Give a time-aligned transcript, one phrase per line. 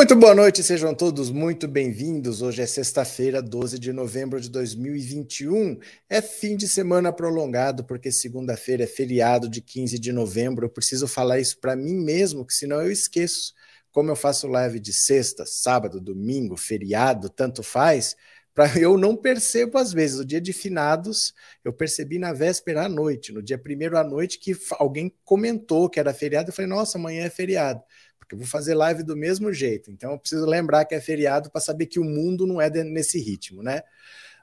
[0.00, 2.40] Muito boa noite, sejam todos muito bem-vindos.
[2.40, 5.78] Hoje é sexta-feira, 12 de novembro de 2021.
[6.08, 10.64] É fim de semana prolongado, porque segunda-feira é feriado de 15 de novembro.
[10.64, 13.52] Eu preciso falar isso para mim mesmo, que senão eu esqueço.
[13.92, 18.16] Como eu faço live de sexta, sábado, domingo, feriado, tanto faz,
[18.54, 20.18] para eu não percebo às vezes.
[20.18, 24.38] O dia de finados, eu percebi na véspera à noite, no dia primeiro à noite,
[24.38, 26.48] que alguém comentou que era feriado.
[26.48, 27.82] Eu falei, nossa, amanhã é feriado
[28.30, 29.90] porque eu vou fazer live do mesmo jeito.
[29.90, 33.18] Então eu preciso lembrar que é feriado para saber que o mundo não é nesse
[33.18, 33.82] ritmo, né?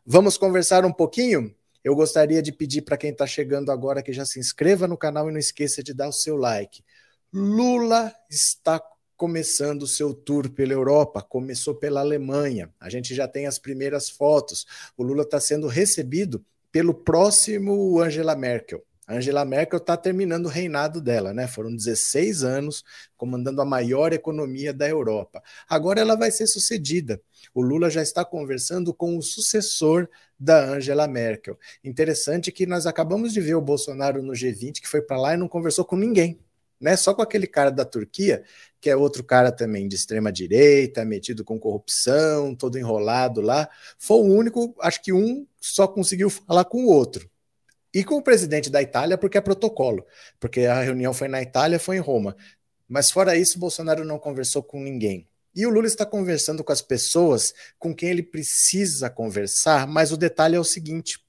[0.06, 1.56] Vamos conversar um pouquinho?
[1.84, 5.30] Eu gostaria de pedir para quem está chegando agora que já se inscreva no canal
[5.30, 6.84] e não esqueça de dar o seu like.
[7.32, 8.82] Lula está
[9.16, 12.70] começando o seu tour pela Europa, começou pela Alemanha.
[12.80, 14.66] A gente já tem as primeiras fotos.
[14.98, 18.84] O Lula está sendo recebido pelo próximo Angela Merkel.
[19.08, 21.48] Angela Merkel está terminando o reinado dela, né?
[21.48, 22.84] Foram 16 anos
[23.16, 25.42] comandando a maior economia da Europa.
[25.70, 27.22] Agora ela vai ser sucedida.
[27.54, 31.58] O Lula já está conversando com o sucessor da Angela Merkel.
[31.84, 35.38] Interessante que nós acabamos de ver o Bolsonaro no G20, que foi para lá e
[35.38, 36.40] não conversou com ninguém.
[36.80, 38.44] Né, só com aquele cara da Turquia,
[38.80, 43.68] que é outro cara também de extrema direita, metido com corrupção, todo enrolado lá.
[43.98, 47.28] Foi o único, acho que um só conseguiu falar com o outro
[47.98, 50.06] e com o presidente da Itália, porque é protocolo,
[50.40, 52.38] porque a reunião foi na Itália, foi em Roma.
[52.88, 55.28] Mas fora isso, Bolsonaro não conversou com ninguém.
[55.56, 60.18] E o Lula está conversando com as pessoas com quem ele precisa conversar, mas o
[60.18, 61.20] detalhe é o seguinte: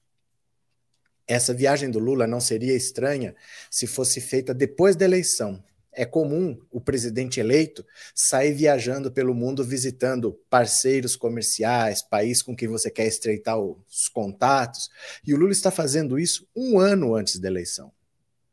[1.27, 3.35] essa viagem do Lula não seria estranha
[3.71, 5.63] se fosse feita depois da eleição,
[5.99, 12.69] é comum o presidente eleito sair viajando pelo mundo visitando parceiros comerciais, país com quem
[12.69, 14.89] você quer estreitar os contatos,
[15.27, 17.91] e o Lula está fazendo isso um ano antes da eleição.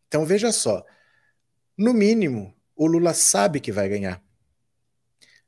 [0.08, 0.84] Então veja só,
[1.78, 4.20] no mínimo, o Lula sabe que vai ganhar.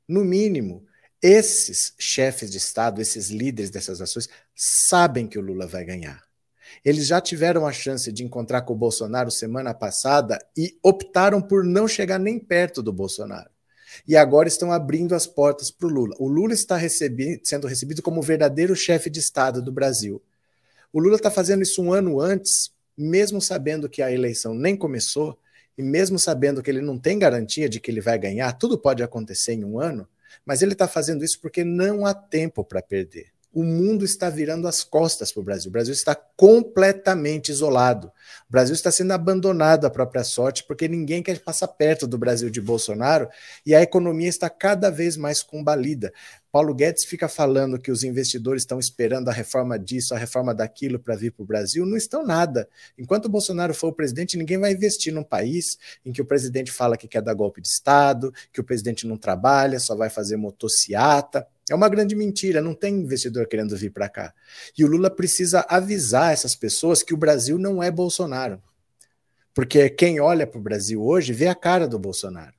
[0.06, 0.86] No mínimo,
[1.20, 6.27] esses chefes de Estado, esses líderes dessas ações, sabem que o Lula vai ganhar.
[6.84, 11.64] Eles já tiveram a chance de encontrar com o Bolsonaro semana passada e optaram por
[11.64, 13.50] não chegar nem perto do Bolsonaro.
[14.06, 16.14] E agora estão abrindo as portas para o Lula.
[16.18, 20.22] O Lula está recebi sendo recebido como o verdadeiro chefe de Estado do Brasil.
[20.92, 25.38] O Lula está fazendo isso um ano antes, mesmo sabendo que a eleição nem começou,
[25.76, 29.02] e mesmo sabendo que ele não tem garantia de que ele vai ganhar, tudo pode
[29.02, 30.08] acontecer em um ano,
[30.44, 34.68] mas ele está fazendo isso porque não há tempo para perder o mundo está virando
[34.68, 35.68] as costas para o Brasil.
[35.68, 38.08] O Brasil está completamente isolado.
[38.48, 42.50] O Brasil está sendo abandonado à própria sorte, porque ninguém quer passar perto do Brasil
[42.50, 43.28] de Bolsonaro
[43.64, 46.12] e a economia está cada vez mais combalida.
[46.50, 50.98] Paulo Guedes fica falando que os investidores estão esperando a reforma disso, a reforma daquilo
[50.98, 51.84] para vir para o Brasil.
[51.84, 52.68] Não estão nada.
[52.98, 56.96] Enquanto Bolsonaro for o presidente, ninguém vai investir num país em que o presidente fala
[56.96, 61.46] que quer dar golpe de Estado, que o presidente não trabalha, só vai fazer motociata.
[61.70, 64.34] É uma grande mentira, não tem investidor querendo vir para cá.
[64.76, 68.62] E o Lula precisa avisar essas pessoas que o Brasil não é Bolsonaro.
[69.54, 72.54] Porque quem olha para o Brasil hoje vê a cara do Bolsonaro.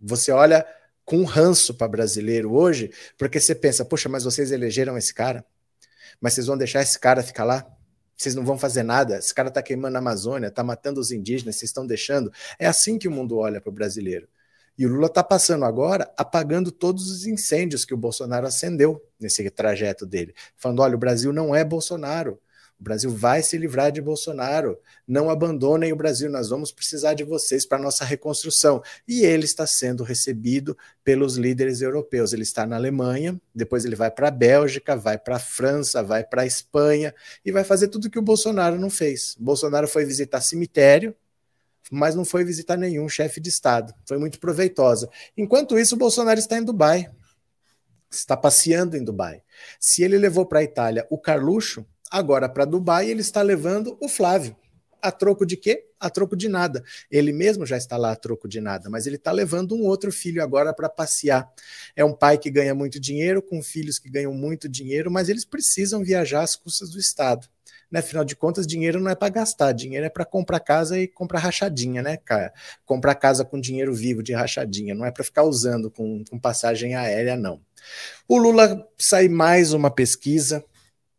[0.00, 0.66] Você olha
[1.04, 5.44] com ranço para brasileiro hoje, porque você pensa, poxa, mas vocês elegeram esse cara?
[6.20, 7.66] Mas vocês vão deixar esse cara ficar lá?
[8.16, 9.18] Vocês não vão fazer nada?
[9.18, 12.32] Esse cara está queimando a Amazônia, está matando os indígenas, vocês estão deixando?
[12.58, 14.28] É assim que o mundo olha para o brasileiro.
[14.76, 19.48] E o Lula está passando agora apagando todos os incêndios que o Bolsonaro acendeu nesse
[19.50, 22.38] trajeto dele, falando: olha, o Brasil não é Bolsonaro.
[22.78, 24.76] O Brasil vai se livrar de Bolsonaro.
[25.06, 28.82] Não abandonem o Brasil, nós vamos precisar de vocês para nossa reconstrução.
[29.06, 32.32] E ele está sendo recebido pelos líderes europeus.
[32.32, 36.24] Ele está na Alemanha, depois ele vai para a Bélgica, vai para a França, vai
[36.24, 39.36] para a Espanha e vai fazer tudo que o Bolsonaro não fez.
[39.38, 41.14] O Bolsonaro foi visitar cemitério,
[41.90, 43.94] mas não foi visitar nenhum chefe de Estado.
[44.06, 45.08] Foi muito proveitosa.
[45.36, 47.10] Enquanto isso, o Bolsonaro está em Dubai.
[48.10, 49.42] Está passeando em Dubai.
[49.78, 54.08] Se ele levou para a Itália o Carluxo, agora para Dubai ele está levando o
[54.08, 54.56] Flávio.
[55.02, 55.84] A troco de quê?
[56.00, 56.82] A troco de nada.
[57.10, 60.10] Ele mesmo já está lá a troco de nada, mas ele está levando um outro
[60.10, 61.46] filho agora para passear.
[61.94, 65.44] É um pai que ganha muito dinheiro, com filhos que ganham muito dinheiro, mas eles
[65.44, 67.48] precisam viajar às custas do Estado
[67.94, 68.00] né?
[68.00, 71.38] Afinal de contas, dinheiro não é para gastar, dinheiro é para comprar casa e comprar
[71.38, 72.52] rachadinha, né, cara?
[72.84, 76.96] Comprar casa com dinheiro vivo de rachadinha, não é para ficar usando com, com passagem
[76.96, 77.60] aérea, não.
[78.26, 80.64] O Lula sai mais uma pesquisa,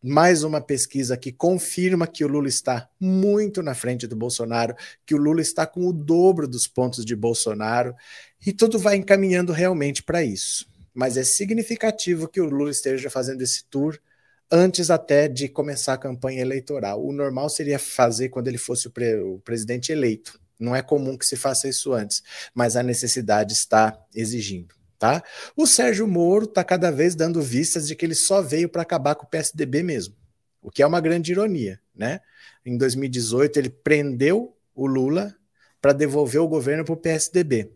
[0.03, 4.75] mais uma pesquisa que confirma que o Lula está muito na frente do Bolsonaro,
[5.05, 7.95] que o Lula está com o dobro dos pontos de Bolsonaro,
[8.45, 10.67] e tudo vai encaminhando realmente para isso.
[10.93, 13.97] Mas é significativo que o Lula esteja fazendo esse tour
[14.51, 17.03] antes até de começar a campanha eleitoral.
[17.03, 20.39] O normal seria fazer quando ele fosse o, pre o presidente eleito.
[20.59, 24.73] Não é comum que se faça isso antes, mas a necessidade está exigindo.
[24.97, 25.21] Tá?
[25.55, 29.15] O Sérgio Moro está cada vez dando vistas de que ele só veio para acabar
[29.15, 30.15] com o PSDB mesmo,
[30.61, 31.79] o que é uma grande ironia.
[31.93, 32.21] Né?
[32.65, 35.35] Em 2018, ele prendeu o Lula
[35.81, 37.71] para devolver o governo para o PSDB.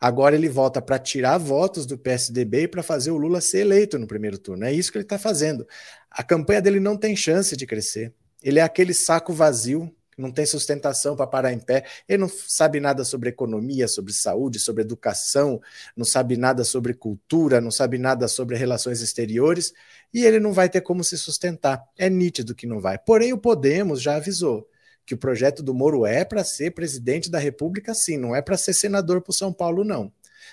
[0.00, 3.98] Agora ele volta para tirar votos do PSDB e para fazer o Lula ser eleito
[3.98, 4.64] no primeiro turno.
[4.64, 5.66] É isso que ele está fazendo.
[6.10, 8.12] A campanha dele não tem chance de crescer.
[8.42, 12.78] Ele é aquele saco vazio não tem sustentação para parar em pé, ele não sabe
[12.78, 15.60] nada sobre economia, sobre saúde, sobre educação,
[15.96, 19.72] não sabe nada sobre cultura, não sabe nada sobre relações exteriores,
[20.12, 21.82] e ele não vai ter como se sustentar.
[21.96, 22.98] É nítido que não vai.
[22.98, 24.68] Porém, o Podemos já avisou
[25.10, 28.56] que o projeto do Moro é para ser presidente da República, sim, não é para
[28.56, 30.12] ser senador para São Paulo, não.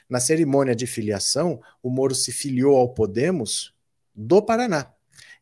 [0.09, 3.71] Na cerimônia de filiação, o Moro se filiou ao Podemos
[4.15, 4.91] do Paraná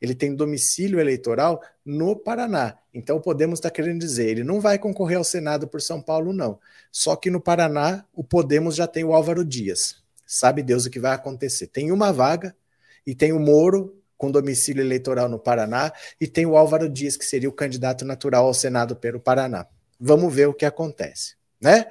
[0.02, 2.78] ele tem domicílio eleitoral no Paraná.
[2.94, 6.60] Então Podemos está querendo dizer, ele não vai concorrer ao Senado por São Paulo, não.
[6.92, 10.04] Só que no Paraná, o Podemos já tem o Álvaro Dias.
[10.26, 11.68] Sabe Deus o que vai acontecer.
[11.68, 12.54] Tem uma vaga
[13.08, 17.26] e tem o Moro com domicílio eleitoral no Paraná e tem o Álvaro Dias, que
[17.26, 19.68] seria o candidato natural ao Senado pelo Paraná.
[20.00, 21.86] Vamos ver o que acontece, né?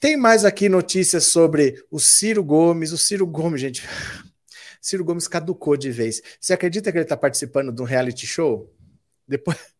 [0.00, 2.92] Tem mais aqui notícias sobre o Ciro Gomes.
[2.92, 3.82] O Ciro Gomes, gente,
[4.80, 6.22] Ciro Gomes caducou de vez.
[6.40, 8.72] Você acredita que ele está participando de um reality show?
[9.26, 9.58] Depois.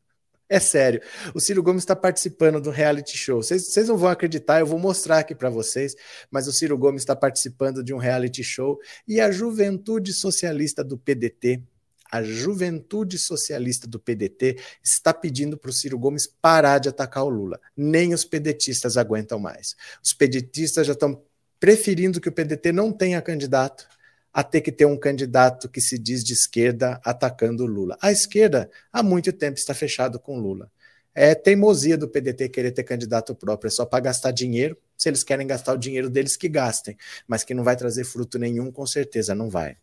[0.50, 1.02] É sério.
[1.34, 3.42] O Ciro Gomes está participando um reality show.
[3.42, 5.94] Vocês não vão acreditar, eu vou mostrar aqui para vocês,
[6.30, 10.96] mas o Ciro Gomes está participando de um reality show e a juventude socialista do
[10.96, 11.62] PDT,
[12.10, 17.28] a juventude socialista do PDT, está pedindo para o Ciro Gomes parar de atacar o
[17.28, 17.60] Lula.
[17.76, 19.76] Nem os pedetistas aguentam mais.
[20.04, 21.22] Os pedetistas já estão
[21.60, 23.86] preferindo que o PDT não tenha candidato
[24.32, 27.96] a ter que ter um candidato que se diz de esquerda atacando Lula.
[28.00, 30.70] A esquerda há muito tempo está fechado com Lula.
[31.14, 34.76] É teimosia do PDT querer ter candidato próprio, é só para gastar dinheiro.
[34.98, 36.96] Se eles querem gastar o dinheiro deles, que gastem,
[37.26, 39.76] mas que não vai trazer fruto nenhum, com certeza não vai.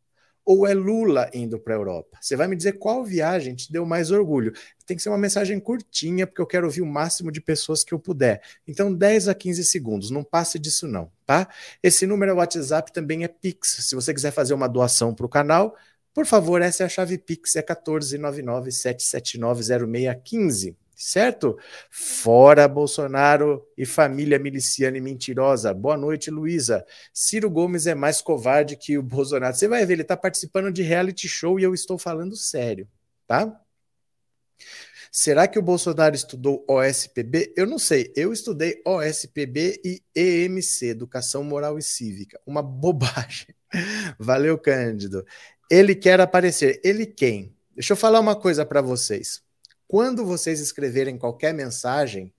[0.45, 2.20] Ou é Lula indo para a Europa?
[2.22, 4.53] Você vai me dizer qual viagem te deu mais orgulho.
[4.86, 7.93] Tem que ser uma mensagem curtinha, porque eu quero ouvir o máximo de pessoas que
[7.93, 8.41] eu puder.
[8.67, 11.50] Então, 10 a 15 segundos, não passe disso não, tá?
[11.81, 13.77] Esse número é WhatsApp, também é Pix.
[13.81, 15.75] Se você quiser fazer uma doação para o canal,
[16.13, 21.58] por favor, essa é a chave Pix, é 1499 779 0615 certo?
[21.90, 25.74] Fora Bolsonaro e família miliciana e mentirosa.
[25.74, 26.86] Boa noite, Luísa.
[27.14, 29.56] Ciro Gomes é mais covarde que o Bolsonaro.
[29.56, 32.88] Você vai ver, ele está participando de reality show e eu estou falando sério,
[33.28, 33.62] tá?
[35.12, 37.54] Será que o Bolsonaro estudou OSPB?
[37.56, 38.12] Eu não sei.
[38.18, 42.38] Eu estudei OSPB e EMC, Educação Moral e Cívica.
[42.46, 43.48] Uma bobagem.
[44.20, 45.25] Valeu, Cândido.
[45.72, 46.82] Ele quer aparecer.
[46.84, 47.56] Ele quem?
[47.74, 49.45] Deixa eu falar uma coisa para vocês.
[49.88, 52.34] Quando vocês escreverem qualquer mensagem,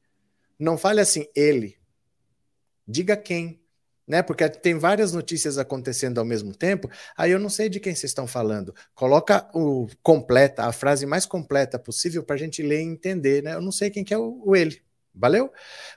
[0.58, 1.76] não fale assim, ele.
[2.86, 3.60] Diga quem.
[4.06, 4.22] Né?
[4.22, 8.10] Porque tem várias notícias acontecendo ao mesmo tempo, aí eu não sei de quem vocês
[8.10, 8.72] estão falando.
[8.94, 13.54] Coloca o completa, a frase mais completa possível para a gente ler e entender, né?
[13.54, 14.80] Eu não sei quem que é o, o ele.
[15.18, 15.50] Valeu?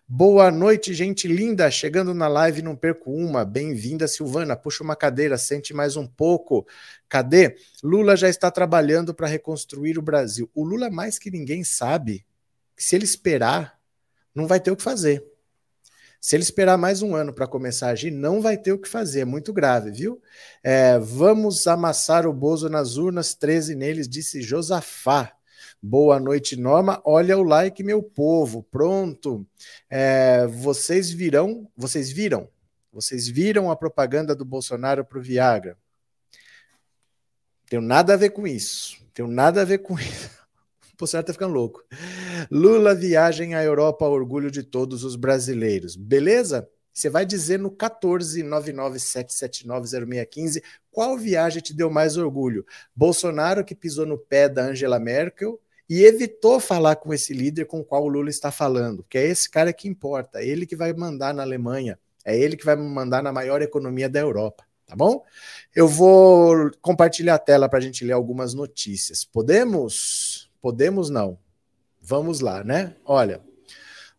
[0.07, 1.69] Boa noite, gente linda.
[1.69, 3.43] Chegando na live, não perco uma.
[3.43, 4.55] Bem-vinda, Silvana.
[4.55, 6.65] Puxa uma cadeira, sente mais um pouco.
[7.09, 7.57] Cadê?
[7.83, 10.49] Lula já está trabalhando para reconstruir o Brasil.
[10.55, 12.25] O Lula, mais que ninguém, sabe
[12.77, 13.77] que se ele esperar,
[14.33, 15.21] não vai ter o que fazer.
[16.21, 18.88] Se ele esperar mais um ano para começar a agir, não vai ter o que
[18.88, 19.21] fazer.
[19.21, 20.21] É muito grave, viu?
[20.63, 25.33] É, vamos amassar o Bozo nas urnas, 13 neles, disse Josafá.
[25.81, 27.01] Boa noite, Norma.
[27.05, 28.63] Olha o like, meu povo.
[28.63, 29.48] Pronto.
[29.89, 32.50] É, vocês virão, vocês viram,
[32.91, 35.77] vocês viram a propaganda do Bolsonaro para o Viagra?
[37.69, 38.98] Tenho nada a ver com isso.
[39.13, 40.38] Tenho nada a ver com isso.
[40.93, 41.81] O Bolsonaro tá ficando louco.
[42.51, 45.95] Lula viagem à Europa, orgulho de todos os brasileiros.
[45.95, 46.69] Beleza?
[46.91, 52.65] Você vai dizer no 14997790615 qual viagem te deu mais orgulho?
[52.93, 55.57] Bolsonaro que pisou no pé da Angela Merkel
[55.89, 59.25] e evitou falar com esse líder com o qual o Lula está falando, que é
[59.25, 62.75] esse cara que importa, é ele que vai mandar na Alemanha, é ele que vai
[62.75, 65.24] mandar na maior economia da Europa, tá bom?
[65.75, 69.25] Eu vou compartilhar a tela para a gente ler algumas notícias.
[69.25, 70.50] Podemos?
[70.62, 71.39] Podemos não.
[72.01, 72.96] Vamos lá, né?
[73.03, 73.41] Olha,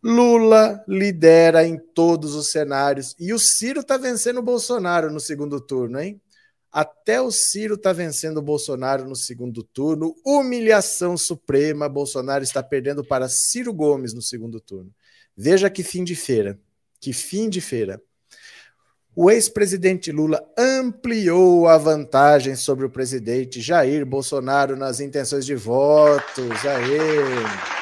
[0.03, 5.59] Lula lidera em todos os cenários e o Ciro está vencendo o Bolsonaro no segundo
[5.59, 6.20] turno, hein?
[6.71, 10.15] Até o Ciro está vencendo o Bolsonaro no segundo turno.
[10.25, 11.89] Humilhação suprema.
[11.89, 14.93] Bolsonaro está perdendo para Ciro Gomes no segundo turno.
[15.35, 16.57] Veja que fim de feira.
[16.99, 18.01] Que fim de feira.
[19.13, 26.65] O ex-presidente Lula ampliou a vantagem sobre o presidente Jair Bolsonaro nas intenções de votos.
[26.65, 27.80] Aê!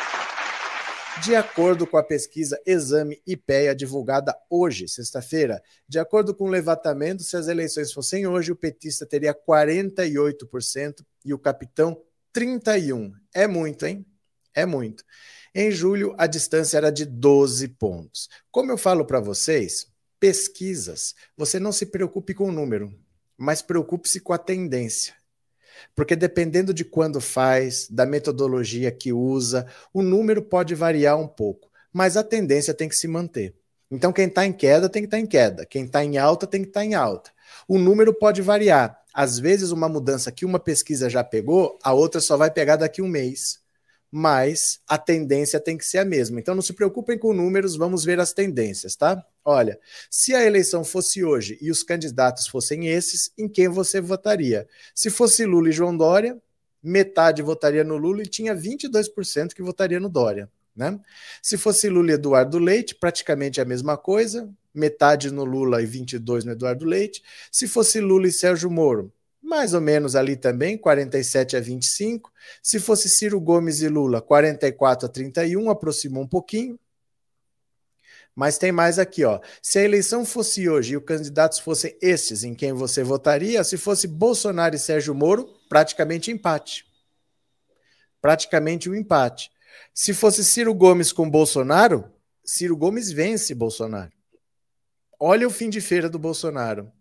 [1.23, 7.23] De acordo com a pesquisa Exame IPEA, divulgada hoje, sexta-feira, de acordo com o levantamento,
[7.23, 12.01] se as eleições fossem hoje, o petista teria 48% e o capitão
[12.33, 13.11] 31%.
[13.33, 14.05] É muito, hein?
[14.53, 15.03] É muito.
[15.53, 18.29] Em julho, a distância era de 12 pontos.
[18.49, 19.87] Como eu falo para vocês,
[20.19, 22.93] pesquisas, você não se preocupe com o número,
[23.37, 25.18] mas preocupe-se com a tendência.
[25.95, 31.69] Porque dependendo de quando faz, da metodologia que usa, o número pode variar um pouco,
[31.91, 33.55] mas a tendência tem que se manter.
[33.91, 36.45] Então, quem está em queda tem que estar tá em queda, quem está em alta
[36.45, 37.31] tem que estar tá em alta.
[37.67, 38.99] O número pode variar.
[39.13, 43.01] Às vezes, uma mudança que uma pesquisa já pegou, a outra só vai pegar daqui
[43.01, 43.59] um mês
[44.11, 46.39] mas a tendência tem que ser a mesma.
[46.39, 49.23] Então não se preocupem com números, vamos ver as tendências, tá?
[49.45, 54.67] Olha, se a eleição fosse hoje e os candidatos fossem esses, em quem você votaria?
[54.95, 56.37] Se fosse Lula e João Dória,
[56.81, 60.49] metade votaria no Lula e tinha 22% que votaria no Dória.
[60.75, 60.99] Né?
[61.41, 66.45] Se fosse Lula e Eduardo Leite, praticamente a mesma coisa, metade no Lula e 22
[66.45, 67.21] no Eduardo Leite.
[67.51, 72.31] Se fosse Lula e Sérgio Moro, mais ou menos ali também, 47 a 25.
[72.61, 76.79] Se fosse Ciro Gomes e Lula, 44 a 31, aproximou um pouquinho.
[78.35, 79.39] Mas tem mais aqui, ó.
[79.61, 83.77] Se a eleição fosse hoje e os candidatos fossem estes em quem você votaria, se
[83.77, 86.85] fosse Bolsonaro e Sérgio Moro, praticamente empate.
[88.21, 89.51] Praticamente um empate.
[89.93, 92.09] Se fosse Ciro Gomes com Bolsonaro,
[92.45, 94.11] Ciro Gomes vence Bolsonaro.
[95.19, 96.91] Olha o fim de feira do Bolsonaro.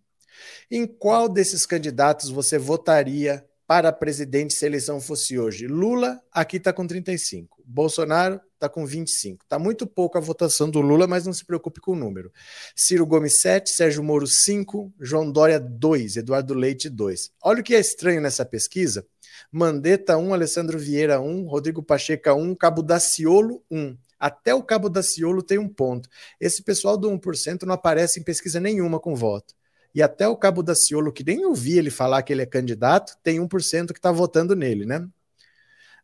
[0.71, 5.67] Em qual desses candidatos você votaria para presidente se a eleição fosse hoje?
[5.67, 7.63] Lula, aqui está com 35.
[7.65, 9.45] Bolsonaro está com 25.
[9.45, 12.33] Está muito pouco a votação do Lula, mas não se preocupe com o número.
[12.75, 13.71] Ciro Gomes, 7.
[13.71, 14.93] Sérgio Moro, 5.
[15.01, 16.17] João Dória, 2.
[16.17, 17.31] Eduardo Leite, 2.
[17.43, 19.07] Olha o que é estranho nessa pesquisa.
[19.53, 20.35] Mandetta, 1.
[20.35, 21.47] Alessandro Vieira, 1.
[21.47, 22.55] Rodrigo Pacheco, 1.
[22.55, 23.97] Cabo Daciolo, 1.
[24.19, 26.09] Até o Cabo Daciolo tem um ponto.
[26.41, 29.55] Esse pessoal do 1% não aparece em pesquisa nenhuma com voto.
[29.95, 33.17] E até o Cabo da Ciolo, que nem ouvi ele falar que ele é candidato,
[33.23, 35.07] tem 1% que está votando nele, né?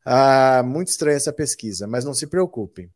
[0.05, 2.91] Ah, muito estranha essa pesquisa, mas não se preocupem.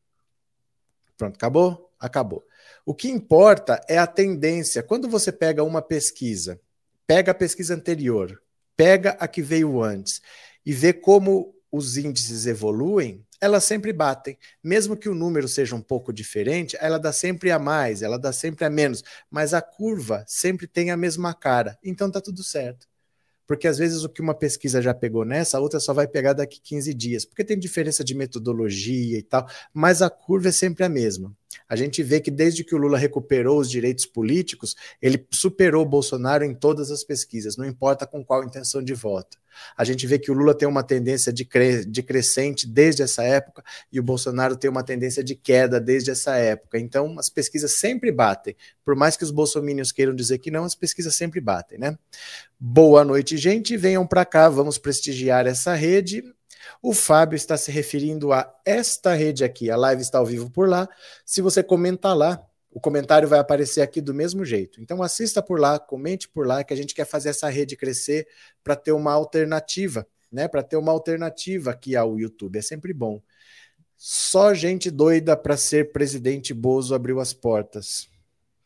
[1.16, 1.90] Pronto, acabou?
[1.98, 2.46] Acabou.
[2.84, 4.82] O que importa é a tendência.
[4.82, 6.60] Quando você pega uma pesquisa,
[7.06, 8.40] pega a pesquisa anterior,
[8.76, 10.22] pega a que veio antes
[10.64, 14.36] e vê como os índices evoluem, elas sempre batem.
[14.62, 18.32] Mesmo que o número seja um pouco diferente, ela dá sempre a mais, ela dá
[18.32, 21.78] sempre a menos, mas a curva sempre tem a mesma cara.
[21.82, 22.86] Então tá tudo certo.
[23.46, 26.34] Porque às vezes o que uma pesquisa já pegou nessa, a outra só vai pegar
[26.34, 30.84] daqui 15 dias, porque tem diferença de metodologia e tal, mas a curva é sempre
[30.84, 31.34] a mesma.
[31.68, 35.88] A gente vê que desde que o Lula recuperou os direitos políticos, ele superou o
[35.88, 39.38] Bolsonaro em todas as pesquisas, não importa com qual intenção de voto.
[39.76, 43.22] A gente vê que o Lula tem uma tendência de, cre de crescente desde essa
[43.22, 43.62] época
[43.92, 46.78] e o Bolsonaro tem uma tendência de queda desde essa época.
[46.78, 48.56] Então, as pesquisas sempre batem.
[48.84, 51.98] Por mais que os bolsominions queiram dizer que não, as pesquisas sempre batem, né?
[52.58, 53.76] Boa noite, gente.
[53.76, 56.22] Venham para cá, vamos prestigiar essa rede.
[56.82, 59.70] O Fábio está se referindo a esta rede aqui.
[59.70, 60.88] A live está ao vivo por lá.
[61.24, 64.80] Se você comentar lá, o comentário vai aparecer aqui do mesmo jeito.
[64.80, 68.28] Então assista por lá, comente por lá, que a gente quer fazer essa rede crescer
[68.62, 70.46] para ter uma alternativa, né?
[70.46, 72.58] Para ter uma alternativa aqui ao YouTube.
[72.58, 73.20] É sempre bom.
[73.96, 78.08] Só gente doida para ser presidente Bozo abriu as portas.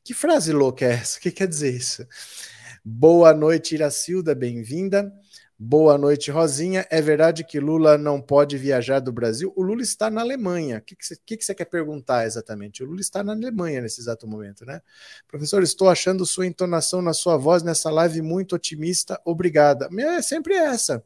[0.05, 1.19] Que frase louca é essa?
[1.19, 2.07] O que quer dizer isso?
[2.85, 5.12] Boa noite, Iracilda, bem-vinda.
[5.64, 6.85] Boa noite, Rosinha.
[6.90, 9.52] É verdade que Lula não pode viajar do Brasil?
[9.54, 10.78] O Lula está na Alemanha.
[10.78, 12.83] O que, que, você, que, que você quer perguntar exatamente?
[12.83, 14.83] O Lula está na Alemanha nesse exato momento, né?
[15.28, 19.21] Professor, estou achando sua entonação na sua voz nessa live muito otimista.
[19.25, 19.88] Obrigada.
[19.97, 21.04] É sempre essa.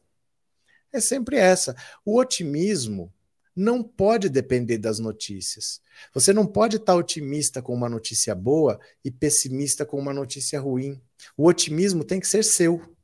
[0.91, 1.75] É sempre essa.
[2.03, 3.13] O otimismo
[3.55, 5.83] não pode depender das notícias.
[6.15, 10.99] Você não pode estar otimista com uma notícia boa e pessimista com uma notícia ruim.
[11.37, 12.96] O otimismo tem que ser seu.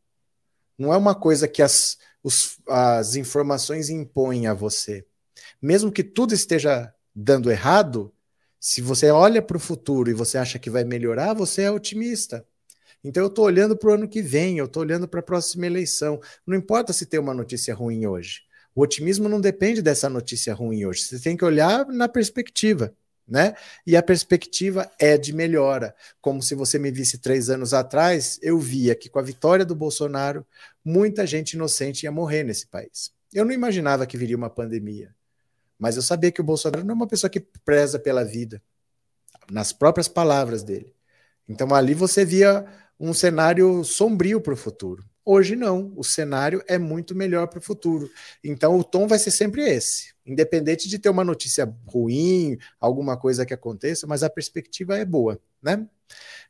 [0.78, 5.06] Não é uma coisa que as, os, as informações impõem a você.
[5.62, 8.14] Mesmo que tudo esteja dando errado,
[8.60, 12.46] se você olha para o futuro e você acha que vai melhorar, você é otimista.
[13.04, 15.66] Então eu estou olhando para o ano que vem, eu estou olhando para a próxima
[15.66, 16.20] eleição.
[16.48, 18.42] Não importa se tem uma notícia ruim hoje.
[18.74, 21.02] O otimismo não depende dessa notícia ruim hoje.
[21.04, 22.94] Você tem que olhar na perspectiva.
[23.28, 23.56] Né?
[23.86, 25.96] E a perspectiva é de melhora.
[26.22, 29.76] Como se você me visse três anos atrás, eu via que com a vitória do
[29.76, 30.46] Bolsonaro,
[30.84, 33.12] muita gente inocente ia morrer nesse país.
[33.34, 35.16] Eu não imaginava que viria uma pandemia,
[35.80, 38.62] mas eu sabia que o Bolsonaro não é uma pessoa que preza pela vida,
[39.52, 40.94] nas próprias palavras dele.
[41.48, 42.66] Então ali você via
[43.00, 45.04] um cenário sombrio para o futuro.
[45.26, 48.10] Hoje não, o cenário é muito melhor para o futuro.
[48.44, 53.46] Então o tom vai ser sempre esse, independente de ter uma notícia ruim, alguma coisa
[53.46, 55.88] que aconteça, mas a perspectiva é boa, né?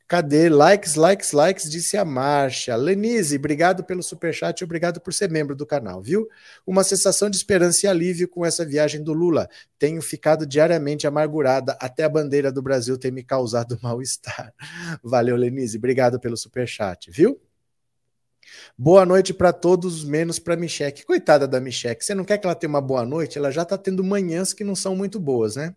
[0.07, 0.49] Cadê?
[0.49, 2.75] Likes, likes, likes, disse a Marcha.
[2.75, 6.27] Lenise, obrigado pelo superchat e obrigado por ser membro do canal, viu?
[6.67, 9.47] Uma sensação de esperança e alívio com essa viagem do Lula.
[9.79, 14.53] Tenho ficado diariamente amargurada, até a bandeira do Brasil ter me causado mal-estar.
[15.01, 17.39] Valeu, Lenise, obrigado pelo superchat, viu?
[18.77, 21.05] Boa noite para todos, menos para Micheque.
[21.05, 23.37] Coitada da Micheque, você não quer que ela tenha uma boa noite?
[23.37, 25.75] Ela já está tendo manhãs que não são muito boas, né?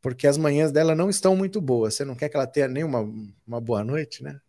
[0.00, 1.94] Porque as manhãs dela não estão muito boas.
[1.94, 3.00] Você não quer que ela tenha nem uma,
[3.46, 4.40] uma boa noite, né?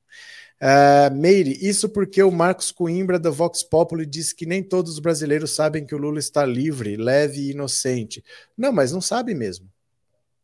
[0.61, 4.99] Uh, Meire, isso porque o Marcos Coimbra da Vox Populi disse que nem todos os
[4.99, 8.23] brasileiros sabem que o Lula está livre, leve e inocente.
[8.57, 9.69] Não, mas não sabe mesmo.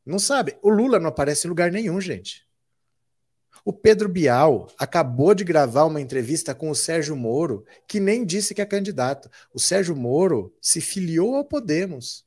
[0.05, 0.57] Não sabe.
[0.61, 2.45] O Lula não aparece em lugar nenhum, gente.
[3.65, 8.53] O Pedro Bial acabou de gravar uma entrevista com o Sérgio Moro, que nem disse
[8.53, 9.29] que é candidato.
[9.53, 12.25] O Sérgio Moro se filiou ao Podemos,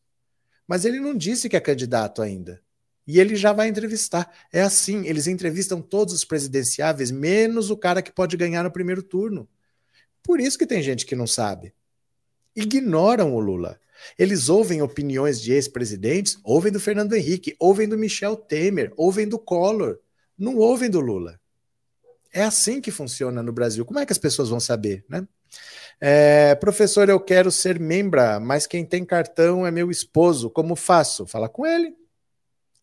[0.66, 2.61] mas ele não disse que é candidato ainda.
[3.07, 4.31] E ele já vai entrevistar.
[4.53, 9.03] É assim, eles entrevistam todos os presidenciáveis, menos o cara que pode ganhar no primeiro
[9.03, 9.49] turno.
[10.23, 11.75] Por isso que tem gente que não sabe.
[12.55, 13.81] Ignoram o Lula.
[14.18, 19.38] Eles ouvem opiniões de ex-presidentes, ouvem do Fernando Henrique, ouvem do Michel Temer, ouvem do
[19.38, 19.99] Collor
[20.42, 21.40] não ouvem do Lula.
[22.33, 23.85] É assim que funciona no Brasil.
[23.85, 25.26] Como é que as pessoas vão saber, né?
[26.00, 30.50] É, professor, eu quero ser membra, mas quem tem cartão é meu esposo.
[30.50, 31.28] Como faço?
[31.28, 31.94] Fala com ele.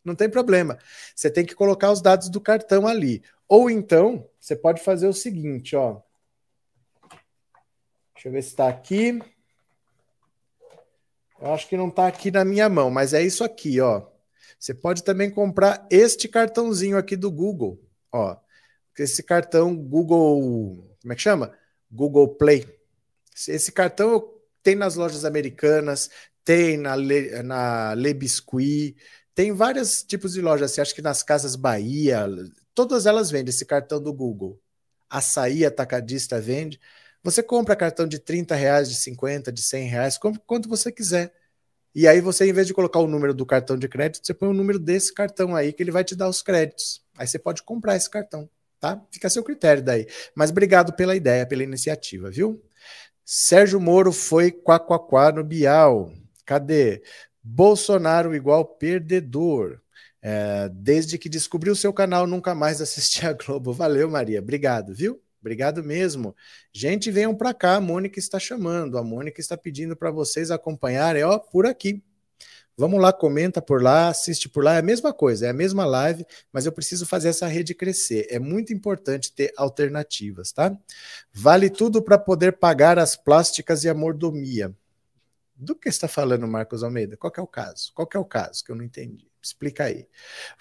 [0.06, 0.78] Não tem problema.
[1.13, 3.22] Você tem que colocar os dados do cartão ali.
[3.45, 6.00] Ou então, você pode fazer o seguinte, ó.
[8.13, 9.19] Deixa eu ver se está aqui.
[11.41, 14.09] Eu acho que não está aqui na minha mão, mas é isso aqui, ó.
[14.60, 18.38] Você pode também comprar este cartãozinho aqui do Google, ó.
[18.98, 21.56] Esse cartão Google, como é que chama?
[21.89, 22.67] Google Play.
[23.48, 26.10] Esse cartão tem nas lojas americanas,
[26.43, 28.98] tem na Le, na Le Biscuit,
[29.34, 30.72] tem vários tipos de lojas.
[30.72, 32.28] Você acha que nas Casas Bahia,
[32.76, 34.60] todas elas vendem esse cartão do Google.
[35.10, 36.78] Açaí Atacadista vende.
[37.24, 41.34] Você compra cartão de 30 reais, de 50, de 100 reais, compra quanto você quiser.
[41.93, 44.49] E aí você, em vez de colocar o número do cartão de crédito, você põe
[44.49, 47.02] o número desse cartão aí, que ele vai te dar os créditos.
[47.17, 48.49] Aí você pode comprar esse cartão,
[48.80, 49.02] tá?
[49.12, 50.08] Fica a seu critério daí.
[50.36, 52.62] Mas obrigado pela ideia, pela iniciativa, viu?
[53.25, 56.12] Sérgio Moro foi quaquaquá no Bial.
[56.45, 57.04] Cadê?
[57.43, 59.80] Bolsonaro igual perdedor.
[60.21, 63.73] É, desde que descobriu o seu canal, nunca mais assisti a Globo.
[63.73, 64.39] Valeu, Maria.
[64.39, 65.21] Obrigado, viu?
[65.41, 66.36] Obrigado mesmo.
[66.73, 71.23] Gente, venham para cá, a Mônica está chamando, a Mônica está pedindo para vocês acompanharem,
[71.23, 72.04] ó, por aqui.
[72.80, 75.86] Vamos lá, comenta por lá, assiste por lá, é a mesma coisa, é a mesma
[75.86, 78.25] live, mas eu preciso fazer essa rede crescer.
[78.30, 80.73] É muito importante ter alternativas, tá?
[81.34, 84.73] Vale tudo para poder pagar as plásticas e a mordomia.
[85.54, 87.17] Do que está falando, Marcos Almeida?
[87.17, 87.91] Qual é o caso?
[87.93, 89.30] Qual é o caso que eu não entendi?
[89.41, 90.08] Explica aí.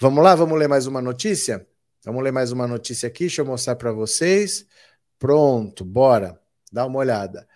[0.00, 1.64] Vamos lá, vamos ler mais uma notícia?
[2.04, 4.64] Vamos ler mais uma notícia aqui, deixa eu mostrar para vocês.
[5.18, 6.40] Pronto, bora.
[6.72, 7.48] Dá uma olhada.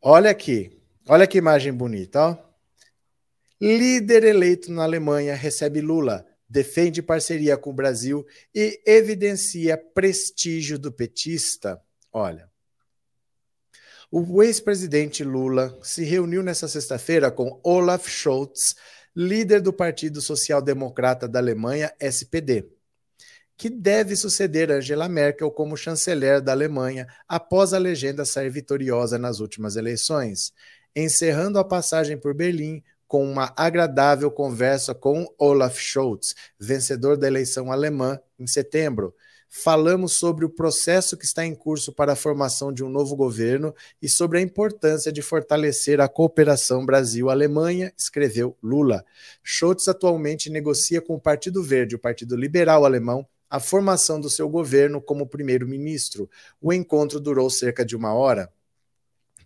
[0.00, 0.78] Olha aqui.
[1.08, 2.54] Olha que imagem bonita, ó.
[3.60, 10.92] Líder eleito na Alemanha recebe Lula, defende parceria com o Brasil e evidencia prestígio do
[10.92, 11.80] petista.
[12.12, 12.50] Olha.
[14.10, 18.74] O ex-presidente Lula se reuniu nesta sexta-feira com Olaf Scholz,
[19.16, 22.73] líder do Partido Social Democrata da Alemanha, SPD
[23.56, 29.40] que deve suceder Angela Merkel como chanceler da Alemanha após a legenda sair vitoriosa nas
[29.40, 30.52] últimas eleições,
[30.94, 37.70] encerrando a passagem por Berlim com uma agradável conversa com Olaf Scholz, vencedor da eleição
[37.70, 39.14] alemã em setembro.
[39.48, 43.72] Falamos sobre o processo que está em curso para a formação de um novo governo
[44.02, 49.04] e sobre a importância de fortalecer a cooperação Brasil-Alemanha, escreveu Lula.
[49.44, 54.48] Scholz atualmente negocia com o Partido Verde, o Partido Liberal Alemão, a formação do seu
[54.48, 56.28] governo como primeiro-ministro.
[56.60, 58.52] O encontro durou cerca de uma hora.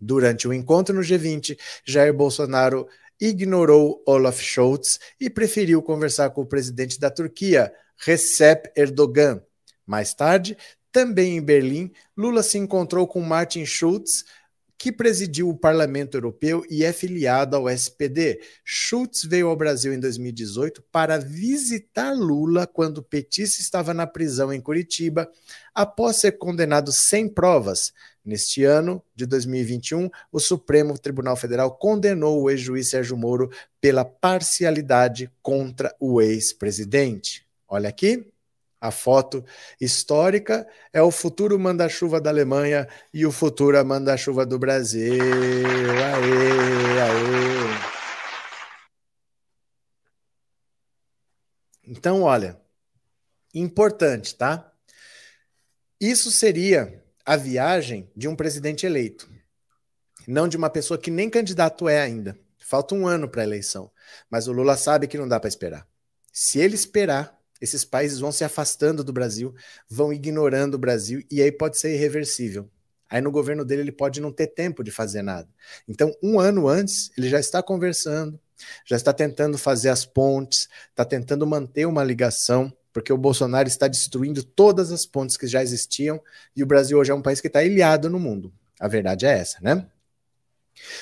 [0.00, 2.88] Durante o encontro no G20, Jair Bolsonaro
[3.20, 9.42] ignorou Olaf Scholz e preferiu conversar com o presidente da Turquia, Recep Erdogan.
[9.84, 10.56] Mais tarde,
[10.92, 14.24] também em Berlim, Lula se encontrou com Martin Schulz,
[14.78, 18.40] que presidiu o Parlamento Europeu e é filiado ao SPD.
[18.64, 24.60] Schultz veio ao Brasil em 2018 para visitar Lula quando petista estava na prisão em
[24.60, 25.28] Curitiba,
[25.74, 27.92] após ser condenado sem provas.
[28.24, 35.30] Neste ano de 2021, o Supremo Tribunal Federal condenou o ex-juiz Sérgio Moro pela parcialidade
[35.42, 37.44] contra o ex-presidente.
[37.66, 38.30] Olha aqui.
[38.80, 39.44] A foto
[39.80, 45.20] histórica é o futuro manda-chuva da Alemanha e o futuro manda-chuva do Brasil.
[45.20, 47.98] Aê, aê.
[51.90, 52.60] Então, olha,
[53.54, 54.70] importante, tá?
[56.00, 59.28] Isso seria a viagem de um presidente eleito,
[60.26, 62.38] não de uma pessoa que nem candidato é ainda.
[62.58, 63.90] Falta um ano para a eleição,
[64.30, 65.88] mas o Lula sabe que não dá para esperar.
[66.30, 69.54] Se ele esperar, esses países vão se afastando do Brasil,
[69.88, 72.68] vão ignorando o Brasil e aí pode ser irreversível.
[73.10, 75.48] Aí no governo dele ele pode não ter tempo de fazer nada.
[75.86, 78.38] Então, um ano antes, ele já está conversando,
[78.84, 83.88] já está tentando fazer as pontes, está tentando manter uma ligação, porque o Bolsonaro está
[83.88, 86.20] destruindo todas as pontes que já existiam
[86.54, 88.52] e o Brasil hoje é um país que está ilhado no mundo.
[88.78, 89.86] A verdade é essa, né?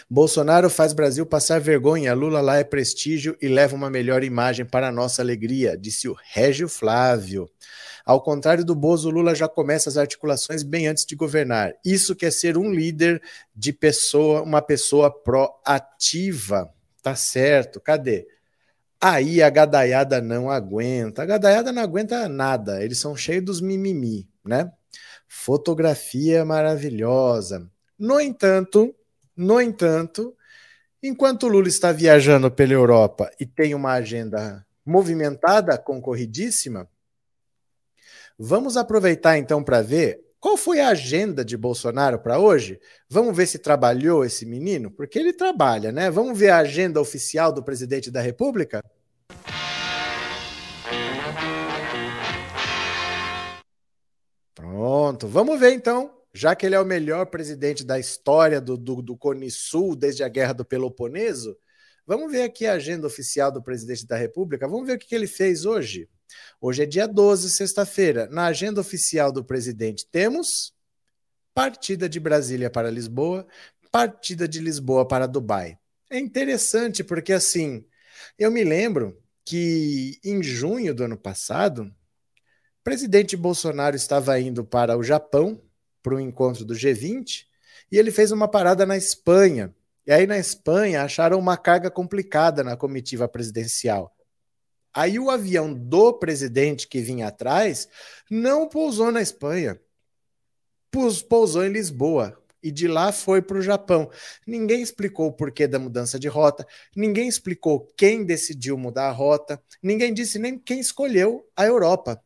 [0.09, 4.93] Bolsonaro faz Brasil passar vergonha, Lula lá é prestígio e leva uma melhor imagem para
[4.93, 7.49] nossa alegria, disse o Régio Flávio.
[8.05, 11.73] Ao contrário do Bozo, Lula já começa as articulações bem antes de governar.
[11.85, 13.21] Isso quer ser um líder
[13.55, 16.73] de pessoa, uma pessoa proativa.
[17.03, 18.29] Tá certo, cadê?
[19.01, 21.23] Aí a gadaiada não aguenta.
[21.23, 24.71] A gadaiada não aguenta nada, eles são cheios dos mimimi, né?
[25.27, 27.69] Fotografia maravilhosa.
[27.99, 28.95] No entanto,
[29.37, 30.35] no entanto,
[31.03, 36.89] enquanto Lula está viajando pela Europa e tem uma agenda movimentada, concorridíssima,
[38.39, 42.79] vamos aproveitar então para ver qual foi a agenda de Bolsonaro para hoje?
[43.11, 46.11] Vamos ver se trabalhou esse menino, porque ele trabalha, né?
[46.11, 48.83] Vamos ver a agenda oficial do presidente da República?
[54.55, 59.01] Pronto, vamos ver então já que ele é o melhor presidente da história do, do,
[59.01, 61.57] do Cone Sul desde a Guerra do Peloponeso,
[62.07, 64.69] vamos ver aqui a agenda oficial do presidente da República.
[64.69, 66.11] Vamos ver o que, que ele fez hoje.
[66.61, 68.29] Hoje é dia 12, sexta-feira.
[68.31, 70.75] Na agenda oficial do presidente temos
[71.55, 73.47] partida de Brasília para Lisboa,
[73.91, 75.79] partida de Lisboa para Dubai.
[76.11, 77.83] É interessante porque assim,
[78.39, 84.99] eu me lembro que em junho do ano passado, o presidente Bolsonaro estava indo para
[84.99, 85.66] o Japão
[86.07, 87.47] para o encontro do G20
[87.91, 89.75] e ele fez uma parada na Espanha.
[90.07, 94.15] E aí na Espanha acharam uma carga complicada na comitiva presidencial.
[94.95, 97.89] Aí o avião do presidente que vinha atrás
[98.31, 99.81] não pousou na Espanha,
[101.29, 104.09] pousou em Lisboa e de lá foi para o Japão.
[104.47, 106.65] Ninguém explicou o porquê da mudança de rota,
[106.95, 112.23] ninguém explicou quem decidiu mudar a rota, ninguém disse nem quem escolheu a Europa.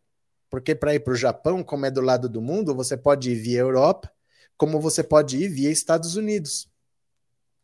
[0.50, 3.36] Porque para ir para o Japão, como é do lado do mundo, você pode ir
[3.36, 4.10] via Europa,
[4.56, 6.68] como você pode ir via Estados Unidos.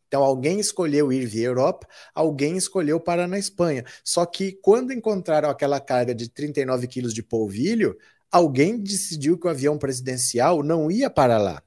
[0.07, 3.83] Então, alguém escolheu ir via Europa, alguém escolheu parar na Espanha.
[4.05, 7.97] Só que quando encontraram aquela carga de 39 quilos de polvilho,
[8.31, 11.61] alguém decidiu que o avião presidencial não ia para lá.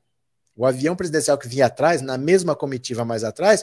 [0.57, 3.63] O avião presidencial que vinha atrás, na mesma comitiva mais atrás,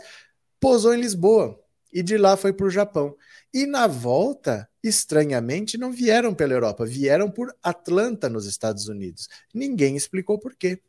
[0.59, 1.59] pousou em Lisboa
[1.97, 3.15] e de lá foi para o Japão.
[3.51, 9.27] E na volta, estranhamente, não vieram pela Europa, vieram por Atlanta, nos Estados Unidos.
[9.51, 10.79] Ninguém explicou por quê.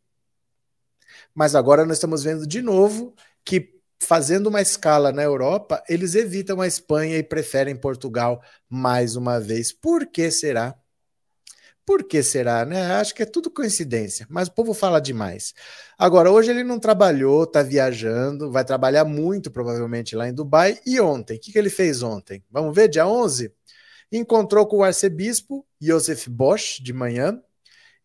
[1.35, 6.61] Mas agora nós estamos vendo de novo que, fazendo uma escala na Europa, eles evitam
[6.61, 9.73] a Espanha e preferem Portugal mais uma vez.
[9.73, 10.79] Por que será?
[11.89, 12.83] Por que será, né?
[12.97, 15.55] Acho que é tudo coincidência, mas o povo fala demais.
[15.97, 20.79] Agora, hoje ele não trabalhou, tá viajando, vai trabalhar muito provavelmente lá em Dubai.
[20.85, 22.45] E ontem, o que, que ele fez ontem?
[22.51, 23.51] Vamos ver, dia 11?
[24.13, 27.43] Encontrou com o arcebispo Josef Bosch de manhã,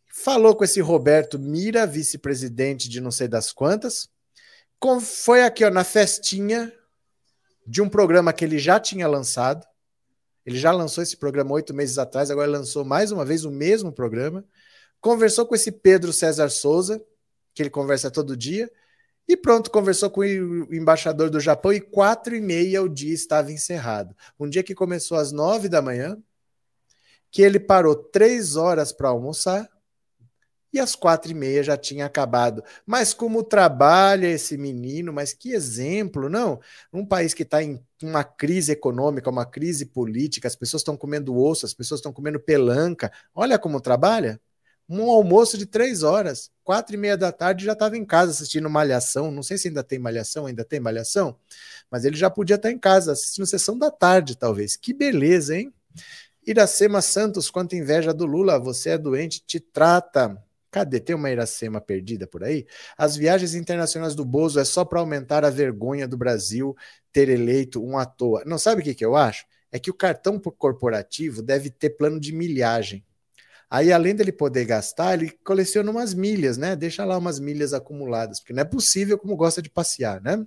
[0.08, 4.08] falou com esse Roberto Mira, vice-presidente de não sei das quantas,
[5.02, 6.72] foi aqui ó, na festinha
[7.68, 9.68] de um programa que ele já tinha lançado,
[10.46, 13.92] ele já lançou esse programa oito meses atrás, agora lançou mais uma vez o mesmo
[13.92, 14.44] programa.
[15.00, 17.04] Conversou com esse Pedro César Souza,
[17.54, 18.70] que ele conversa todo dia,
[19.28, 23.52] e pronto, conversou com o embaixador do Japão e quatro e meia o dia estava
[23.52, 24.16] encerrado.
[24.38, 26.18] Um dia que começou às nove da manhã,
[27.32, 29.70] que ele parou três horas para almoçar,
[30.74, 32.64] e às quatro e meia já tinha acabado.
[32.86, 36.60] Mas como trabalha esse menino, mas que exemplo, não?
[36.92, 41.38] Um país que está em uma crise econômica, uma crise política, as pessoas estão comendo
[41.38, 43.12] osso, as pessoas estão comendo pelanca.
[43.36, 44.42] Olha como trabalha.
[44.90, 46.52] Um almoço de três horas.
[46.64, 49.32] quatro e meia da tarde já estava em casa assistindo Malhação.
[49.32, 51.38] Não sei se ainda tem Malhação, ainda tem Malhação,
[51.90, 54.76] mas ele já podia estar em casa assistindo sessão da tarde, talvez.
[54.76, 55.74] Que beleza, hein?
[56.46, 60.42] Iracema Santos, quanta inveja do Lula, você é doente, te trata.
[60.74, 61.00] Cadê?
[61.00, 62.66] Tem uma Iracema perdida por aí?
[62.98, 66.76] As viagens internacionais do Bozo é só para aumentar a vergonha do Brasil
[67.12, 68.42] ter eleito um à toa.
[68.44, 69.46] Não sabe o que, que eu acho?
[69.72, 73.06] É que o cartão corporativo deve ter plano de milhagem.
[73.70, 76.76] Aí, além dele poder gastar, ele coleciona umas milhas, né?
[76.76, 80.44] Deixa lá umas milhas acumuladas, porque não é possível como gosta de passear, né?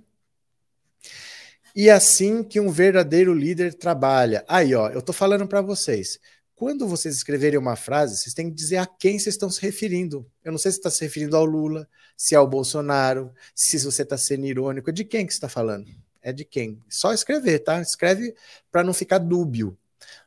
[1.73, 4.43] E assim que um verdadeiro líder trabalha.
[4.45, 6.19] Aí, ó, eu tô falando para vocês.
[6.57, 10.25] Quando vocês escreverem uma frase, vocês têm que dizer a quem vocês estão se referindo.
[10.43, 14.01] Eu não sei se está se referindo ao Lula, se é ao Bolsonaro, se você
[14.01, 14.91] está sendo irônico.
[14.91, 15.85] De quem que está falando?
[16.19, 16.79] É de quem?
[16.89, 17.79] Só escrever, tá?
[17.79, 18.33] Escreve
[18.71, 19.77] para não ficar dúbio.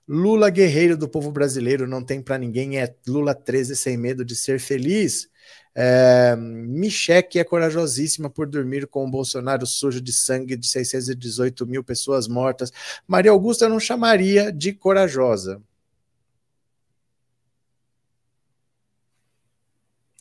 [0.07, 4.37] Lula guerreiro do povo brasileiro, não tem para ninguém, é Lula 13 sem medo de
[4.37, 5.29] ser feliz.
[5.75, 11.83] É, Micheque é corajosíssima por dormir com o Bolsonaro sujo de sangue de 618 mil
[11.83, 12.73] pessoas mortas.
[13.05, 15.61] Maria Augusta não chamaria de corajosa.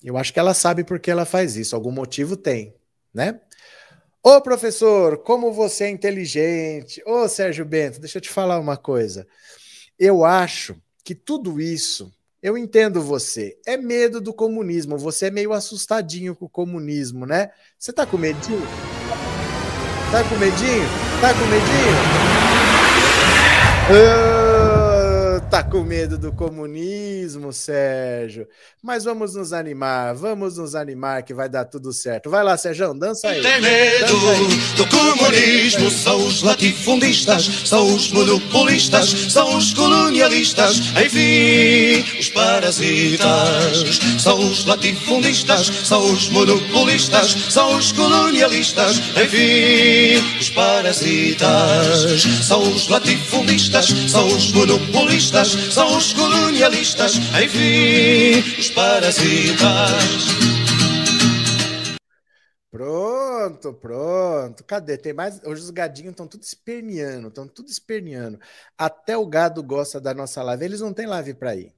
[0.04, 2.74] Eu acho que ela sabe por que ela faz isso, algum motivo tem,
[3.14, 3.40] né?
[4.24, 7.02] Ô professor, como você é inteligente.
[7.06, 9.26] Ô Sérgio Bento, deixa eu te falar uma coisa.
[9.98, 12.12] Eu acho que tudo isso,
[12.44, 14.98] eu entendo você, é medo do comunismo.
[14.98, 17.52] Você é meio assustadinho com o comunismo, né?
[17.78, 18.62] Você tá com medinho?
[20.12, 20.88] Tá com medinho?
[21.22, 22.20] Tá com medinho?
[23.90, 24.39] Uh
[25.60, 28.48] tá com medo do comunismo, Sérgio.
[28.82, 32.30] Mas vamos nos animar, vamos nos animar que vai dar tudo certo.
[32.30, 33.42] Vai lá, Sérgio, dança aí.
[33.42, 34.16] Tem medo
[34.78, 44.00] do comunismo, são os latifundistas, são os monopolistas, são os colonialistas, enfim, os parasitas.
[44.18, 52.24] São os latifundistas, são os monopolistas, são os colonialistas, enfim, os parasitas.
[52.44, 59.60] São os latifundistas, são os monopolistas são os colonialistas, enfim, os parasitas.
[62.72, 64.64] Pronto, pronto.
[64.64, 64.98] Cadê?
[64.98, 65.42] Tem mais.
[65.44, 68.40] Hoje os gadinhos estão tudo esperneando, estão tudo esperneando.
[68.78, 70.66] Até o gado gosta da nossa live.
[70.66, 71.74] Eles não têm live para ir.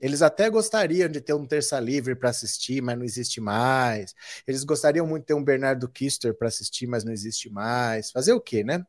[0.00, 4.14] Eles até gostariam de ter um terça livre para assistir, mas não existe mais.
[4.46, 8.10] Eles gostariam muito de ter um Bernardo Kister para assistir, mas não existe mais.
[8.10, 8.84] Fazer o quê, né?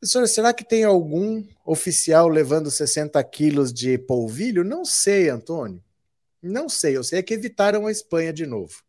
[0.00, 4.64] Professor, será que tem algum oficial levando 60 quilos de polvilho?
[4.64, 5.84] Não sei, Antônio.
[6.42, 6.96] Não sei.
[6.96, 8.82] Eu sei é que evitaram a Espanha de novo.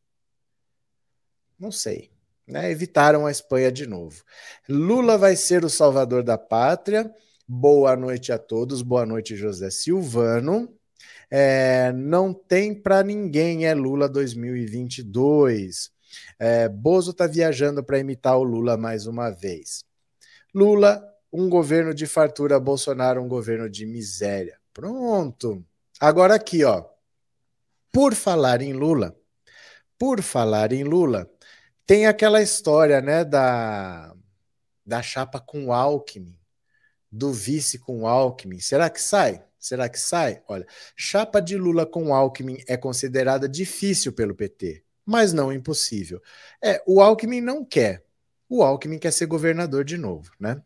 [1.59, 2.09] Não sei.
[2.47, 2.71] Né?
[2.71, 4.23] Evitaram a Espanha de novo.
[4.69, 7.13] Lula vai ser o salvador da pátria.
[7.45, 8.81] Boa noite a todos.
[8.81, 10.73] Boa noite, José Silvano.
[11.29, 15.91] É, não tem para ninguém, é Lula 2022.
[16.39, 19.90] É, Bozo está viajando para imitar o Lula mais uma vez.
[20.53, 24.59] Lula, um governo de fartura, Bolsonaro, um governo de miséria.
[24.73, 25.65] Pronto.
[25.99, 26.85] Agora aqui, ó.
[27.91, 29.15] Por falar em Lula,
[29.97, 31.29] por falar em Lula,
[31.85, 34.15] tem aquela história, né, da,
[34.85, 36.37] da chapa com Alckmin,
[37.11, 38.59] do vice com Alckmin.
[38.59, 39.43] Será que sai?
[39.59, 40.41] Será que sai?
[40.47, 46.21] Olha, chapa de Lula com Alckmin é considerada difícil pelo PT, mas não impossível.
[46.63, 48.03] É, o Alckmin não quer,
[48.51, 50.61] o Alckmin quer ser governador de novo, né?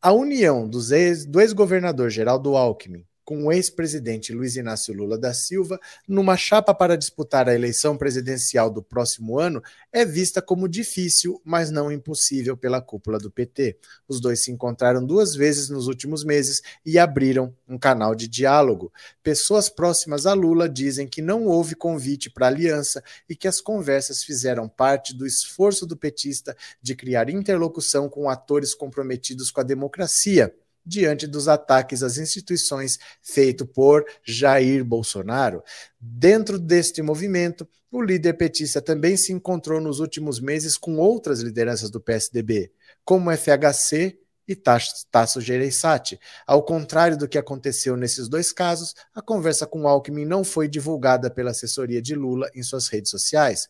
[0.00, 5.34] A união dos ex, do ex-governador Geraldo Alckmin com o ex-presidente Luiz Inácio Lula da
[5.34, 9.62] Silva numa chapa para disputar a eleição presidencial do próximo ano
[9.92, 13.76] é vista como difícil, mas não impossível pela cúpula do PT.
[14.08, 18.90] Os dois se encontraram duas vezes nos últimos meses e abriram um canal de diálogo.
[19.22, 24.24] Pessoas próximas a Lula dizem que não houve convite para aliança e que as conversas
[24.24, 30.50] fizeram parte do esforço do petista de criar interlocução com atores comprometidos com a democracia
[30.88, 35.62] diante dos ataques às instituições feito por Jair Bolsonaro.
[36.00, 41.90] Dentro deste movimento, o líder petista também se encontrou nos últimos meses com outras lideranças
[41.90, 42.72] do PSDB,
[43.04, 46.18] como FHC e Tasso Gereissati.
[46.46, 51.30] Ao contrário do que aconteceu nesses dois casos, a conversa com Alckmin não foi divulgada
[51.30, 53.68] pela assessoria de Lula em suas redes sociais.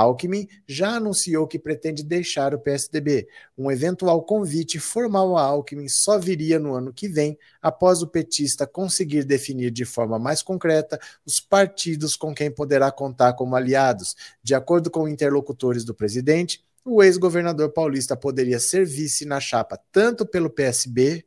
[0.00, 3.28] Alckmin já anunciou que pretende deixar o PSDB.
[3.56, 8.66] Um eventual convite formal a Alckmin só viria no ano que vem, após o petista
[8.66, 14.16] conseguir definir de forma mais concreta os partidos com quem poderá contar como aliados.
[14.42, 20.26] De acordo com interlocutores do presidente, o ex-governador paulista poderia ser vice na chapa tanto
[20.26, 21.24] pelo PSB,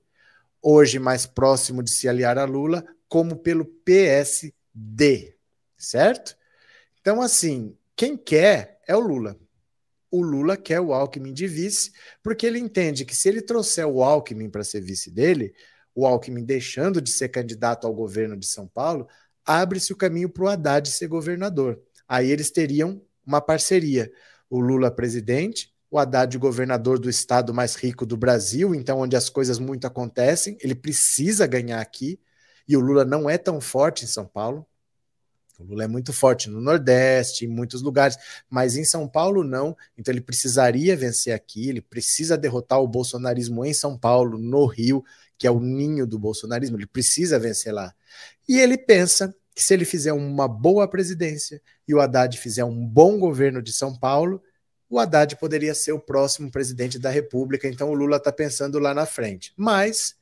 [0.61, 5.35] hoje mais próximo de se aliar a Lula, como pelo PSD,
[5.77, 6.35] certo?
[6.99, 9.35] Então, assim, quem quer é o Lula.
[10.11, 11.91] O Lula quer o Alckmin de vice,
[12.23, 15.53] porque ele entende que se ele trouxer o Alckmin para ser vice dele,
[15.95, 19.07] o Alckmin deixando de ser candidato ao governo de São Paulo,
[19.43, 21.81] abre-se o caminho para o Haddad ser governador.
[22.07, 24.11] Aí eles teriam uma parceria.
[24.47, 29.27] O Lula presidente, o Haddad governador do estado mais rico do Brasil, então onde as
[29.27, 32.19] coisas muito acontecem, ele precisa ganhar aqui,
[32.67, 34.67] e o Lula não é tão forte em São Paulo.
[35.59, 38.17] O Lula é muito forte no Nordeste, em muitos lugares,
[38.49, 39.75] mas em São Paulo não.
[39.97, 45.03] Então ele precisaria vencer aqui, ele precisa derrotar o bolsonarismo em São Paulo, no Rio,
[45.37, 47.93] que é o ninho do bolsonarismo, ele precisa vencer lá.
[48.47, 52.85] E ele pensa que se ele fizer uma boa presidência e o Haddad fizer um
[52.85, 54.41] bom governo de São Paulo,
[54.89, 57.67] o Haddad poderia ser o próximo presidente da República.
[57.67, 59.53] Então o Lula está pensando lá na frente.
[59.57, 60.15] Mas,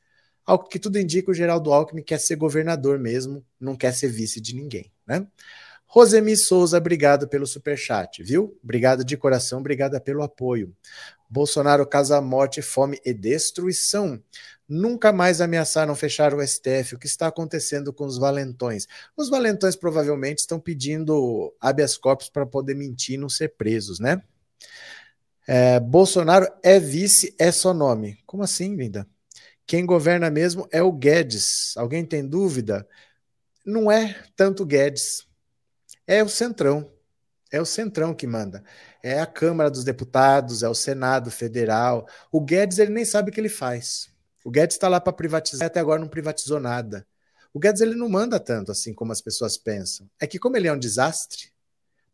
[0.44, 4.40] ao que tudo indica, o Geraldo Alckmin quer ser governador mesmo, não quer ser vice
[4.40, 4.90] de ninguém.
[5.06, 5.26] Né?
[5.86, 8.58] Rosemi Souza, obrigado pelo superchat, viu?
[8.62, 10.74] Obrigado de coração, obrigada pelo apoio.
[11.28, 14.22] Bolsonaro casa morte, fome e destruição.
[14.68, 16.94] Nunca mais ameaçaram fechar o STF.
[16.94, 18.86] O que está acontecendo com os valentões?
[19.16, 24.20] Os valentões provavelmente estão pedindo habeas corpus para poder mentir e não ser presos, né?
[25.48, 28.18] É, Bolsonaro é vice, é só nome.
[28.26, 29.06] Como assim, linda?
[29.64, 31.76] Quem governa mesmo é o Guedes.
[31.76, 32.86] Alguém tem dúvida?
[33.66, 35.26] Não é tanto Guedes,
[36.06, 36.90] é o Centrão.
[37.50, 38.62] É o Centrão que manda.
[39.02, 42.08] É a Câmara dos Deputados, é o Senado Federal.
[42.30, 44.08] O Guedes ele nem sabe o que ele faz.
[44.44, 47.06] O Guedes está lá para privatizar, até agora não privatizou nada.
[47.52, 50.08] O Guedes ele não manda tanto assim como as pessoas pensam.
[50.20, 51.50] É que como ele é um desastre,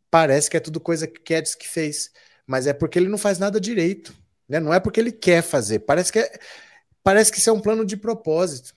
[0.09, 2.11] parece que é tudo coisa que Guedes que fez,
[2.45, 4.15] mas é porque ele não faz nada direito,
[4.47, 4.59] né?
[4.59, 5.79] Não é porque ele quer fazer.
[5.79, 6.39] Parece que é,
[7.03, 8.73] parece que isso é um plano de propósito.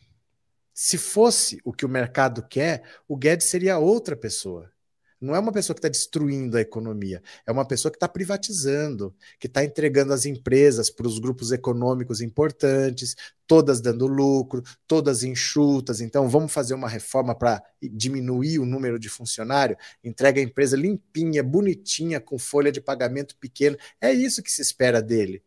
[0.78, 4.70] Se fosse o que o mercado quer, o Guedes seria outra pessoa.
[5.18, 9.16] Não é uma pessoa que está destruindo a economia, é uma pessoa que está privatizando,
[9.40, 16.02] que está entregando as empresas para os grupos econômicos importantes, todas dando lucro, todas enxutas.
[16.02, 21.42] Então, vamos fazer uma reforma para diminuir o número de funcionário, entrega a empresa limpinha,
[21.42, 23.78] bonitinha, com folha de pagamento pequena.
[23.98, 25.42] É isso que se espera dele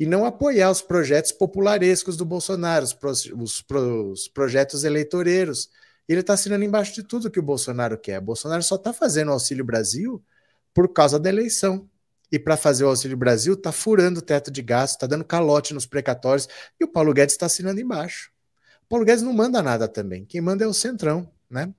[0.00, 5.68] e não apoiar os projetos popularescos do Bolsonaro, os, pro, os, pro, os projetos eleitoreiros.
[6.08, 8.18] Ele está assinando embaixo de tudo que o Bolsonaro quer.
[8.18, 10.24] O Bolsonaro só está fazendo o Auxílio Brasil
[10.72, 11.86] por causa da eleição.
[12.32, 15.74] E para fazer o Auxílio Brasil, está furando o teto de gasto, está dando calote
[15.74, 16.48] nos precatórios,
[16.80, 18.30] e o Paulo Guedes está assinando embaixo.
[18.84, 20.24] O Paulo Guedes não manda nada também.
[20.24, 21.74] Quem manda é o Centrão, né?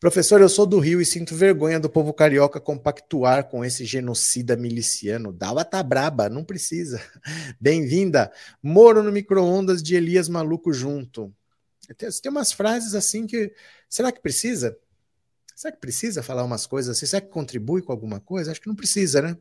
[0.00, 4.56] Professor, eu sou do Rio e sinto vergonha do povo carioca compactuar com esse genocida
[4.56, 5.32] miliciano.
[5.32, 7.00] Dava tá braba, não precisa.
[7.60, 8.32] Bem-vinda.
[8.62, 11.32] Moro no micro-ondas de Elias Maluco junto.
[11.96, 13.52] Tem, tem umas frases assim que.
[13.88, 14.76] Será que precisa?
[15.58, 17.04] Será que precisa falar umas coisas assim?
[17.04, 18.52] Será que contribui com alguma coisa?
[18.52, 19.36] Acho que não precisa, né?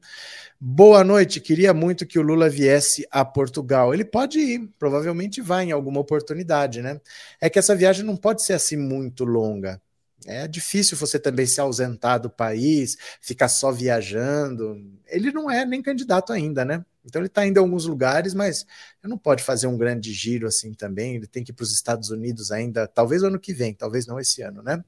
[0.60, 1.40] Boa noite.
[1.40, 3.94] Queria muito que o Lula viesse a Portugal.
[3.94, 7.00] Ele pode ir, provavelmente vai em alguma oportunidade, né?
[7.40, 9.80] É que essa viagem não pode ser assim muito longa.
[10.26, 14.76] É difícil você também se ausentar do país, ficar só viajando.
[15.06, 16.84] Ele não é nem candidato ainda, né?
[17.06, 18.66] Então ele está indo em alguns lugares, mas
[19.02, 21.16] ele não pode fazer um grande giro assim também.
[21.16, 24.20] Ele tem que ir para os Estados Unidos ainda, talvez ano que vem, talvez não
[24.20, 24.84] esse ano, né?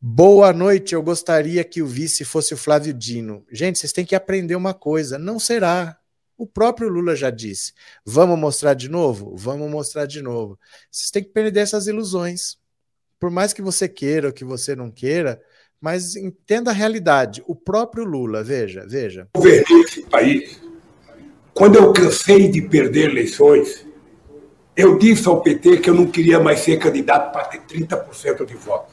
[0.00, 3.44] Boa noite, eu gostaria que o vice fosse o Flávio Dino.
[3.50, 5.98] Gente, vocês têm que aprender uma coisa: não será.
[6.38, 7.72] O próprio Lula já disse.
[8.04, 9.34] Vamos mostrar de novo?
[9.34, 10.58] Vamos mostrar de novo.
[10.90, 12.58] Vocês têm que perder essas ilusões
[13.18, 15.40] por mais que você queira ou que você não queira,
[15.80, 17.42] mas entenda a realidade.
[17.46, 19.28] O próprio Lula, veja, veja.
[19.34, 20.60] Governei esse país.
[21.54, 23.86] Quando eu cansei de perder eleições,
[24.76, 28.54] eu disse ao PT que eu não queria mais ser candidato para ter 30% de
[28.54, 28.92] voto.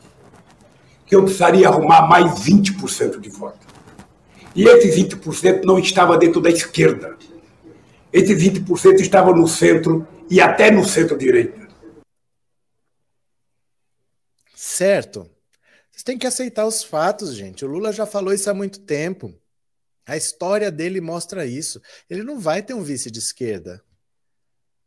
[1.05, 3.67] Que eu precisaria arrumar mais 20% de voto.
[4.55, 7.17] E esse 20% não estava dentro da esquerda.
[8.13, 11.62] Esse 20% estava no centro e até no centro-direita.
[14.73, 15.29] Certo.
[15.91, 17.63] Vocês têm que aceitar os fatos, gente.
[17.63, 19.31] O Lula já falou isso há muito tempo.
[20.03, 21.79] A história dele mostra isso.
[22.09, 23.83] Ele não vai ter um vice de esquerda.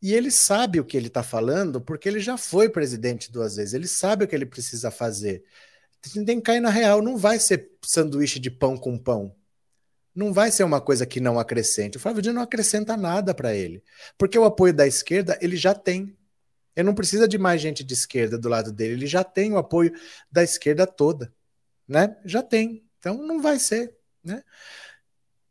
[0.03, 3.75] E ele sabe o que ele está falando, porque ele já foi presidente duas vezes.
[3.75, 5.45] Ele sabe o que ele precisa fazer.
[6.03, 7.01] Tem que cair na real.
[7.01, 9.33] Não vai ser sanduíche de pão com pão.
[10.13, 11.97] Não vai ser uma coisa que não acrescente.
[11.97, 13.85] O Flávio Dino não acrescenta nada para ele.
[14.19, 16.17] Porque o apoio da esquerda ele já tem.
[16.77, 19.59] Ele não precisa de mais gente de esquerda do lado dele, ele já tem o
[19.59, 19.93] apoio
[20.31, 21.33] da esquerda toda,
[21.89, 22.17] né?
[22.25, 22.85] Já tem.
[22.99, 24.43] Então não vai ser, né?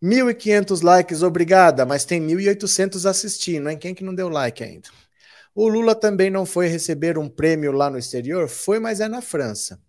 [0.04, 3.78] 1.500 likes, obrigada, mas tem 1.800 assistindo, hein?
[3.78, 4.90] Quem que não deu like ainda?
[5.54, 8.48] O Lula também não foi receber um prêmio lá no exterior?
[8.50, 9.80] Foi, mas é na França.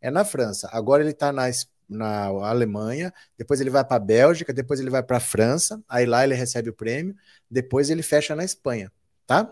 [0.00, 0.68] é na França.
[0.72, 1.50] Agora ele está na,
[1.88, 6.06] na Alemanha, depois ele vai para a Bélgica, depois ele vai para a França, aí
[6.06, 7.16] lá ele recebe o prêmio,
[7.50, 8.92] depois ele fecha na Espanha,
[9.26, 9.50] tá?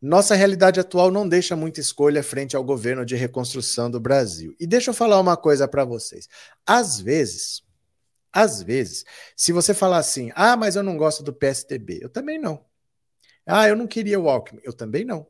[0.00, 4.54] Nossa realidade atual não deixa muita escolha frente ao governo de reconstrução do Brasil.
[4.60, 6.28] E deixa eu falar uma coisa para vocês.
[6.64, 7.62] Às vezes,
[8.32, 9.04] às vezes,
[9.36, 12.64] se você falar assim, ah, mas eu não gosto do PSDB, eu também não.
[13.44, 15.26] Ah, eu não queria o Alckmin, eu também não.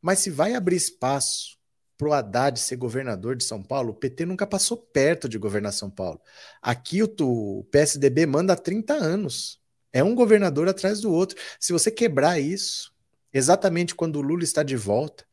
[0.00, 1.58] Mas se vai abrir espaço
[1.98, 5.72] para o Haddad ser governador de São Paulo, o PT nunca passou perto de governar
[5.72, 6.20] São Paulo.
[6.62, 9.60] Aqui o, o PSDB manda há 30 anos.
[9.92, 11.36] É um governador atrás do outro.
[11.58, 12.94] Se você quebrar isso,
[13.32, 15.24] exatamente quando o Lula está de volta,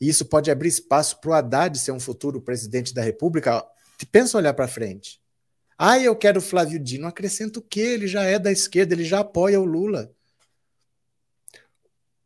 [0.00, 3.64] e isso pode abrir espaço para o Haddad ser um futuro presidente da República,
[4.10, 5.22] pensa olhar para frente.
[5.78, 7.06] Ah, eu quero o Flávio Dino.
[7.06, 7.80] Acrescenta o quê?
[7.80, 10.12] Ele já é da esquerda, ele já apoia o Lula.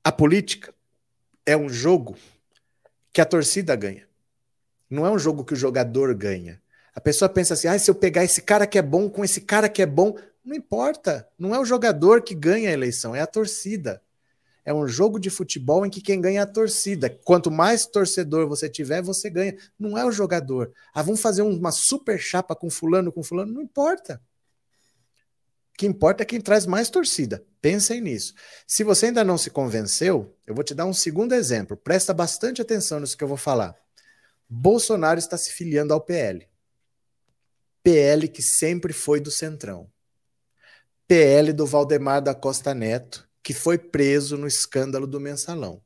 [0.03, 0.74] A política
[1.45, 2.16] é um jogo
[3.12, 4.07] que a torcida ganha.
[4.89, 6.62] Não é um jogo que o jogador ganha.
[6.95, 9.41] A pessoa pensa assim: ah, se eu pegar esse cara que é bom com esse
[9.41, 11.29] cara que é bom, não importa.
[11.39, 14.03] Não é o jogador que ganha a eleição, é a torcida.
[14.67, 17.09] É um jogo de futebol em que quem ganha é a torcida.
[17.25, 19.57] Quanto mais torcedor você tiver, você ganha.
[19.79, 20.73] Não é o jogador.
[20.93, 23.53] Ah, vamos fazer uma super chapa com fulano, com fulano.
[23.53, 24.21] Não importa.
[25.73, 27.47] O que importa é quem traz mais torcida.
[27.61, 28.35] Pensem nisso.
[28.67, 31.77] Se você ainda não se convenceu, eu vou te dar um segundo exemplo.
[31.77, 33.77] Presta bastante atenção nisso que eu vou falar.
[34.49, 36.49] Bolsonaro está se filiando ao PL.
[37.85, 39.89] PL que sempre foi do Centrão.
[41.07, 45.81] PL do Valdemar da Costa Neto, que foi preso no escândalo do mensalão.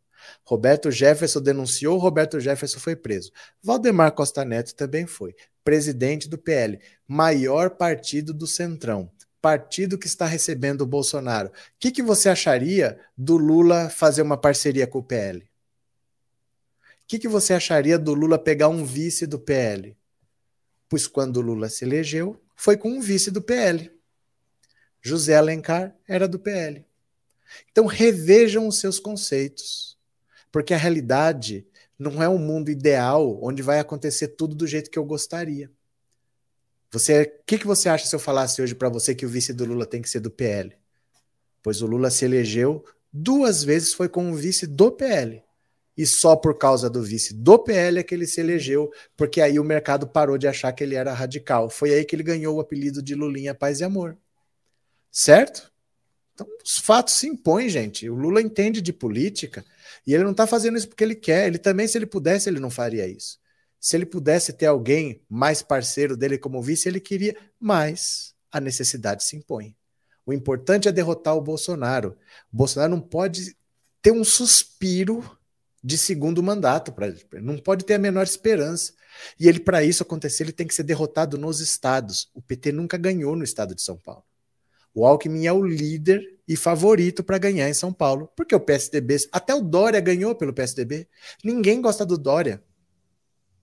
[0.47, 3.31] Roberto Jefferson denunciou, Roberto Jefferson foi preso.
[3.63, 5.35] Valdemar Costa Neto também foi.
[5.63, 11.51] Presidente do PL, maior partido do Centrão, partido que está recebendo o Bolsonaro.
[11.51, 15.41] O que, que você acharia do Lula fazer uma parceria com o PL?
[15.41, 15.47] O
[17.07, 19.95] que, que você acharia do Lula pegar um vice do PL?
[20.89, 23.93] Pois quando o Lula se elegeu, foi com um vice do PL.
[25.03, 26.89] José Alencar era do PL.
[27.71, 29.99] Então revejam os seus conceitos,
[30.51, 31.67] porque a realidade
[31.99, 35.71] não é um mundo ideal onde vai acontecer tudo do jeito que eu gostaria.
[36.91, 39.53] Você, o que, que você acha se eu falasse hoje para você que o vice
[39.53, 40.77] do Lula tem que ser do PL?
[41.63, 45.43] Pois o Lula se elegeu duas vezes foi com o vice do PL.
[45.97, 49.59] E só por causa do vice do PL é que ele se elegeu, porque aí
[49.59, 51.69] o mercado parou de achar que ele era radical.
[51.69, 54.17] Foi aí que ele ganhou o apelido de Lulinha Paz e Amor.
[55.11, 55.70] Certo?
[56.41, 58.09] Então, os fatos se impõem, gente.
[58.09, 59.63] O Lula entende de política
[60.07, 61.47] e ele não está fazendo isso porque ele quer.
[61.47, 63.39] Ele também, se ele pudesse, ele não faria isso.
[63.79, 69.23] Se ele pudesse ter alguém mais parceiro dele como vice, ele queria, mas a necessidade
[69.23, 69.77] se impõe.
[70.25, 72.17] O importante é derrotar o Bolsonaro.
[72.51, 73.55] O Bolsonaro não pode
[74.01, 75.23] ter um suspiro
[75.83, 78.95] de segundo mandato, pra, não pode ter a menor esperança.
[79.39, 82.31] E ele, para isso acontecer, ele tem que ser derrotado nos estados.
[82.33, 84.25] O PT nunca ganhou no estado de São Paulo.
[84.95, 89.19] O Alckmin é o líder e favorito para ganhar em São Paulo, porque o PSDB,
[89.31, 91.09] até o Dória ganhou pelo PSDB.
[91.45, 92.63] Ninguém gosta do Dória,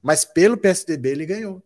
[0.01, 1.61] mas pelo PSDB ele ganhou.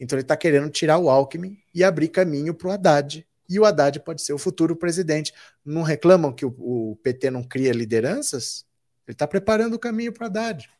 [0.00, 3.26] Então ele está querendo tirar o Alckmin e abrir caminho para o Haddad.
[3.48, 5.34] E o Haddad pode ser o futuro presidente.
[5.64, 8.64] Não reclamam que o, o PT não cria lideranças?
[9.06, 10.70] Ele está preparando o caminho para o Haddad.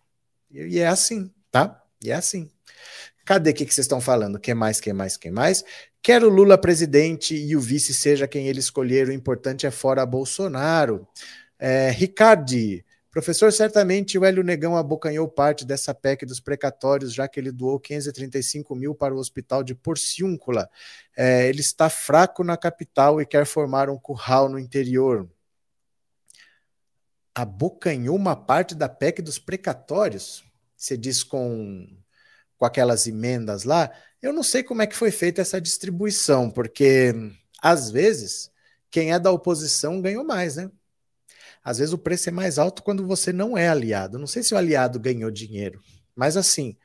[0.50, 1.81] E, e é assim, tá?
[2.04, 2.50] E é assim.
[3.24, 4.38] Cadê o que, que vocês estão falando?
[4.38, 5.64] Quem mais, quem mais, quem mais?
[6.02, 11.06] Quero Lula presidente e o vice seja quem ele escolher, o importante é fora Bolsonaro.
[11.56, 17.38] É, Ricardi, professor, certamente o Hélio Negão abocanhou parte dessa PEC dos precatórios, já que
[17.38, 20.68] ele doou 535 mil para o hospital de Porciúncula.
[21.16, 25.30] É, ele está fraco na capital e quer formar um curral no interior.
[27.32, 30.42] Abocanhou uma parte da PEC dos precatórios?
[30.82, 31.86] Você diz com,
[32.58, 33.88] com aquelas emendas lá?
[34.20, 37.14] Eu não sei como é que foi feita essa distribuição, porque
[37.62, 38.50] às vezes
[38.90, 40.68] quem é da oposição ganhou mais, né?
[41.62, 44.18] Às vezes o preço é mais alto quando você não é aliado.
[44.18, 45.80] Não sei se o aliado ganhou dinheiro,
[46.16, 46.76] mas assim,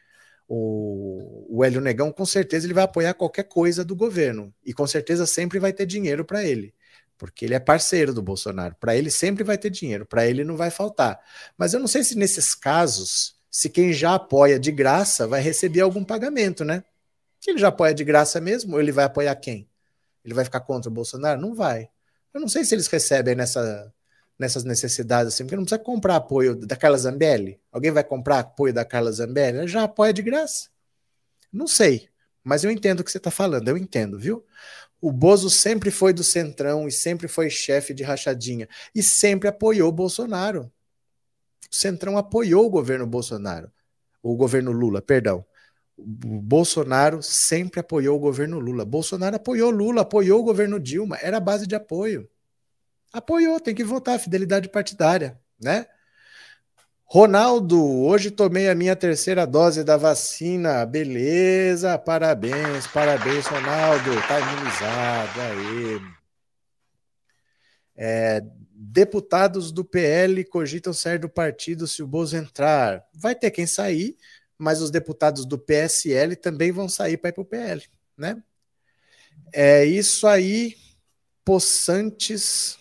[0.47, 4.85] o, o Hélio Negão com certeza ele vai apoiar qualquer coisa do governo e com
[4.85, 6.71] certeza sempre vai ter dinheiro para ele,
[7.17, 8.75] porque ele é parceiro do Bolsonaro.
[8.79, 11.19] Para ele sempre vai ter dinheiro, para ele não vai faltar.
[11.57, 15.81] Mas eu não sei se nesses casos, se quem já apoia de graça vai receber
[15.81, 16.83] algum pagamento, né?
[17.41, 19.67] que ele já apoia de graça mesmo, ele vai apoiar quem?
[20.23, 21.41] Ele vai ficar contra o Bolsonaro?
[21.41, 21.89] Não vai.
[22.31, 23.91] Eu não sei se eles recebem nessa,
[24.37, 27.59] nessas necessidades assim, porque não precisa comprar apoio da Carla Zambelli.
[27.71, 29.57] Alguém vai comprar apoio da Carla Zambelli?
[29.57, 30.69] Ele já apoia de graça.
[31.51, 32.09] Não sei,
[32.43, 34.45] mas eu entendo o que você está falando, eu entendo, viu?
[35.01, 39.89] O Bozo sempre foi do Centrão e sempre foi chefe de rachadinha e sempre apoiou
[39.89, 40.71] o Bolsonaro.
[41.71, 43.71] Centrão apoiou o governo Bolsonaro.
[44.21, 45.45] o governo Lula, perdão.
[45.97, 48.85] O Bolsonaro sempre apoiou o governo Lula.
[48.85, 52.29] Bolsonaro apoiou Lula, apoiou o governo Dilma, era a base de apoio.
[53.13, 55.87] Apoiou, tem que votar, fidelidade partidária, né?
[57.09, 60.85] Ronaldo, hoje tomei a minha terceira dose da vacina.
[60.85, 64.11] Beleza, parabéns, parabéns, Ronaldo.
[64.27, 66.01] Tá imunizado, aí.
[67.95, 68.41] É,
[68.97, 73.05] deputados do PL cogitam sair do partido se o Bozo entrar.
[73.13, 74.17] Vai ter quem sair,
[74.57, 77.83] mas os deputados do PSL também vão sair para ir para o PL,
[78.17, 78.41] né?
[79.53, 80.75] É isso aí,
[81.45, 82.79] possantes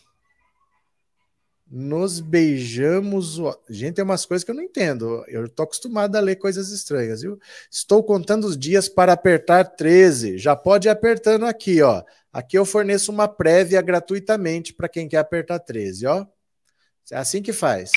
[1.70, 3.36] nos beijamos.
[3.68, 5.22] Gente, tem umas coisas que eu não entendo.
[5.28, 7.38] Eu tô acostumado a ler coisas estranhas, viu?
[7.70, 10.38] Estou contando os dias para apertar 13.
[10.38, 12.02] Já pode ir apertando aqui, ó.
[12.36, 16.26] Aqui eu forneço uma prévia gratuitamente para quem quer apertar 13, ó.
[17.10, 17.90] É assim que faz.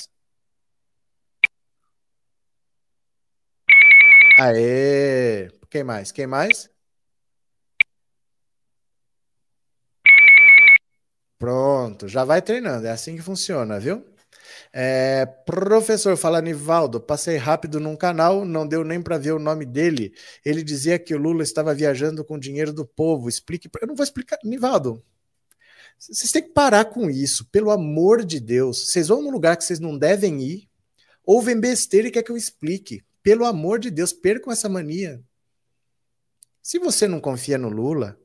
[4.38, 5.50] Aê!
[5.68, 6.10] Quem mais?
[6.10, 6.70] Quem mais?
[11.38, 14.02] Pronto, já vai treinando, é assim que funciona, viu?
[14.72, 19.66] É, professor, fala Nivaldo, passei rápido num canal, não deu nem para ver o nome
[19.66, 20.14] dele.
[20.44, 23.28] Ele dizia que o Lula estava viajando com o dinheiro do povo.
[23.28, 25.02] Explique, eu não vou explicar, Nivaldo.
[25.98, 28.90] Vocês têm que parar com isso, pelo amor de Deus.
[28.90, 30.68] Vocês vão num lugar que vocês não devem ir,
[31.26, 33.04] ouvem besteira e quer que eu explique.
[33.22, 35.22] Pelo amor de Deus, percam essa mania.
[36.62, 38.18] Se você não confia no Lula,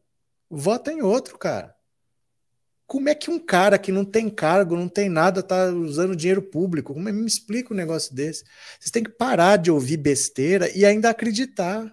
[0.50, 1.75] vota em outro, cara.
[2.88, 6.42] Como é que um cara que não tem cargo, não tem nada, tá usando dinheiro
[6.42, 6.94] público?
[6.94, 8.44] Como é, me explica um negócio desse?
[8.80, 11.92] Vocês têm que parar de ouvir besteira e ainda acreditar.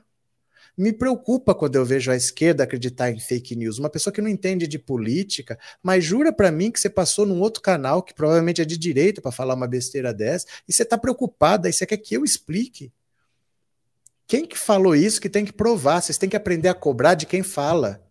[0.77, 3.79] Me preocupa quando eu vejo a esquerda acreditar em fake news.
[3.79, 7.41] Uma pessoa que não entende de política, mas jura para mim que você passou num
[7.41, 10.97] outro canal que provavelmente é de direita para falar uma besteira dessa e você está
[10.97, 12.93] preocupada e você quer que eu explique.
[14.27, 16.01] Quem que falou isso que tem que provar?
[16.01, 18.03] Vocês têm que aprender a cobrar de quem fala.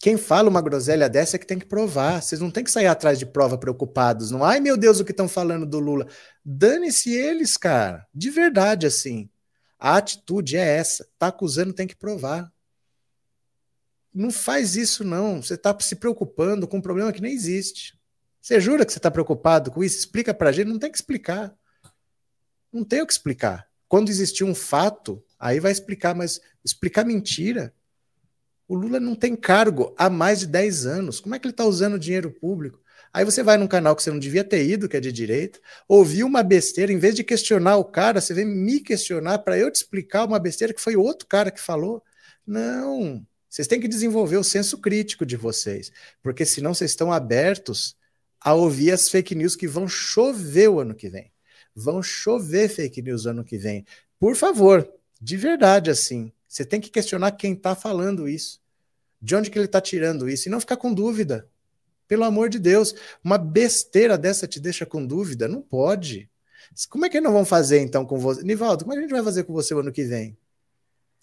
[0.00, 2.22] Quem fala uma groselha dessa é que tem que provar.
[2.22, 4.30] Vocês não tem que sair atrás de prova preocupados.
[4.30, 6.08] Não, ai meu Deus, o que estão falando do Lula.
[6.42, 8.06] Dane-se eles, cara.
[8.12, 9.28] De verdade, assim.
[9.78, 11.06] A atitude é essa.
[11.18, 12.50] Tá acusando, tem que provar.
[14.12, 15.42] Não faz isso, não.
[15.42, 17.94] Você está se preocupando com um problema que nem existe.
[18.40, 19.98] Você jura que você está preocupado com isso?
[19.98, 20.68] Explica pra gente.
[20.68, 21.54] Não tem que explicar.
[22.72, 23.68] Não tem o que explicar.
[23.86, 27.74] Quando existir um fato, aí vai explicar, mas explicar mentira
[28.70, 31.18] o Lula não tem cargo há mais de 10 anos.
[31.18, 32.80] Como é que ele está usando dinheiro público?
[33.12, 35.58] Aí você vai num canal que você não devia ter ido, que é de direita,
[35.88, 39.72] ouviu uma besteira, em vez de questionar o cara, você vem me questionar para eu
[39.72, 42.00] te explicar uma besteira que foi outro cara que falou.
[42.46, 43.26] Não.
[43.48, 45.90] Vocês têm que desenvolver o senso crítico de vocês,
[46.22, 47.96] porque senão vocês estão abertos
[48.40, 51.32] a ouvir as fake news que vão chover o ano que vem.
[51.74, 53.84] Vão chover fake news ano que vem.
[54.16, 54.88] Por favor,
[55.20, 56.32] de verdade assim.
[56.50, 58.60] Você tem que questionar quem está falando isso.
[59.22, 60.48] De onde que ele está tirando isso?
[60.48, 61.48] E não ficar com dúvida.
[62.08, 62.92] Pelo amor de Deus,
[63.22, 65.46] uma besteira dessa te deixa com dúvida?
[65.46, 66.28] Não pode.
[66.88, 68.42] Como é que não vão fazer então com você?
[68.42, 70.36] Nivaldo, como é que a gente vai fazer com você o ano que vem?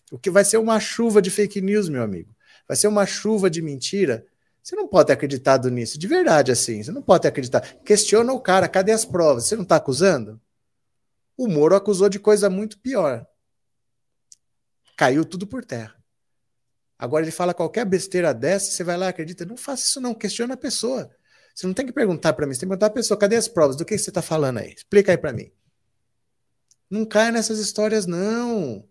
[0.10, 2.34] O que vai ser uma chuva de fake news, meu amigo.
[2.66, 4.26] Vai ser uma chuva de mentira.
[4.64, 6.82] Você não pode ter acreditado nisso, de verdade, assim.
[6.82, 7.68] Você não pode ter acreditado.
[7.84, 9.44] Questiona o cara, cadê as provas?
[9.44, 10.40] Você não está acusando?
[11.36, 13.28] O Moro acusou de coisa muito pior
[14.98, 15.95] caiu tudo por terra.
[17.00, 19.45] Agora ele fala qualquer besteira dessa, você vai lá, acredita?
[19.45, 21.10] Não faça isso não, questiona a pessoa.
[21.54, 23.48] Você não tem que perguntar para mim, você tem que perguntar a pessoa, cadê as
[23.48, 23.76] provas?
[23.76, 24.74] Do que você está falando aí?
[24.74, 25.52] Explica aí para mim.
[26.89, 28.88] Não caia nessas histórias não.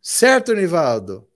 [0.00, 1.28] Certo, Nivaldo?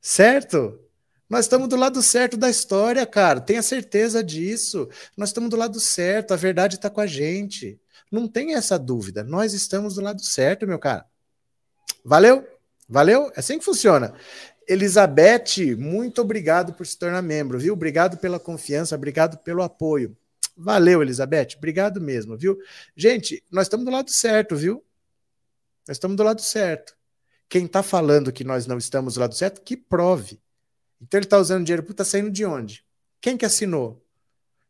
[0.00, 0.80] Certo?
[1.28, 3.40] Nós estamos do lado certo da história, cara.
[3.40, 4.88] Tenha certeza disso.
[5.16, 7.80] Nós estamos do lado certo, a verdade está com a gente.
[8.10, 9.24] Não tem essa dúvida.
[9.24, 11.06] Nós estamos do lado certo, meu cara.
[12.04, 12.46] Valeu?
[12.92, 13.32] Valeu?
[13.34, 14.12] É assim que funciona.
[14.68, 17.72] Elizabeth, muito obrigado por se tornar membro, viu?
[17.72, 20.14] Obrigado pela confiança, obrigado pelo apoio.
[20.54, 22.58] Valeu, Elizabeth, obrigado mesmo, viu?
[22.94, 24.84] Gente, nós estamos do lado certo, viu?
[25.88, 26.94] Nós estamos do lado certo.
[27.48, 30.38] Quem está falando que nós não estamos do lado certo, que prove.
[31.00, 32.84] Então ele está usando dinheiro está saindo de onde?
[33.22, 34.04] Quem que assinou?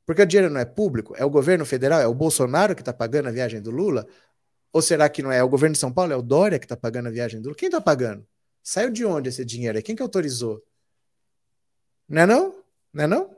[0.07, 1.13] Porque o dinheiro não é público?
[1.17, 2.01] É o governo federal?
[2.01, 4.07] É o Bolsonaro que está pagando a viagem do Lula?
[4.73, 5.39] Ou será que não é?
[5.39, 6.13] é o governo de São Paulo?
[6.13, 7.57] É o Dória que está pagando a viagem do Lula?
[7.57, 8.27] Quem está pagando?
[8.63, 9.83] Saiu de onde esse dinheiro?
[9.83, 10.63] Quem que autorizou?
[12.09, 12.65] Não é não?
[12.93, 13.37] Não é não?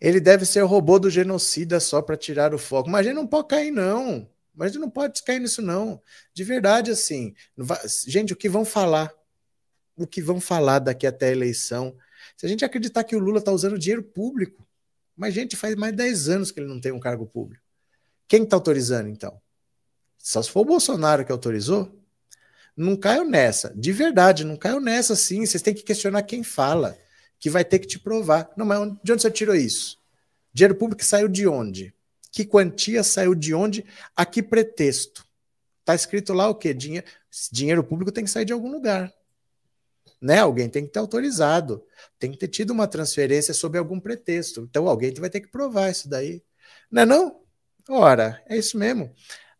[0.00, 2.88] Ele deve ser o robô do genocida só para tirar o foco.
[2.88, 4.28] Mas gente não pode cair, não.
[4.54, 6.00] Mas gente não pode cair nisso, não.
[6.32, 7.34] De verdade, assim.
[8.06, 9.12] Gente, o que vão falar?
[9.96, 11.96] O que vão falar daqui até a eleição?
[12.36, 14.66] Se a gente acreditar que o Lula está usando dinheiro público,
[15.16, 17.64] mas, gente, faz mais de 10 anos que ele não tem um cargo público.
[18.28, 19.40] Quem está autorizando, então?
[20.26, 21.88] Só se for o Bolsonaro que autorizou.
[22.76, 23.72] Não caiu nessa.
[23.76, 25.46] De verdade, não caiu nessa sim.
[25.46, 26.98] Vocês têm que questionar quem fala,
[27.38, 28.50] que vai ter que te provar.
[28.56, 29.96] Não, mas de onde você tirou isso?
[30.52, 31.94] Dinheiro público saiu de onde?
[32.32, 33.86] Que quantia saiu de onde?
[34.16, 35.24] A que pretexto?
[35.84, 36.74] Tá escrito lá o quê?
[36.74, 37.06] Dinheiro,
[37.52, 39.14] dinheiro público tem que sair de algum lugar.
[40.20, 40.40] Né?
[40.40, 41.84] Alguém tem que ter autorizado.
[42.18, 44.66] Tem que ter tido uma transferência sob algum pretexto.
[44.68, 46.42] Então alguém vai ter que provar isso daí.
[46.90, 47.40] Não é não?
[47.88, 49.14] Ora, é isso mesmo.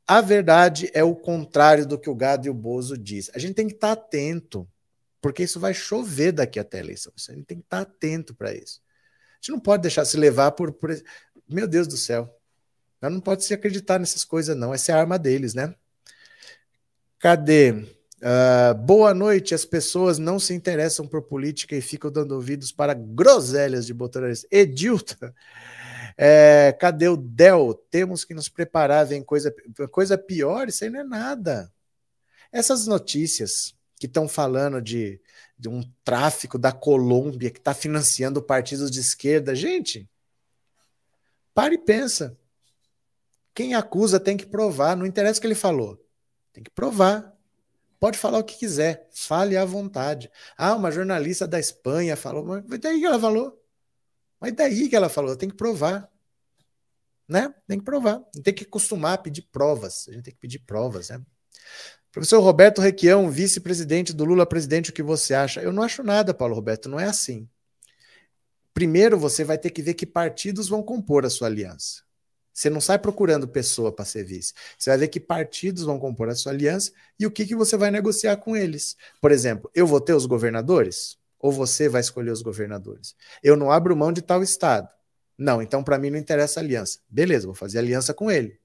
[0.06, 3.30] A verdade é o contrário do que o Gado e o Bozo diz.
[3.34, 4.68] A gente tem que estar atento,
[5.20, 7.12] porque isso vai chover daqui até a eleição.
[7.16, 8.80] A gente tem que estar atento para isso.
[9.32, 10.96] A gente não pode deixar se levar por, por.
[11.48, 12.32] Meu Deus do céu.
[13.02, 14.72] Não pode se acreditar nessas coisas, não.
[14.72, 15.74] Essa é a arma deles, né?
[17.18, 17.72] Cadê?
[17.72, 19.54] Uh, boa noite.
[19.54, 24.48] As pessoas não se interessam por política e ficam dando ouvidos para groselhas de bolsonaristas.
[24.50, 25.34] Edilta.
[26.16, 27.74] É, cadê o Del?
[27.90, 29.54] Temos que nos preparar, vem coisa,
[29.90, 31.72] coisa pior, isso aí não é nada.
[32.50, 35.20] Essas notícias que estão falando de,
[35.58, 40.08] de um tráfico da Colômbia que está financiando partidos de esquerda, gente,
[41.54, 42.36] pare e pensa.
[43.54, 45.98] Quem acusa tem que provar, não interessa o que ele falou.
[46.52, 47.34] Tem que provar.
[47.98, 50.30] Pode falar o que quiser, fale à vontade.
[50.56, 53.58] Ah, uma jornalista da Espanha falou, mas daí ela falou?
[54.40, 56.10] Mas daí que ela falou, tem que provar.
[57.28, 57.52] Né?
[57.66, 58.22] Tem que provar.
[58.42, 60.06] Tem que acostumar a pedir provas.
[60.08, 61.20] A gente tem que pedir provas, né?
[62.12, 65.60] Professor Roberto Requião, vice-presidente do Lula presidente, o que você acha?
[65.60, 67.46] Eu não acho nada, Paulo Roberto, não é assim.
[68.72, 72.06] Primeiro você vai ter que ver que partidos vão compor a sua aliança.
[72.54, 74.54] Você não sai procurando pessoa para ser vice.
[74.78, 77.76] Você vai ver que partidos vão compor a sua aliança e o que, que você
[77.76, 78.96] vai negociar com eles.
[79.20, 81.18] Por exemplo, eu vou ter os governadores?
[81.38, 83.14] Ou você vai escolher os governadores?
[83.42, 84.88] Eu não abro mão de tal estado.
[85.38, 86.98] Não, então para mim não interessa aliança.
[87.08, 88.58] Beleza, vou fazer aliança com ele.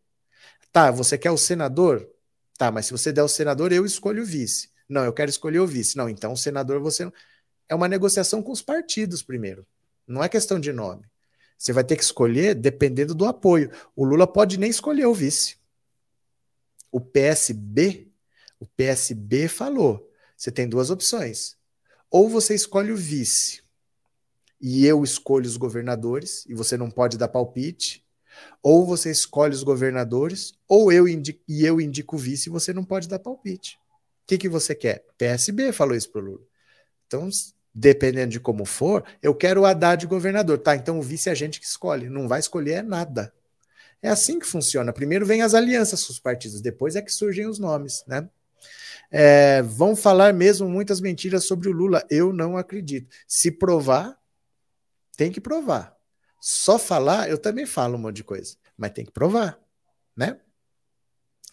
[0.71, 2.09] Tá, você quer o senador?
[2.57, 4.69] Tá, mas se você der o senador, eu escolho o vice.
[4.87, 5.97] Não, eu quero escolher o vice.
[5.97, 7.13] Não, então o senador você não.
[7.67, 9.65] É uma negociação com os partidos primeiro.
[10.07, 11.05] Não é questão de nome.
[11.57, 13.71] Você vai ter que escolher dependendo do apoio.
[13.95, 15.57] O Lula pode nem escolher o vice.
[16.91, 18.11] O PSB,
[18.59, 21.55] o PSB falou: você tem duas opções.
[22.11, 23.63] Ou você escolhe o vice
[24.59, 28.05] e eu escolho os governadores e você não pode dar palpite,
[28.61, 32.73] ou você escolhe os governadores, ou eu indico, e eu indico o vice e você
[32.73, 33.79] não pode dar palpite.
[34.23, 35.05] O que, que você quer?
[35.17, 36.41] PSB falou isso para o Lula.
[37.07, 37.29] Então,
[37.73, 40.57] dependendo de como for, eu quero o Haddad governador.
[40.59, 42.09] Tá, então o vice é a gente que escolhe.
[42.09, 43.33] Não vai escolher nada.
[44.01, 44.91] É assim que funciona.
[44.93, 48.29] Primeiro vem as alianças com os partidos, depois é que surgem os nomes, né?
[49.11, 52.03] É, vão falar mesmo muitas mentiras sobre o Lula.
[52.09, 53.13] Eu não acredito.
[53.27, 54.17] Se provar,
[55.17, 55.95] tem que provar.
[56.39, 59.59] Só falar, eu também falo um monte de coisa, mas tem que provar,
[60.15, 60.39] né?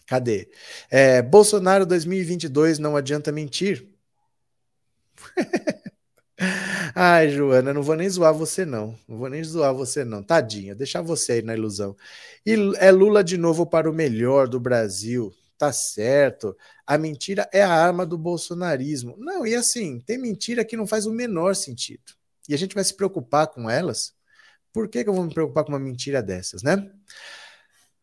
[0.07, 0.49] Cadê?
[0.89, 3.87] É, Bolsonaro 2022 não adianta mentir.
[6.95, 8.97] Ai, Joana, não vou nem zoar você, não.
[9.07, 10.23] Não vou nem zoar você, não.
[10.23, 11.95] Tadinha, deixar você aí na ilusão.
[12.43, 15.31] E é Lula de novo para o melhor do Brasil.
[15.59, 16.57] Tá certo.
[16.87, 19.15] A mentira é a arma do bolsonarismo.
[19.19, 22.17] Não, e assim, tem mentira que não faz o menor sentido
[22.49, 24.11] e a gente vai se preocupar com elas,
[24.73, 26.91] por que, que eu vou me preocupar com uma mentira dessas, né?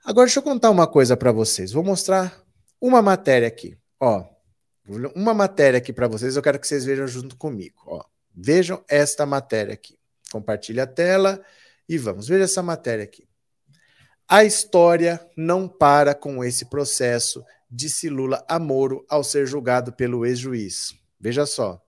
[0.04, 1.72] Agora deixa eu contar uma coisa para vocês.
[1.72, 2.40] Vou mostrar
[2.80, 4.24] uma matéria aqui, ó.
[5.16, 8.04] Uma matéria aqui para vocês, eu quero que vocês vejam junto comigo, ó.
[8.32, 9.98] Vejam esta matéria aqui.
[10.30, 11.44] Compartilhe a tela
[11.88, 13.26] e vamos ver essa matéria aqui.
[14.28, 20.26] A história não para com esse processo, disse Lula a Moro ao ser julgado pelo
[20.26, 20.96] ex-juiz.
[21.20, 21.80] Veja só.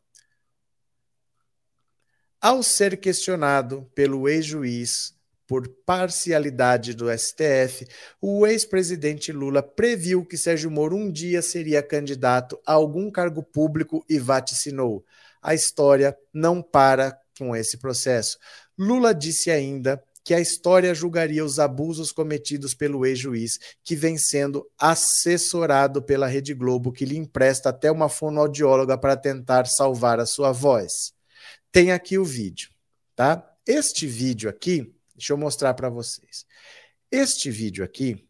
[2.40, 5.16] Ao ser questionado pelo ex-juiz
[5.48, 7.84] por parcialidade do STF,
[8.20, 14.04] o ex-presidente Lula previu que Sérgio Moro um dia seria candidato a algum cargo público
[14.08, 15.04] e vaticinou.
[15.42, 18.38] A história não para com esse processo.
[18.78, 24.70] Lula disse ainda que a história julgaria os abusos cometidos pelo ex-juiz, que vem sendo
[24.78, 30.52] assessorado pela Rede Globo, que lhe empresta até uma fonoaudióloga para tentar salvar a sua
[30.52, 31.16] voz
[31.72, 32.70] tem aqui o vídeo,
[33.14, 33.56] tá?
[33.66, 36.44] Este vídeo aqui, deixa eu mostrar para vocês.
[37.10, 38.26] Este vídeo aqui,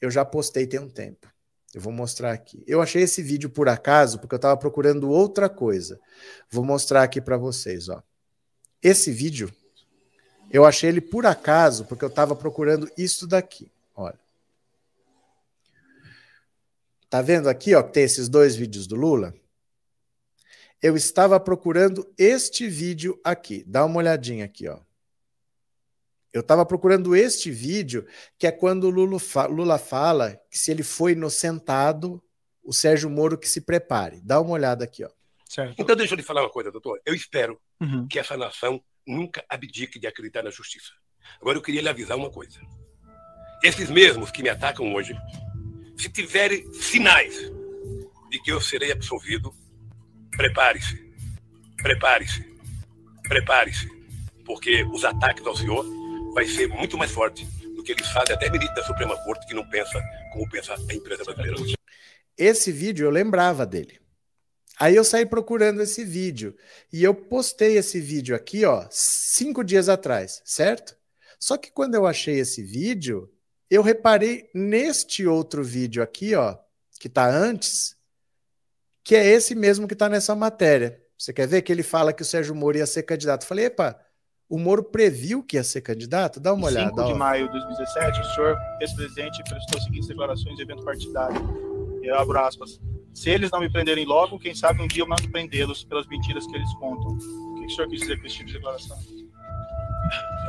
[0.00, 1.28] eu já postei tem um tempo.
[1.72, 2.64] Eu vou mostrar aqui.
[2.66, 6.00] Eu achei esse vídeo por acaso porque eu estava procurando outra coisa.
[6.50, 8.02] Vou mostrar aqui para vocês, ó.
[8.82, 9.52] Esse vídeo
[10.50, 13.70] eu achei ele por acaso porque eu estava procurando isso daqui.
[13.94, 14.18] Olha.
[17.08, 19.34] Tá vendo aqui, ó, que tem esses dois vídeos do Lula?
[20.82, 23.62] eu estava procurando este vídeo aqui.
[23.66, 24.78] Dá uma olhadinha aqui, ó.
[26.32, 28.06] Eu estava procurando este vídeo,
[28.38, 32.22] que é quando o Lula, fa Lula fala que se ele foi inocentado,
[32.62, 34.20] o Sérgio Moro que se prepare.
[34.22, 35.10] Dá uma olhada aqui, ó.
[35.44, 35.74] Certo.
[35.76, 37.00] Então, deixa eu lhe falar uma coisa, doutor.
[37.04, 38.06] Eu espero uhum.
[38.06, 38.80] que essa nação
[39.10, 40.92] nunca abdique de acreditar na justiça.
[41.40, 42.60] Agora, eu queria lhe avisar uma coisa.
[43.62, 45.14] Esses mesmos que me atacam hoje,
[45.96, 47.34] se tiverem sinais
[48.30, 49.54] de que eu serei absolvido,
[50.36, 51.12] prepare-se.
[51.76, 52.44] Prepare-se.
[53.28, 53.88] Prepare-se.
[54.46, 55.84] Porque os ataques ao senhor
[56.32, 57.44] vai ser muito mais forte
[57.76, 60.02] do que eles fazem até ministro da Suprema Corte que não pensa
[60.32, 61.76] como pensa a empresa brasileira.
[62.36, 63.99] Esse vídeo eu lembrava dele.
[64.80, 66.56] Aí eu saí procurando esse vídeo
[66.90, 70.96] e eu postei esse vídeo aqui, ó, cinco dias atrás, certo?
[71.38, 73.30] Só que quando eu achei esse vídeo,
[73.68, 76.56] eu reparei neste outro vídeo aqui, ó,
[76.98, 77.94] que tá antes,
[79.04, 80.98] que é esse mesmo que tá nessa matéria.
[81.18, 83.42] Você quer ver que ele fala que o Sérgio Moro ia ser candidato?
[83.42, 84.00] Eu falei, epa,
[84.48, 86.40] o Moro previu que ia ser candidato?
[86.40, 86.88] Dá uma olhada.
[86.88, 87.16] 5 de ó.
[87.16, 92.00] maio de 2017, o senhor, ex-presidente, prestou as seguintes declarações em evento partidário.
[92.02, 92.80] Eu abro aspas.
[93.12, 96.46] Se eles não me prenderem logo, quem sabe um dia eu mando prendê-los pelas mentiras
[96.46, 97.12] que eles contam.
[97.12, 98.98] O que o senhor quis dizer com esse tipo de declaração?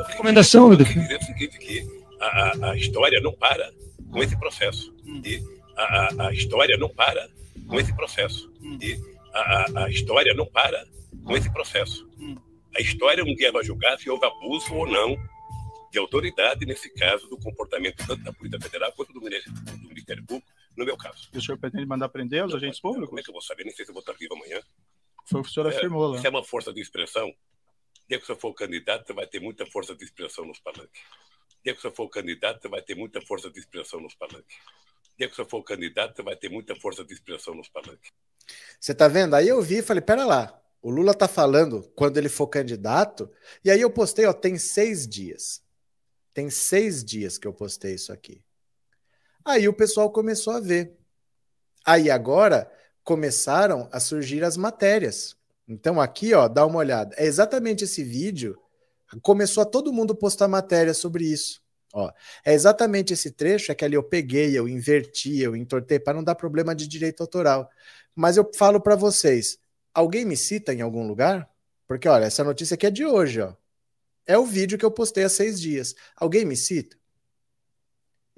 [0.07, 0.89] Recomendação, meu Deus.
[0.89, 1.85] dizer o seguinte, que
[2.19, 3.71] a, a, a, história não para
[4.09, 4.93] com esse processo.
[5.05, 5.21] Hum.
[5.23, 5.43] E
[5.75, 7.29] a, a, a, história não para
[7.67, 8.51] com esse processo.
[8.61, 8.77] Hum.
[8.81, 8.99] E
[9.33, 10.85] a, a, história não para
[11.23, 12.07] com esse processo.
[12.19, 12.35] Hum.
[12.75, 15.17] A história um dia vai julgar se houve abuso ou não
[15.91, 20.85] de autoridade, nesse caso, do comportamento tanto da Polícia Federal quanto do Ministério Público, no
[20.85, 21.29] meu caso.
[21.33, 23.09] E o senhor pretende mandar prender os agentes públicos?
[23.09, 23.63] Como é que eu vou saber?
[23.63, 24.61] Nem sei se eu vou estar vivo amanhã.
[25.25, 26.17] Foi o que o senhor é, afirmou lá.
[26.17, 27.33] Isso é uma força de expressão.
[28.07, 31.01] Dia que você for candidato, você vai ter muita força de expressão nos palanques.
[31.63, 34.57] Dia que você for candidato, você vai ter muita força de expressão nos palanques.
[35.17, 38.11] Dia que você for candidato, você vai ter muita força de expressão nos palanques.
[38.79, 39.35] Você tá vendo?
[39.35, 43.31] Aí eu vi e falei, pera lá, o Lula tá falando quando ele for candidato,
[43.63, 45.63] e aí eu postei, ó, tem seis dias.
[46.33, 48.43] Tem seis dias que eu postei isso aqui.
[49.45, 50.97] Aí o pessoal começou a ver.
[51.85, 52.71] Aí agora
[53.03, 55.35] começaram a surgir as matérias.
[55.67, 57.15] Então aqui, ó, dá uma olhada.
[57.17, 58.57] É exatamente esse vídeo.
[59.21, 61.61] Começou a todo mundo postar matéria sobre isso.
[61.93, 62.09] Ó,
[62.45, 66.23] é exatamente esse trecho, é que ali eu peguei, eu inverti, eu entortei para não
[66.23, 67.69] dar problema de direito autoral.
[68.15, 69.59] Mas eu falo para vocês,
[69.93, 71.49] alguém me cita em algum lugar?
[71.87, 73.53] Porque olha, essa notícia aqui é de hoje, ó.
[74.25, 75.95] É o vídeo que eu postei há seis dias.
[76.15, 76.95] Alguém me cita?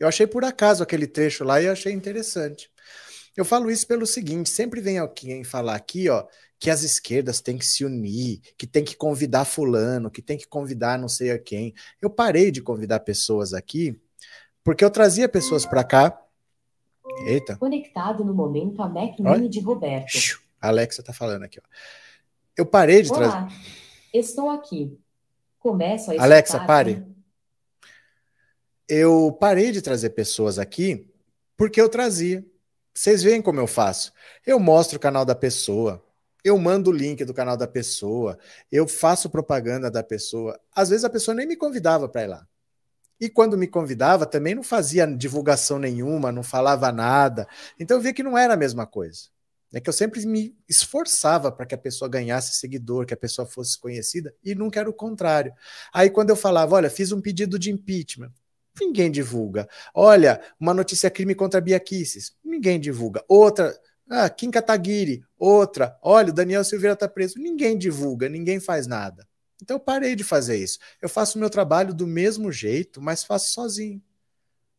[0.04, 2.70] Eu achei por acaso aquele trecho lá e achei interessante.
[3.38, 6.26] Eu falo isso pelo seguinte: sempre vem alguém falar aqui, ó,
[6.60, 10.46] que as esquerdas têm que se unir, que tem que convidar fulano, que tem que
[10.46, 11.74] convidar não sei a quem.
[12.02, 13.98] Eu parei de convidar pessoas aqui
[14.62, 16.22] porque eu trazia pessoas para cá.
[17.26, 17.56] Eita.
[17.56, 20.42] Conectado no momento a Mac Mini de Roberto.
[20.60, 21.68] Alexa tá falando aqui, ó.
[22.58, 23.48] Eu parei de trazer.
[24.14, 25.00] Estou aqui.
[25.60, 27.13] Começo a Alexa, pare
[28.94, 31.12] eu parei de trazer pessoas aqui
[31.58, 32.46] porque eu trazia.
[32.94, 34.14] Vocês veem como eu faço.
[34.46, 36.04] Eu mostro o canal da pessoa,
[36.44, 38.38] eu mando o link do canal da pessoa,
[38.72, 40.60] eu faço propaganda da pessoa.
[40.76, 42.48] Às vezes a pessoa nem me convidava para ir lá.
[43.20, 47.48] E quando me convidava, também não fazia divulgação nenhuma, não falava nada.
[47.80, 49.24] Então eu vi que não era a mesma coisa.
[49.74, 53.48] É que eu sempre me esforçava para que a pessoa ganhasse seguidor, que a pessoa
[53.48, 55.52] fosse conhecida, e nunca era o contrário.
[55.92, 58.32] Aí quando eu falava, olha, fiz um pedido de impeachment,
[58.80, 59.68] Ninguém divulga.
[59.94, 62.36] Olha, uma notícia crime contra Bia Kicis.
[62.44, 63.24] Ninguém divulga.
[63.28, 63.78] Outra,
[64.10, 65.24] ah, Kim Kataguiri.
[65.38, 67.38] Outra, olha, o Daniel Silveira está preso.
[67.38, 69.28] Ninguém divulga, ninguém faz nada.
[69.62, 70.80] Então eu parei de fazer isso.
[71.02, 74.02] Eu faço o meu trabalho do mesmo jeito, mas faço sozinho.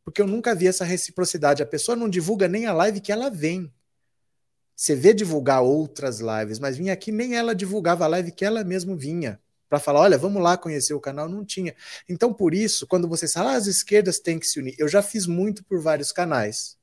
[0.05, 1.63] Porque eu nunca vi essa reciprocidade.
[1.63, 3.73] A pessoa não divulga nem a live que ela vem.
[4.77, 8.65] Você vê divulgar outras lives, mas vinha aqui nem ela divulgava a live que ela
[8.65, 11.75] mesmo vinha para falar, olha, vamos lá conhecer o canal, não tinha.
[12.09, 15.03] Então, por isso, quando vocês falam, ah, as esquerdas têm que se unir, eu já
[15.03, 16.77] fiz muito por vários canais.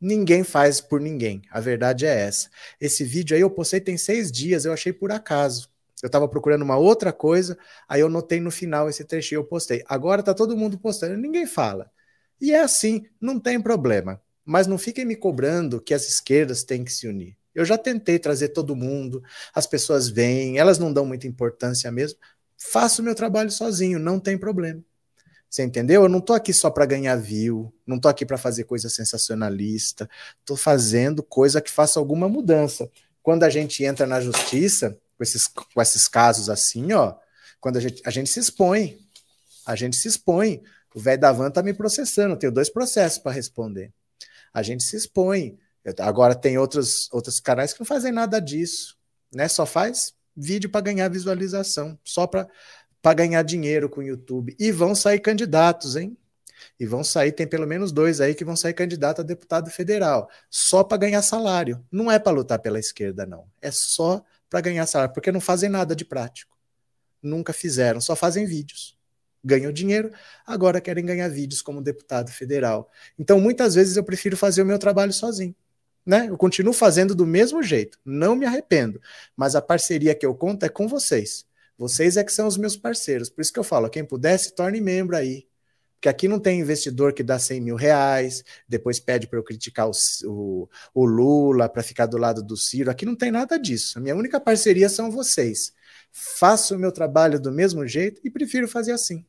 [0.00, 1.42] Ninguém faz por ninguém.
[1.50, 2.50] A verdade é essa.
[2.80, 5.70] Esse vídeo aí eu postei tem seis dias, eu achei por acaso.
[6.02, 7.56] Eu estava procurando uma outra coisa,
[7.88, 9.82] aí eu notei no final esse trechinho, eu postei.
[9.86, 11.90] Agora tá todo mundo postando, ninguém fala.
[12.38, 14.20] E é assim, não tem problema.
[14.44, 17.36] Mas não fiquem me cobrando que as esquerdas têm que se unir.
[17.56, 19.22] Eu já tentei trazer todo mundo,
[19.54, 22.18] as pessoas vêm, elas não dão muita importância mesmo.
[22.56, 24.82] Faço o meu trabalho sozinho, não tem problema.
[25.48, 26.02] Você entendeu?
[26.02, 30.08] Eu não tô aqui só para ganhar view, não tô aqui para fazer coisa sensacionalista,
[30.44, 32.90] tô fazendo coisa que faça alguma mudança.
[33.22, 37.14] Quando a gente entra na justiça, com esses, com esses casos assim, ó,
[37.58, 38.98] quando a gente, a gente se expõe,
[39.66, 40.62] a gente se expõe.
[40.94, 43.92] O velho da van tá me processando, eu tenho dois processos para responder.
[44.52, 45.58] A gente se expõe.
[46.00, 48.96] Agora tem outros, outros canais que não fazem nada disso,
[49.32, 49.48] né?
[49.48, 52.48] Só faz vídeo para ganhar visualização, só para
[53.14, 54.54] ganhar dinheiro com o YouTube.
[54.58, 56.16] E vão sair candidatos, hein?
[56.78, 60.28] E vão sair, tem pelo menos dois aí que vão sair candidato a deputado federal,
[60.50, 61.84] só para ganhar salário.
[61.90, 63.46] Não é para lutar pela esquerda, não.
[63.62, 66.56] É só para ganhar salário, porque não fazem nada de prático.
[67.22, 68.96] Nunca fizeram, só fazem vídeos.
[69.42, 70.10] Ganham dinheiro,
[70.44, 72.90] agora querem ganhar vídeos como deputado federal.
[73.18, 75.54] Então, muitas vezes eu prefiro fazer o meu trabalho sozinho.
[76.06, 76.28] Né?
[76.28, 79.00] Eu continuo fazendo do mesmo jeito, não me arrependo.
[79.36, 81.44] Mas a parceria que eu conto é com vocês.
[81.76, 83.28] Vocês é que são os meus parceiros.
[83.28, 85.46] Por isso que eu falo, quem puder, se torne membro aí.
[85.96, 89.88] Porque aqui não tem investidor que dá 100 mil reais, depois pede para eu criticar
[89.88, 89.92] o,
[90.26, 92.90] o, o Lula, para ficar do lado do Ciro.
[92.90, 93.98] Aqui não tem nada disso.
[93.98, 95.72] A minha única parceria são vocês.
[96.12, 99.24] Faço o meu trabalho do mesmo jeito e prefiro fazer assim.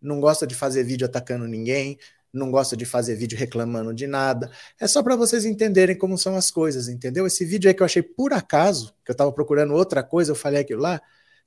[0.00, 1.98] Não gosto de fazer vídeo atacando ninguém,
[2.34, 4.50] não gosta de fazer vídeo reclamando de nada.
[4.80, 7.26] É só para vocês entenderem como são as coisas, entendeu?
[7.26, 10.36] Esse vídeo aí que eu achei por acaso, que eu estava procurando outra coisa, eu
[10.36, 11.00] falei aquilo lá,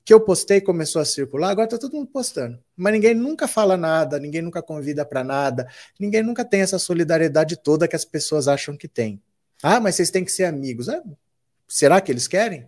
[0.04, 2.58] que eu postei começou a circular, agora está todo mundo postando.
[2.74, 5.68] Mas ninguém nunca fala nada, ninguém nunca convida para nada,
[6.00, 9.22] ninguém nunca tem essa solidariedade toda que as pessoas acham que tem.
[9.62, 10.88] Ah, mas vocês têm que ser amigos.
[10.88, 11.02] Ah,
[11.68, 12.66] será que eles querem?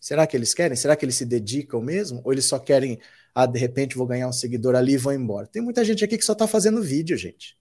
[0.00, 0.76] Será que eles querem?
[0.76, 2.22] Será que eles se dedicam mesmo?
[2.24, 2.98] Ou eles só querem,
[3.34, 5.46] ah, de repente vou ganhar um seguidor ali e vou embora?
[5.46, 7.56] Tem muita gente aqui que só está fazendo vídeo, gente.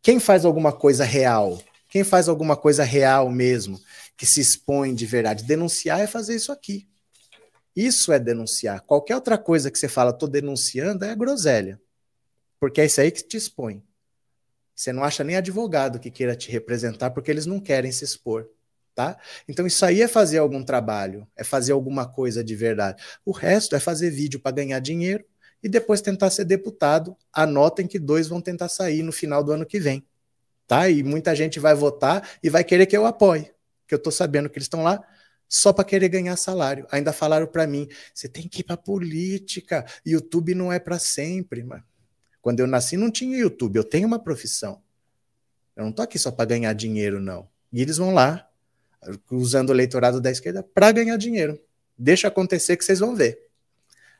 [0.00, 1.60] Quem faz alguma coisa real?
[1.88, 3.78] Quem faz alguma coisa real mesmo,
[4.16, 5.44] que se expõe de verdade?
[5.44, 6.88] Denunciar é fazer isso aqui.
[7.74, 8.80] Isso é denunciar.
[8.82, 11.80] Qualquer outra coisa que você fala, estou denunciando, é groselha.
[12.60, 13.82] Porque é isso aí que te expõe.
[14.74, 18.48] Você não acha nem advogado que queira te representar porque eles não querem se expor.
[18.94, 19.16] Tá?
[19.48, 23.02] Então isso aí é fazer algum trabalho, é fazer alguma coisa de verdade.
[23.24, 25.24] O resto é fazer vídeo para ganhar dinheiro
[25.62, 27.16] e depois tentar ser deputado.
[27.32, 30.04] Anotem que dois vão tentar sair no final do ano que vem.
[30.66, 30.90] Tá?
[30.90, 33.50] E muita gente vai votar e vai querer que eu apoie.
[33.86, 35.02] Que eu estou sabendo que eles estão lá
[35.48, 36.86] só para querer ganhar salário.
[36.90, 41.62] Ainda falaram para mim: você tem que ir para política, YouTube não é para sempre.
[41.62, 41.84] Mano.
[42.40, 44.82] Quando eu nasci não tinha YouTube, eu tenho uma profissão.
[45.76, 47.48] Eu não tô aqui só para ganhar dinheiro, não.
[47.72, 48.48] E eles vão lá,
[49.30, 51.58] usando o eleitorado da esquerda, para ganhar dinheiro.
[51.96, 53.38] Deixa acontecer que vocês vão ver.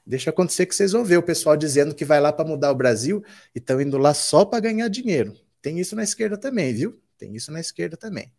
[0.05, 2.75] Deixa acontecer que vocês vão ver o pessoal dizendo que vai lá para mudar o
[2.75, 3.23] Brasil
[3.55, 5.35] e estão indo lá só para ganhar dinheiro.
[5.61, 7.01] Tem isso na esquerda também, viu?
[7.17, 8.33] Tem isso na esquerda também.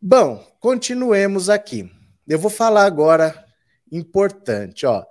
[0.00, 1.90] Bom, continuemos aqui.
[2.26, 3.44] Eu vou falar agora
[3.90, 5.04] importante, ó.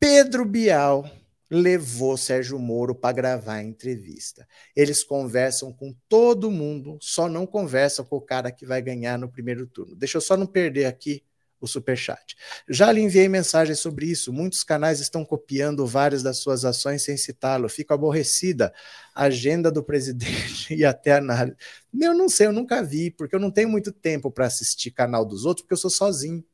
[0.00, 1.08] Pedro Bial
[1.54, 4.46] levou Sérgio Moro para gravar a entrevista.
[4.74, 9.28] Eles conversam com todo mundo, só não conversam com o cara que vai ganhar no
[9.28, 9.94] primeiro turno.
[9.94, 11.22] Deixa eu só não perder aqui
[11.60, 12.36] o superchat.
[12.68, 14.32] Já lhe enviei mensagens sobre isso.
[14.32, 17.68] Muitos canais estão copiando várias das suas ações sem citá-lo.
[17.68, 18.72] Fico aborrecida.
[19.14, 21.56] Agenda do presidente e até análise.
[21.98, 25.24] Eu não sei, eu nunca vi, porque eu não tenho muito tempo para assistir canal
[25.24, 26.44] dos outros, porque eu sou sozinho.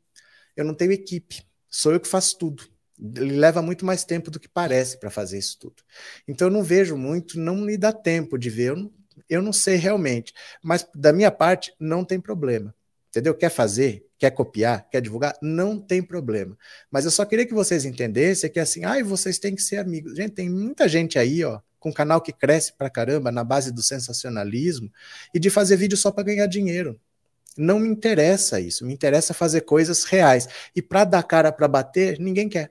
[0.57, 1.45] Eu não tenho equipe.
[1.69, 2.80] Sou eu que faço tudo.
[3.17, 5.83] Ele leva muito mais tempo do que parece para fazer isso tudo.
[6.29, 8.71] Então eu não vejo muito, não me dá tempo de ver.
[8.71, 8.93] Eu não,
[9.29, 10.35] eu não sei realmente.
[10.63, 12.75] Mas da minha parte, não tem problema.
[13.09, 13.35] Entendeu?
[13.35, 14.07] Quer fazer?
[14.21, 16.57] quer copiar, quer divulgar, não tem problema.
[16.91, 20.15] Mas eu só queria que vocês entendessem que assim, ai, vocês têm que ser amigos.
[20.15, 23.83] Gente, tem muita gente aí, ó, com canal que cresce pra caramba na base do
[23.83, 24.93] sensacionalismo
[25.33, 27.01] e de fazer vídeo só para ganhar dinheiro.
[27.57, 30.47] Não me interessa isso, me interessa fazer coisas reais.
[30.77, 32.71] E para dar cara para bater, ninguém quer.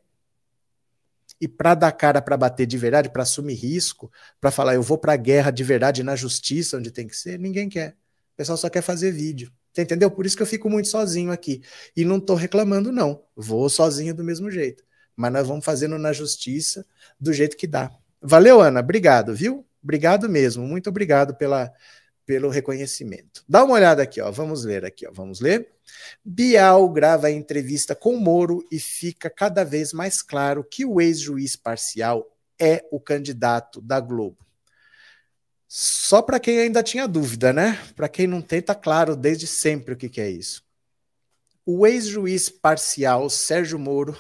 [1.42, 4.12] E para dar cara para bater de verdade, para assumir risco,
[4.42, 7.40] para falar eu vou para a guerra de verdade na justiça onde tem que ser,
[7.40, 7.92] ninguém quer.
[8.34, 9.52] O pessoal só quer fazer vídeo.
[9.72, 10.10] Você entendeu?
[10.10, 11.62] Por isso que eu fico muito sozinho aqui.
[11.96, 13.24] E não estou reclamando, não.
[13.36, 14.84] Vou sozinho do mesmo jeito.
[15.16, 16.86] Mas nós vamos fazendo na justiça
[17.20, 17.92] do jeito que dá.
[18.22, 18.80] Valeu, Ana.
[18.80, 19.66] Obrigado, viu?
[19.82, 20.66] Obrigado mesmo.
[20.66, 21.72] Muito obrigado pela,
[22.30, 23.44] pelo reconhecimento.
[23.50, 24.30] Dá uma olhada aqui, ó.
[24.30, 25.12] Vamos ler aqui, ó.
[25.12, 25.68] Vamos ler.
[26.24, 31.56] Bial grava a entrevista com Moro e fica cada vez mais claro que o ex-juiz
[31.56, 34.46] parcial é o candidato da Globo.
[35.68, 37.80] Só para quem ainda tinha dúvida, né?
[37.96, 40.64] Para quem não tem, tá claro desde sempre o que, que é isso.
[41.66, 44.16] O ex-juiz parcial Sérgio Moro,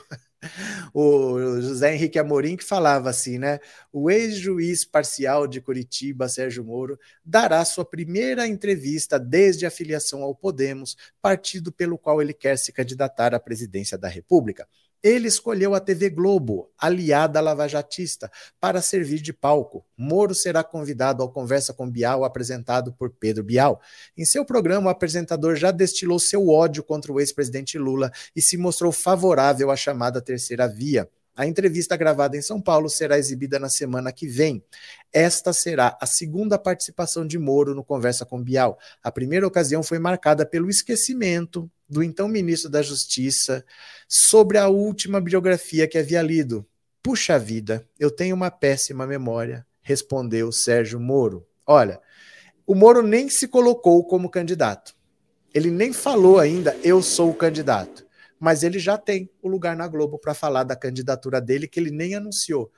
[0.94, 3.60] o José Henrique Amorim, que falava assim, né?
[3.92, 10.36] O ex-juiz parcial de Curitiba, Sérgio Moro, dará sua primeira entrevista desde a filiação ao
[10.36, 14.68] Podemos, partido pelo qual ele quer se candidatar à presidência da República.
[15.02, 18.30] Ele escolheu a TV Globo, aliada à lavajatista,
[18.60, 19.86] para servir de palco.
[19.97, 23.82] Moro será convidado ao Conversa com Bial, apresentado por Pedro Bial.
[24.18, 28.58] Em seu programa, o apresentador já destilou seu ódio contra o ex-presidente Lula e se
[28.58, 31.10] mostrou favorável à chamada terceira via.
[31.39, 34.62] A entrevista gravada em São Paulo será exibida na semana que vem.
[35.14, 38.78] Esta será a segunda participação de Moro no Conversa com Bial.
[39.02, 43.66] A primeira ocasião foi marcada pelo esquecimento do então ministro da Justiça
[44.08, 46.66] sobre a última biografia que havia lido.
[47.02, 51.48] puxa vida, eu tenho uma péssima memória, respondeu Sérgio Moro.
[51.66, 52.00] Olha,
[52.68, 54.96] o Moro nem se colocou como candidato.
[55.54, 58.06] Ele nem falou ainda, eu sou o candidato.
[58.40, 61.90] Mas ele já tem o lugar na Globo para falar da candidatura dele, que ele
[61.90, 62.72] nem anunciou.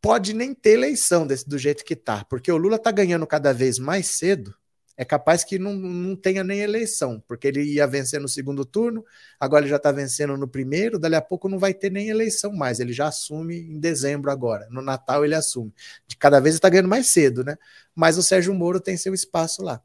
[0.00, 3.52] Pode nem ter eleição desse, do jeito que tá, porque o Lula está ganhando cada
[3.52, 4.54] vez mais cedo
[4.98, 9.04] é capaz que não, não tenha nem eleição, porque ele ia vencer no segundo turno,
[9.38, 12.52] agora ele já está vencendo no primeiro, dali a pouco não vai ter nem eleição
[12.52, 15.72] mais, ele já assume em dezembro agora, no Natal ele assume.
[16.04, 17.56] De cada vez ele está ganhando mais cedo, né?
[17.94, 19.80] Mas o Sérgio Moro tem seu espaço lá.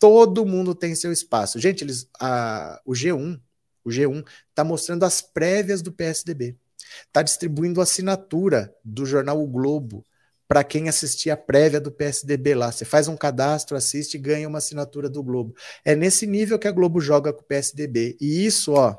[0.00, 1.60] Todo mundo tem seu espaço.
[1.60, 3.40] Gente, eles, a, o G1,
[3.84, 6.56] o G1 está mostrando as prévias do PSDB.
[7.06, 10.04] Está distribuindo assinatura do jornal O Globo
[10.50, 12.72] para quem assistir a prévia do PSDB lá.
[12.72, 15.54] Você faz um cadastro, assiste e ganha uma assinatura do Globo.
[15.84, 18.16] É nesse nível que a Globo joga com o PSDB.
[18.20, 18.98] E isso, ó,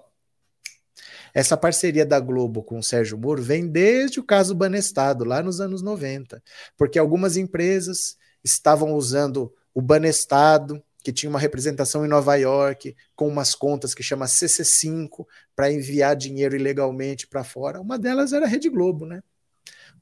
[1.34, 5.60] essa parceria da Globo com o Sérgio Moro vem desde o caso Banestado, lá nos
[5.60, 6.42] anos 90,
[6.78, 13.28] porque algumas empresas estavam usando o Banestado, que tinha uma representação em Nova York, com
[13.28, 17.82] umas contas que chama CC5, para enviar dinheiro ilegalmente para fora.
[17.82, 19.22] Uma delas era a Rede Globo, né?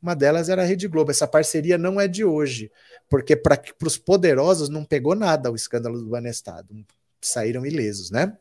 [0.01, 1.11] Uma delas era a Rede Globo.
[1.11, 2.71] Essa parceria não é de hoje,
[3.09, 6.73] porque para os poderosos não pegou nada o escândalo do Banestado.
[7.21, 8.37] Saíram ilesos, né?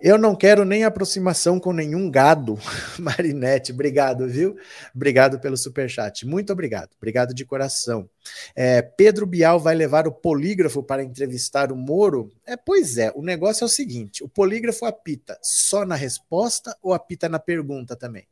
[0.00, 2.58] Eu não quero nem aproximação com nenhum gado,
[2.98, 3.72] Marinete.
[3.72, 4.56] Obrigado, viu?
[4.94, 6.26] Obrigado pelo superchat.
[6.26, 6.90] Muito obrigado.
[6.96, 8.08] Obrigado de coração.
[8.54, 12.30] É, Pedro Bial vai levar o polígrafo para entrevistar o Moro?
[12.44, 16.92] É, pois é, o negócio é o seguinte: o polígrafo apita só na resposta ou
[16.92, 18.26] apita na pergunta também?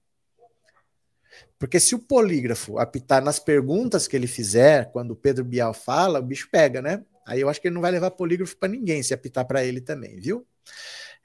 [1.59, 6.18] Porque se o polígrafo apitar nas perguntas que ele fizer, quando o Pedro Bial fala,
[6.18, 7.05] o bicho pega, né?
[7.26, 9.80] Aí eu acho que ele não vai levar polígrafo para ninguém se apitar para ele
[9.80, 10.47] também, viu?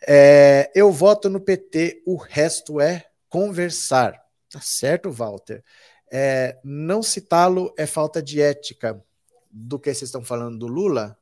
[0.07, 4.21] É, eu voto no PT, o resto é conversar.
[4.49, 5.63] Tá certo, Walter?
[6.11, 9.03] É, não citá-lo é falta de ética
[9.49, 11.17] do que vocês estão falando do Lula.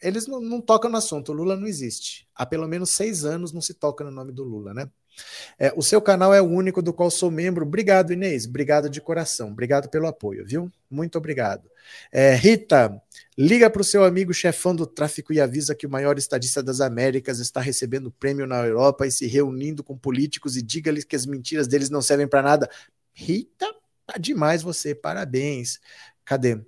[0.00, 2.28] Eles não, não tocam no assunto, o Lula não existe.
[2.34, 4.88] Há pelo menos seis anos não se toca no nome do Lula, né?
[5.58, 7.64] É, o seu canal é o único do qual sou membro.
[7.64, 8.46] Obrigado, Inês.
[8.46, 9.50] Obrigado de coração.
[9.50, 10.70] Obrigado pelo apoio, viu?
[10.90, 11.68] Muito obrigado.
[12.12, 13.00] É, Rita,
[13.36, 16.80] liga para o seu amigo chefão do tráfico e avisa que o maior estadista das
[16.80, 21.26] Américas está recebendo prêmio na Europa e se reunindo com políticos e diga-lhes que as
[21.26, 22.70] mentiras deles não servem para nada.
[23.12, 23.66] Rita,
[24.06, 24.94] tá demais você.
[24.94, 25.80] Parabéns.
[26.24, 26.60] Cadê?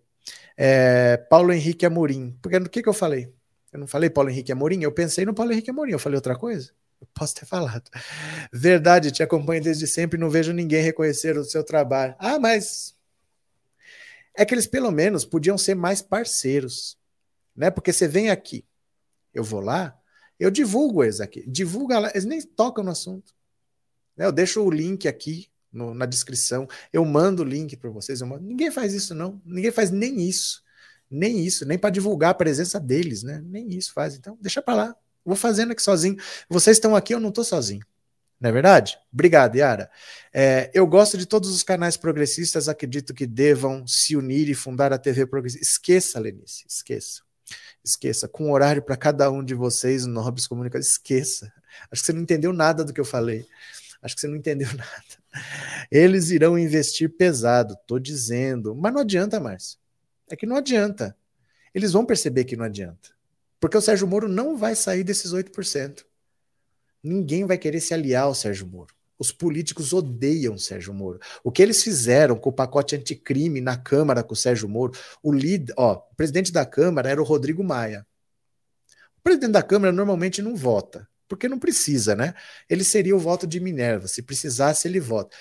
[0.57, 2.37] É, Paulo Henrique Amorim.
[2.43, 3.33] Porque o que, que eu falei?
[3.73, 4.83] Eu não falei Paulo Henrique Amorim?
[4.83, 5.93] Eu pensei no Paulo Henrique Amorim.
[5.93, 6.73] Eu falei outra coisa?
[7.01, 7.91] Eu posso ter falado.
[8.53, 12.15] Verdade, te acompanho desde sempre e não vejo ninguém reconhecer o seu trabalho.
[12.19, 12.95] Ah, mas
[14.37, 16.99] é que eles pelo menos podiam ser mais parceiros,
[17.57, 17.71] né?
[17.71, 18.65] Porque você vem aqui,
[19.33, 19.99] eu vou lá,
[20.39, 23.35] eu divulgo eles aqui, divulga lá, eles nem tocam no assunto.
[24.17, 24.27] Né?
[24.27, 28.21] Eu deixo o link aqui no, na descrição, eu mando o link para vocês.
[28.23, 28.45] Mando...
[28.45, 30.63] Ninguém faz isso não, ninguém faz nem isso,
[31.11, 33.43] nem isso, nem para divulgar a presença deles, né?
[33.45, 34.15] Nem isso faz.
[34.15, 36.17] Então deixa para lá, Vou fazendo aqui sozinho.
[36.49, 37.85] Vocês estão aqui, eu não estou sozinho.
[38.41, 38.99] Não é verdade?
[39.13, 39.91] Obrigado, Yara.
[40.33, 44.93] É, eu gosto de todos os canais progressistas, acredito que devam se unir e fundar
[44.93, 45.65] a TV progressista.
[45.65, 47.21] Esqueça, Lenice, esqueça.
[47.85, 48.27] Esqueça.
[48.29, 51.53] Com horário para cada um de vocês, nobres comunicadores, esqueça.
[51.91, 53.47] Acho que você não entendeu nada do que eu falei.
[54.03, 55.45] Acho que você não entendeu nada.
[55.91, 58.75] Eles irão investir pesado, tô dizendo.
[58.75, 59.79] Mas não adianta mais.
[60.31, 61.15] É que não adianta.
[61.75, 63.11] Eles vão perceber que não adianta.
[63.61, 66.05] Porque o Sérgio Moro não vai sair desses 8%.
[67.03, 68.95] Ninguém vai querer se aliar ao Sérgio Moro.
[69.19, 71.21] Os políticos odeiam o Sérgio Moro.
[71.45, 74.93] O que eles fizeram com o pacote anticrime na Câmara com o Sérgio Moro,
[75.23, 78.07] o líder, ó, o presidente da Câmara era o Rodrigo Maia.
[79.19, 82.33] O presidente da Câmara normalmente não vota, porque não precisa, né?
[82.69, 84.09] Ele seria o voto de Minerva.
[84.09, 85.37] Se precisasse, ele vota.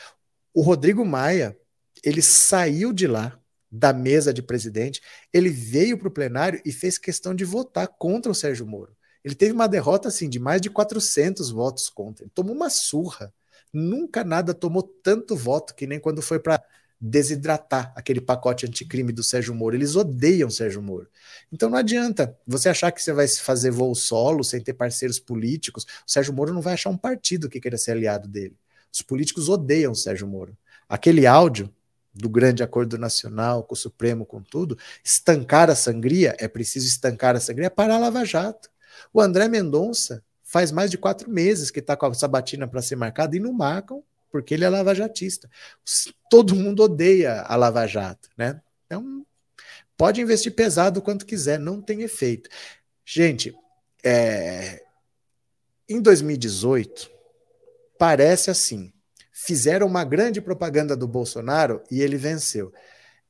[0.53, 1.57] O Rodrigo Maia,
[2.03, 3.38] ele saiu de lá
[3.71, 5.01] da mesa de presidente,
[5.31, 8.95] ele veio para o plenário e fez questão de votar contra o Sérgio Moro.
[9.23, 12.23] Ele teve uma derrota assim de mais de 400 votos contra.
[12.23, 13.33] Ele tomou uma surra.
[13.71, 16.63] Nunca nada tomou tanto voto que nem quando foi para
[17.01, 19.75] desidratar aquele pacote anticrime do Sérgio Moro.
[19.75, 21.07] Eles odeiam o Sérgio Moro.
[21.51, 25.83] Então não adianta você achar que você vai fazer voo solo sem ter parceiros políticos.
[25.83, 28.55] O Sérgio Moro não vai achar um partido que queira ser aliado dele.
[28.91, 30.57] Os políticos odeiam o Sérgio Moro.
[30.87, 31.71] Aquele áudio
[32.19, 37.35] do grande acordo nacional, com o Supremo, com tudo, estancar a sangria, é preciso estancar
[37.35, 38.69] a sangria para a Lava Jato.
[39.13, 42.95] O André Mendonça faz mais de quatro meses que está com a sabatina para ser
[42.95, 45.49] marcada e não marcam porque ele é lavajatista.
[46.29, 48.61] Todo mundo odeia a Lava Jato, né?
[48.85, 49.25] Então,
[49.97, 52.49] pode investir pesado quanto quiser, não tem efeito.
[53.05, 53.55] Gente,
[54.03, 54.83] é...
[55.87, 57.09] em 2018,
[57.97, 58.93] parece assim,
[59.49, 62.71] fizeram uma grande propaganda do Bolsonaro e ele venceu.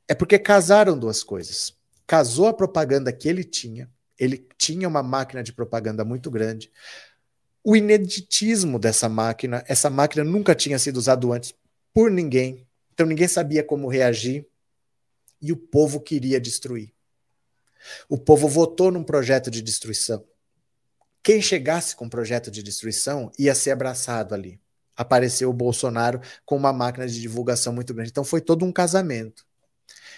[0.06, 1.74] É porque casaram duas coisas.
[2.06, 6.70] Casou a propaganda que ele tinha, ele tinha uma máquina de propaganda muito grande.
[7.64, 11.56] O ineditismo dessa máquina, essa máquina nunca tinha sido usada antes
[11.94, 14.46] por ninguém, então ninguém sabia como reagir
[15.42, 16.94] e o povo queria destruir.
[18.10, 20.28] O povo votou num projeto de destruição.
[21.24, 24.60] Quem chegasse com um projeto de destruição ia ser abraçado ali.
[25.00, 28.10] Apareceu o Bolsonaro com uma máquina de divulgação muito grande.
[28.10, 29.46] Então foi todo um casamento.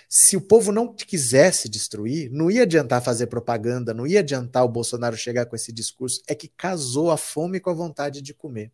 [0.09, 4.67] Se o povo não quisesse destruir, não ia adiantar fazer propaganda, não ia adiantar o
[4.67, 6.23] Bolsonaro chegar com esse discurso.
[6.27, 8.71] É que casou a fome com a vontade de comer.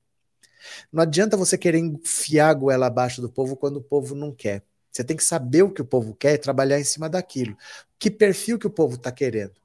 [0.91, 4.63] Não adianta você querer enfiar a goela abaixo do povo quando o povo não quer.
[4.89, 7.57] Você tem que saber o que o povo quer e trabalhar em cima daquilo.
[7.99, 9.55] Que perfil que o povo está querendo?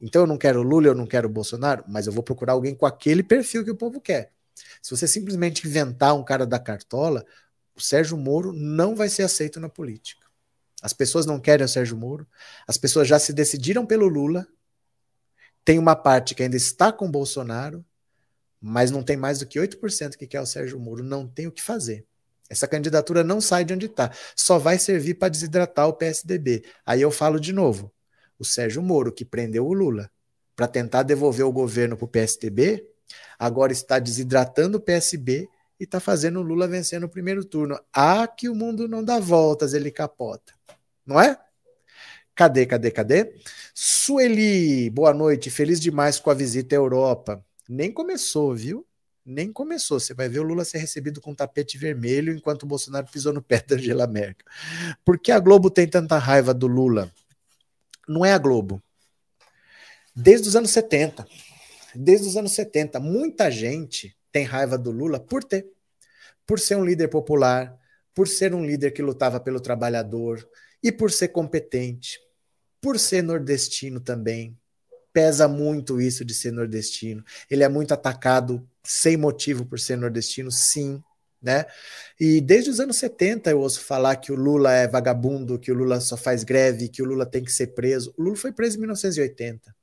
[0.00, 2.86] Então eu não quero Lula, eu não quero Bolsonaro, mas eu vou procurar alguém com
[2.86, 4.32] aquele perfil que o povo quer.
[4.82, 7.24] Se você simplesmente inventar um cara da cartola,
[7.74, 10.26] o Sérgio Moro não vai ser aceito na política.
[10.82, 12.26] As pessoas não querem o Sérgio Moro,
[12.66, 14.46] as pessoas já se decidiram pelo Lula.
[15.64, 17.84] Tem uma parte que ainda está com Bolsonaro,
[18.60, 21.52] mas não tem mais do que 8% que quer o Sérgio Moro, não tem o
[21.52, 22.06] que fazer.
[22.48, 26.64] Essa candidatura não sai de onde está, só vai servir para desidratar o PSDB.
[26.84, 27.92] Aí eu falo de novo:
[28.38, 30.10] o Sérgio Moro, que prendeu o Lula
[30.56, 32.86] para tentar devolver o governo para o PSDB,
[33.38, 35.48] agora está desidratando o PSB
[35.78, 37.78] e está fazendo o Lula vencer no primeiro turno.
[37.92, 40.52] Ah, que o mundo não dá voltas, ele capota.
[41.06, 41.38] Não é?
[42.34, 43.34] Cadê, cadê, cadê?
[43.74, 47.44] Sueli, boa noite, feliz demais com a visita à Europa.
[47.68, 48.86] Nem começou, viu?
[49.24, 50.00] Nem começou.
[50.00, 53.42] Você vai ver o Lula ser recebido com tapete vermelho enquanto o Bolsonaro pisou no
[53.42, 54.46] pé da Angela Merkel.
[55.04, 57.10] Por que a Globo tem tanta raiva do Lula?
[58.10, 58.82] não é a Globo.
[60.14, 61.26] Desde os anos 70.
[61.94, 65.66] Desde os anos 70, muita gente tem raiva do Lula por ter.
[66.46, 67.78] Por ser um líder popular,
[68.14, 70.46] por ser um líder que lutava pelo trabalhador
[70.82, 72.18] e por ser competente,
[72.80, 74.56] por ser nordestino também.
[75.12, 77.24] Pesa muito isso de ser nordestino.
[77.50, 81.02] Ele é muito atacado sem motivo por ser nordestino, sim
[81.42, 81.64] né?
[82.18, 85.74] E desde os anos 70 eu ouço falar que o Lula é vagabundo, que o
[85.74, 88.12] Lula só faz greve, que o Lula tem que ser preso.
[88.16, 89.74] O Lula foi preso em 1980.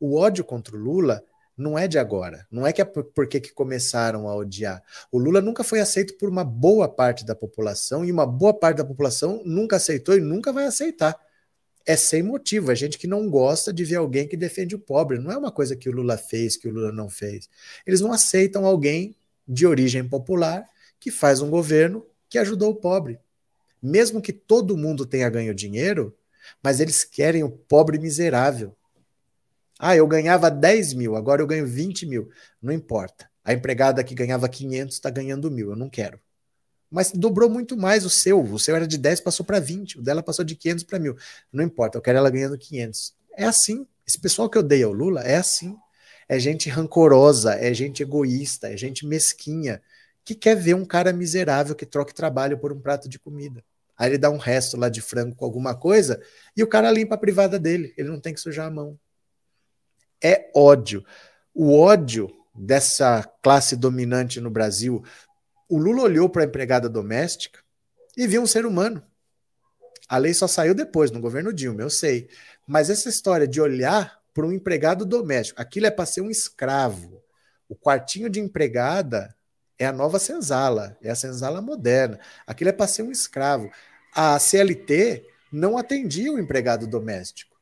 [0.00, 1.24] O ódio contra o Lula
[1.56, 2.46] não é de agora.
[2.50, 4.82] Não é que é porque que começaram a odiar.
[5.10, 8.78] O Lula nunca foi aceito por uma boa parte da população e uma boa parte
[8.78, 11.18] da população nunca aceitou e nunca vai aceitar.
[11.86, 15.18] É sem motivo, é gente que não gosta de ver alguém que defende o pobre.
[15.18, 17.48] Não é uma coisa que o Lula fez, que o Lula não fez.
[17.86, 19.14] Eles não aceitam alguém
[19.46, 20.66] de origem popular
[20.98, 23.18] que faz um governo que ajudou o pobre.
[23.82, 26.16] Mesmo que todo mundo tenha ganho dinheiro,
[26.62, 28.74] mas eles querem o pobre miserável.
[29.86, 32.30] Ah, eu ganhava 10 mil, agora eu ganho 20 mil.
[32.62, 33.28] Não importa.
[33.44, 36.18] A empregada que ganhava 500 está ganhando mil, eu não quero.
[36.90, 38.40] Mas dobrou muito mais o seu.
[38.42, 39.98] O seu era de 10, passou para 20.
[39.98, 41.14] O dela passou de 500 para mil.
[41.52, 43.14] Não importa, eu quero ela ganhando 500.
[43.36, 43.86] É assim.
[44.06, 45.76] Esse pessoal que odeia o Lula é assim.
[46.26, 49.82] É gente rancorosa, é gente egoísta, é gente mesquinha,
[50.24, 53.62] que quer ver um cara miserável que troque trabalho por um prato de comida.
[53.98, 56.22] Aí ele dá um resto lá de frango com alguma coisa
[56.56, 57.92] e o cara limpa a privada dele.
[57.98, 58.98] Ele não tem que sujar a mão.
[60.24, 61.04] É ódio.
[61.54, 65.04] O ódio dessa classe dominante no Brasil.
[65.68, 67.60] O Lula olhou para a empregada doméstica
[68.16, 69.02] e viu um ser humano.
[70.08, 72.28] A lei só saiu depois, no governo Dilma, eu sei.
[72.66, 77.22] Mas essa história de olhar para um empregado doméstico, aquilo é para ser um escravo.
[77.68, 79.34] O quartinho de empregada
[79.78, 82.18] é a nova senzala, é a senzala moderna.
[82.46, 83.70] Aquilo é para ser um escravo.
[84.14, 87.53] A CLT não atendia o empregado doméstico.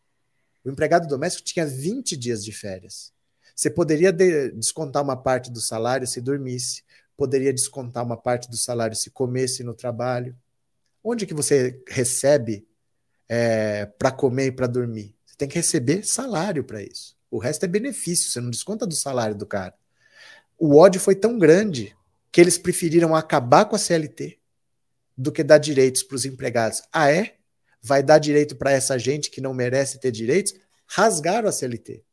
[0.64, 3.12] O empregado doméstico tinha 20 dias de férias.
[3.54, 6.82] Você poderia de descontar uma parte do salário se dormisse,
[7.16, 10.36] poderia descontar uma parte do salário se comesse no trabalho.
[11.04, 12.66] Onde que você recebe
[13.28, 15.14] é, para comer e para dormir?
[15.26, 17.16] Você tem que receber salário para isso.
[17.30, 19.74] O resto é benefício, você não desconta do salário do cara.
[20.58, 21.96] O ódio foi tão grande
[22.30, 24.38] que eles preferiram acabar com a CLT
[25.16, 26.82] do que dar direitos para os empregados.
[26.92, 27.36] Ah, é?
[27.82, 30.54] Vai dar direito para essa gente que não merece ter direitos?
[30.86, 32.04] Rasgaram a CLT,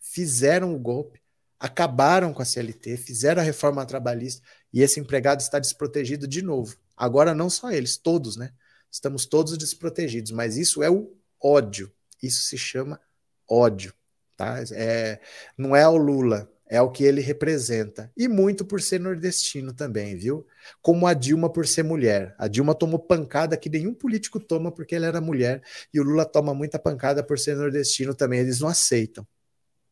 [0.00, 1.20] fizeram o golpe,
[1.58, 4.42] acabaram com a CLT, fizeram a reforma trabalhista
[4.72, 6.76] e esse empregado está desprotegido de novo.
[6.96, 8.52] Agora, não só eles, todos, né?
[8.90, 11.92] Estamos todos desprotegidos, mas isso é o ódio.
[12.22, 13.00] Isso se chama
[13.48, 13.92] ódio.
[14.36, 14.62] Tá?
[14.72, 15.20] É,
[15.56, 18.12] não é o Lula, é o que ele representa.
[18.16, 20.46] E muito por ser nordestino também, viu?
[20.82, 22.34] Como a Dilma por ser mulher.
[22.38, 25.62] A Dilma tomou pancada que nenhum político toma porque ela era mulher.
[25.92, 28.40] E o Lula toma muita pancada por ser nordestino também.
[28.40, 29.26] Eles não aceitam.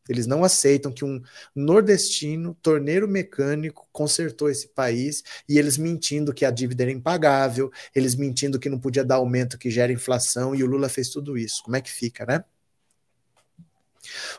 [0.08, 1.20] Eles não aceitam que um
[1.54, 8.14] nordestino, torneiro mecânico, consertou esse país e eles mentindo que a dívida era impagável, eles
[8.14, 11.62] mentindo que não podia dar aumento que gera inflação e o Lula fez tudo isso.
[11.64, 12.44] Como é que fica, né?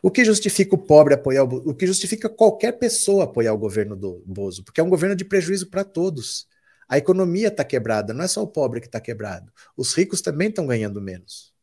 [0.02, 3.96] O que justifica o pobre apoiar o, o que justifica qualquer pessoa apoiar o governo
[3.96, 4.64] do Bozo?
[4.64, 6.48] Porque é um governo de prejuízo para todos.
[6.88, 9.52] A economia está quebrada, não é só o pobre que está quebrado.
[9.76, 11.54] Os ricos também estão ganhando menos.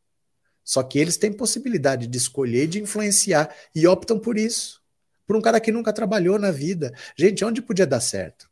[0.62, 4.82] Só que eles têm possibilidade de escolher de influenciar e optam por isso.
[5.26, 6.92] Por um cara que nunca trabalhou na vida.
[7.16, 8.48] Gente, onde podia dar certo?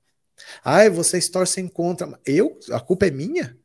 [0.65, 2.19] Ai, vocês torcem contra.
[2.25, 2.59] Eu?
[2.71, 3.57] A culpa é minha?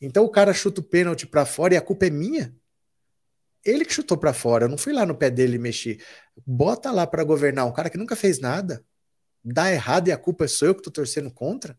[0.00, 2.54] Então o cara chuta o pênalti para fora e a culpa é minha?
[3.68, 6.02] Ele que chutou para fora, eu não fui lá no pé dele mexer.
[6.46, 8.82] Bota lá para governar um cara que nunca fez nada.
[9.44, 11.78] Dá errado e a culpa é sou eu que tô torcendo contra?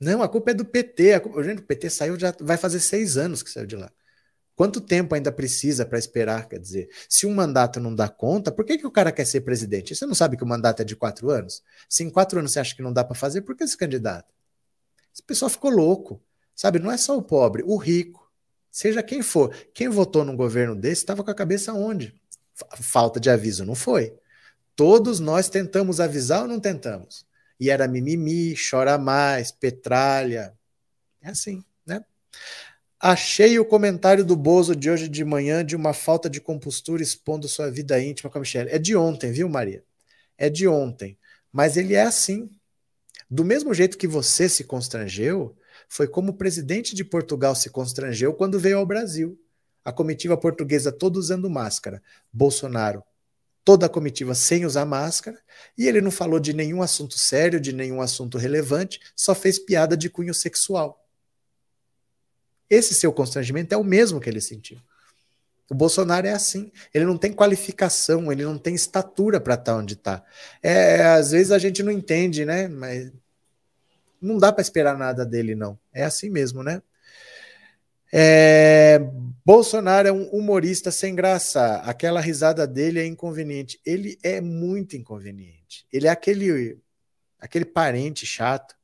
[0.00, 1.14] Não, a culpa é do PT.
[1.14, 1.42] A culpa...
[1.44, 3.92] Gente, o PT saiu já vai fazer seis anos que saiu de lá.
[4.56, 6.48] Quanto tempo ainda precisa para esperar?
[6.48, 9.42] Quer dizer, se um mandato não dá conta, por que, que o cara quer ser
[9.42, 9.94] presidente?
[9.94, 11.62] Você não sabe que o mandato é de quatro anos?
[11.88, 14.34] Se em quatro anos você acha que não dá para fazer, por que esse candidato?
[15.14, 16.22] Esse pessoal ficou louco.
[16.54, 18.19] Sabe, não é só o pobre, o rico,
[18.70, 19.54] seja quem for.
[19.74, 22.14] Quem votou num governo desse estava com a cabeça onde?
[22.80, 24.14] Falta de aviso, não foi?
[24.76, 27.26] Todos nós tentamos avisar ou não tentamos?
[27.60, 30.54] e era mimimi, chora mais, petralha.
[31.20, 32.02] É assim, né?
[32.98, 37.46] Achei o comentário do Bozo de hoje de manhã de uma falta de compostura expondo
[37.46, 38.70] sua vida íntima com a Michelle.
[38.70, 39.84] É de ontem, viu, Maria?
[40.38, 41.18] É de ontem.
[41.52, 42.50] Mas ele é assim.
[43.30, 45.54] Do mesmo jeito que você se constrangeu,
[45.90, 49.38] foi como o presidente de Portugal se constrangeu quando veio ao Brasil.
[49.84, 52.02] A comitiva portuguesa toda usando máscara.
[52.32, 53.02] Bolsonaro
[53.64, 55.38] toda a comitiva sem usar máscara,
[55.76, 59.96] e ele não falou de nenhum assunto sério, de nenhum assunto relevante, só fez piada
[59.96, 61.06] de cunho sexual.
[62.68, 64.78] Esse seu constrangimento é o mesmo que ele sentiu.
[65.68, 69.78] O Bolsonaro é assim, ele não tem qualificação, ele não tem estatura para estar tá
[69.78, 70.24] onde está.
[70.60, 72.66] É, às vezes a gente não entende, né?
[72.66, 73.12] Mas
[74.20, 75.78] não dá para esperar nada dele, não.
[75.92, 76.82] É assim mesmo, né?
[78.12, 78.98] É,
[79.44, 81.76] Bolsonaro é um humorista sem graça.
[81.76, 83.80] Aquela risada dele é inconveniente.
[83.84, 85.86] Ele é muito inconveniente.
[85.92, 86.78] Ele é aquele,
[87.38, 88.76] aquele parente chato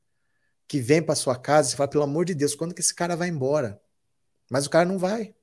[0.67, 3.15] que vem para sua casa e fala: pelo amor de Deus, quando que esse cara
[3.15, 3.79] vai embora?
[4.49, 5.33] Mas o cara não vai.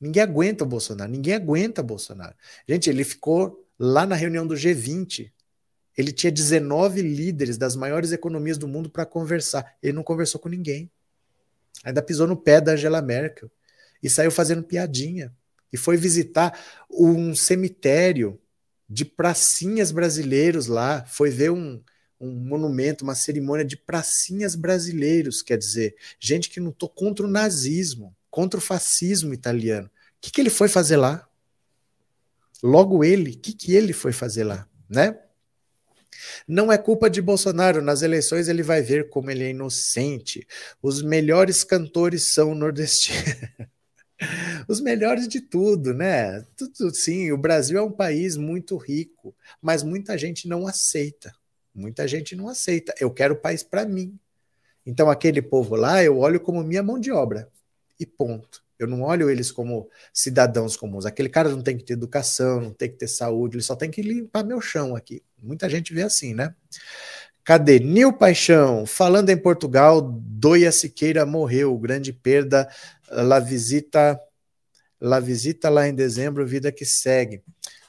[0.00, 1.10] Ninguém aguenta o Bolsonaro.
[1.10, 2.34] Ninguém aguenta o Bolsonaro.
[2.66, 5.30] Gente, ele ficou lá na reunião do G20.
[5.96, 9.76] Ele tinha 19 líderes das maiores economias do mundo para conversar.
[9.82, 10.90] Ele não conversou com ninguém.
[11.84, 13.50] Ainda pisou no pé da Angela Merkel
[14.02, 15.32] e saiu fazendo piadinha.
[15.72, 16.58] E foi visitar
[16.90, 18.40] um cemitério
[18.88, 21.80] de pracinhas brasileiros lá, foi ver um,
[22.20, 28.14] um monumento, uma cerimônia de pracinhas brasileiros, quer dizer, gente que lutou contra o nazismo,
[28.28, 29.86] contra o fascismo italiano.
[29.86, 29.90] O
[30.20, 31.26] que, que ele foi fazer lá?
[32.62, 35.16] Logo ele, o que, que ele foi fazer lá, né?
[36.46, 37.82] Não é culpa de Bolsonaro.
[37.82, 40.46] Nas eleições ele vai ver como ele é inocente.
[40.82, 43.34] Os melhores cantores são nordestinos.
[44.68, 46.44] Os melhores de tudo, né?
[46.56, 51.32] Tudo, sim, o Brasil é um país muito rico, mas muita gente não aceita.
[51.74, 52.94] Muita gente não aceita.
[53.00, 54.18] Eu quero o país para mim.
[54.84, 57.48] Então, aquele povo lá, eu olho como minha mão de obra.
[57.98, 58.62] E ponto.
[58.80, 61.04] Eu não olho eles como cidadãos comuns.
[61.04, 63.90] Aquele cara não tem que ter educação, não tem que ter saúde, ele só tem
[63.90, 65.22] que limpar meu chão aqui.
[65.38, 66.54] Muita gente vê assim, né?
[67.44, 67.78] Cadê?
[67.78, 72.68] Nil Paixão, falando em Portugal, Doia Siqueira morreu, grande perda,
[73.10, 74.18] la visita,
[75.00, 77.42] la visita lá em dezembro, vida que segue.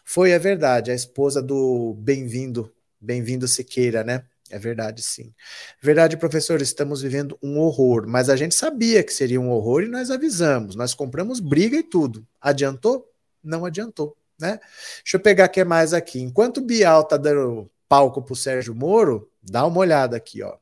[0.03, 4.26] Foi, é verdade, a esposa do Bem-vindo, Bem-vindo Siqueira, né?
[4.52, 5.34] É verdade, sim.
[5.82, 9.88] Verdade, professor, estamos vivendo um horror, mas a gente sabia que seria um horror e
[9.88, 12.28] nós avisamos, nós compramos briga e tudo.
[12.40, 13.10] Adiantou?
[13.41, 14.60] Não adiantou, né?
[15.03, 16.19] Deixa eu pegar que mais aqui.
[16.19, 20.57] Enquanto o Bial tá dando palco para o Sérgio Moro, dá uma olhada aqui, ó.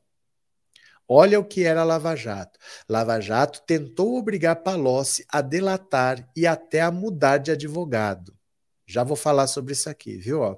[1.08, 2.56] Olha o que era Lava Jato.
[2.88, 8.32] Lava Jato tentou obrigar Palocci a delatar e até a mudar de advogado.
[8.86, 10.40] Já vou falar sobre isso aqui, viu?
[10.42, 10.56] Ó.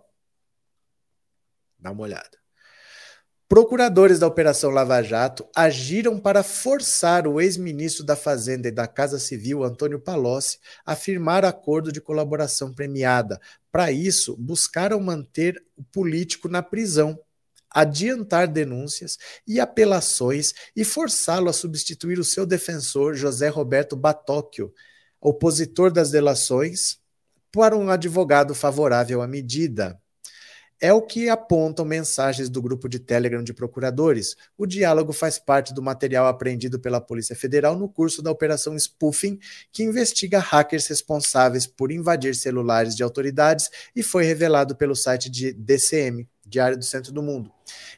[1.78, 2.41] Dá uma olhada.
[3.52, 9.18] Procuradores da Operação Lava Jato agiram para forçar o ex-ministro da Fazenda e da Casa
[9.18, 13.38] Civil, Antônio Palocci, a firmar acordo de colaboração premiada.
[13.70, 17.20] Para isso, buscaram manter o político na prisão,
[17.70, 24.72] adiantar denúncias e apelações e forçá-lo a substituir o seu defensor, José Roberto Batóquio,
[25.20, 26.96] opositor das delações,
[27.52, 30.01] para um advogado favorável à medida.
[30.84, 34.34] É o que apontam mensagens do grupo de Telegram de procuradores.
[34.58, 39.38] O diálogo faz parte do material apreendido pela Polícia Federal no curso da Operação Spoofing,
[39.70, 45.52] que investiga hackers responsáveis por invadir celulares de autoridades e foi revelado pelo site de
[45.52, 47.48] DCM, Diário do Centro do Mundo.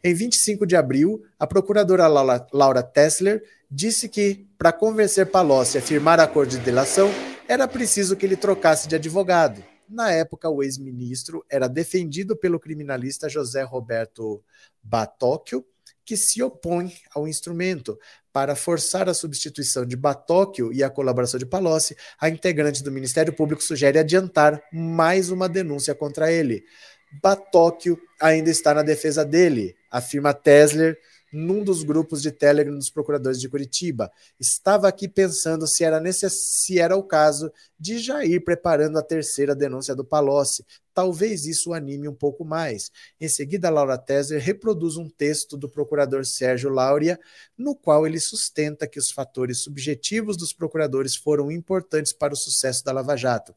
[0.04, 6.20] Em 25 de abril, a procuradora Laura Tessler disse que, para convencer Palocci a firmar
[6.20, 7.10] acordo de delação,
[7.48, 9.64] era preciso que ele trocasse de advogado.
[9.88, 14.42] Na época, o ex-ministro era defendido pelo criminalista José Roberto
[14.82, 15.64] Batóquio,
[16.04, 17.98] que se opõe ao instrumento.
[18.32, 23.32] Para forçar a substituição de Batóquio e a colaboração de Palocci, a integrante do Ministério
[23.32, 26.64] Público sugere adiantar mais uma denúncia contra ele.
[27.22, 30.98] Batóquio ainda está na defesa dele, afirma Tesler,
[31.34, 34.10] num dos grupos de Telegram dos procuradores de Curitiba.
[34.38, 36.34] Estava aqui pensando se era, necess...
[36.34, 40.64] se era o caso de já ir preparando a terceira denúncia do Palocci.
[40.94, 42.90] Talvez isso anime um pouco mais.
[43.20, 47.18] Em seguida, Laura Tesser reproduz um texto do procurador Sérgio Lauria,
[47.58, 52.84] no qual ele sustenta que os fatores subjetivos dos procuradores foram importantes para o sucesso
[52.84, 53.54] da Lava Jato.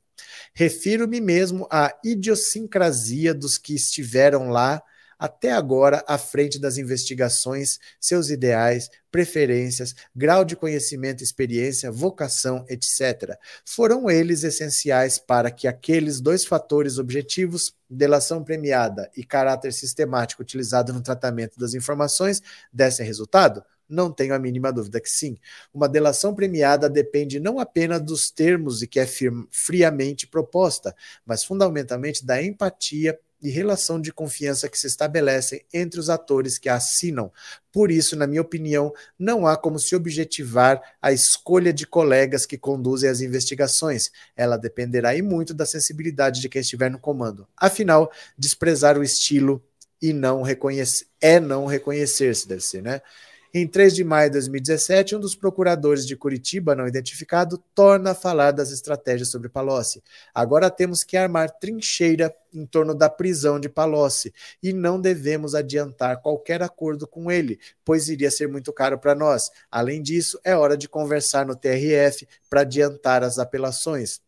[0.53, 4.81] Refiro-me mesmo à idiosincrasia dos que estiveram lá
[5.17, 13.37] até agora à frente das investigações, seus ideais, preferências, grau de conhecimento, experiência, vocação, etc.
[13.65, 20.93] Foram eles essenciais para que aqueles dois fatores objetivos, delação premiada e caráter sistemático utilizado
[20.93, 22.41] no tratamento das informações,
[22.71, 23.63] dessem resultado?
[23.89, 25.37] Não tenho a mínima dúvida que sim.
[25.73, 29.07] Uma delação premiada depende não apenas dos termos e que é
[29.49, 30.93] friamente proposta,
[31.25, 36.69] mas fundamentalmente da empatia e relação de confiança que se estabelecem entre os atores que
[36.69, 37.31] a assinam.
[37.71, 42.57] Por isso, na minha opinião, não há como se objetivar a escolha de colegas que
[42.57, 44.09] conduzem as investigações.
[44.35, 47.47] Ela dependerá e muito da sensibilidade de quem estiver no comando.
[47.55, 49.63] Afinal, desprezar o estilo
[50.01, 53.01] e não reconhecer é não reconhecer-se, deve ser, né?
[53.59, 58.13] Em 3 de maio de 2017, um dos procuradores de Curitiba, não identificado, torna a
[58.13, 60.03] falar das estratégias sobre Palocci.
[60.31, 64.31] Agora temos que armar trincheira em torno da prisão de Palocci
[64.61, 69.49] e não devemos adiantar qualquer acordo com ele, pois iria ser muito caro para nós.
[69.71, 74.21] Além disso, é hora de conversar no TRF para adiantar as apelações.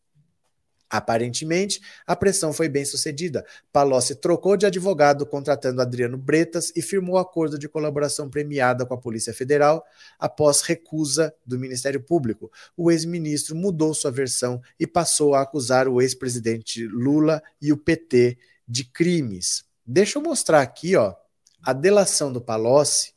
[0.90, 3.46] Aparentemente, a pressão foi bem sucedida.
[3.72, 8.98] Palocci trocou de advogado contratando Adriano Bretas e firmou acordo de colaboração premiada com a
[8.98, 9.86] Polícia Federal
[10.18, 12.52] após recusa do Ministério Público.
[12.76, 18.38] O ex-ministro mudou sua versão e passou a acusar o ex-presidente Lula e o PT
[18.68, 19.64] de crimes.
[19.86, 21.14] Deixa eu mostrar aqui ó,
[21.62, 23.14] a delação do Palocci,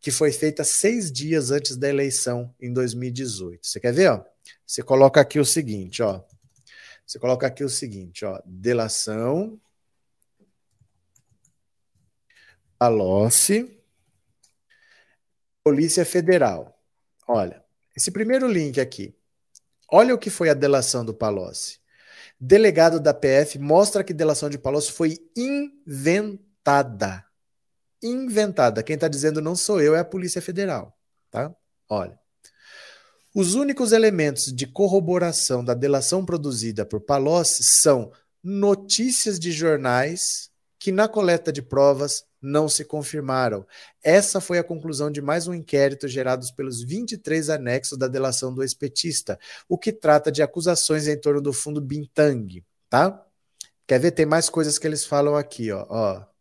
[0.00, 3.64] que foi feita seis dias antes da eleição em 2018.
[3.64, 4.10] Você quer ver?
[4.10, 4.24] Ó?
[4.66, 6.20] Você coloca aqui o seguinte, ó.
[7.06, 9.60] Você coloca aqui o seguinte, ó, delação,
[12.78, 13.80] Palocci,
[15.62, 16.76] Polícia Federal.
[17.28, 17.64] Olha,
[17.96, 19.14] esse primeiro link aqui.
[19.90, 21.80] Olha o que foi a delação do Palocci.
[22.40, 27.24] Delegado da PF mostra que delação de Palocci foi inventada.
[28.02, 28.82] Inventada.
[28.82, 30.98] Quem está dizendo não sou eu, é a Polícia Federal.
[31.30, 31.54] Tá?
[31.88, 32.21] Olha.
[33.34, 38.12] Os únicos elementos de corroboração da delação produzida por Palocci são
[38.44, 43.66] notícias de jornais que, na coleta de provas, não se confirmaram.
[44.02, 48.62] Essa foi a conclusão de mais um inquérito gerado pelos 23 anexos da delação do
[48.62, 53.24] ex-petista, o que trata de acusações em torno do fundo Bintang, tá?
[53.86, 54.10] Quer ver?
[54.10, 55.86] Tem mais coisas que eles falam aqui, ó.
[55.88, 56.31] ó.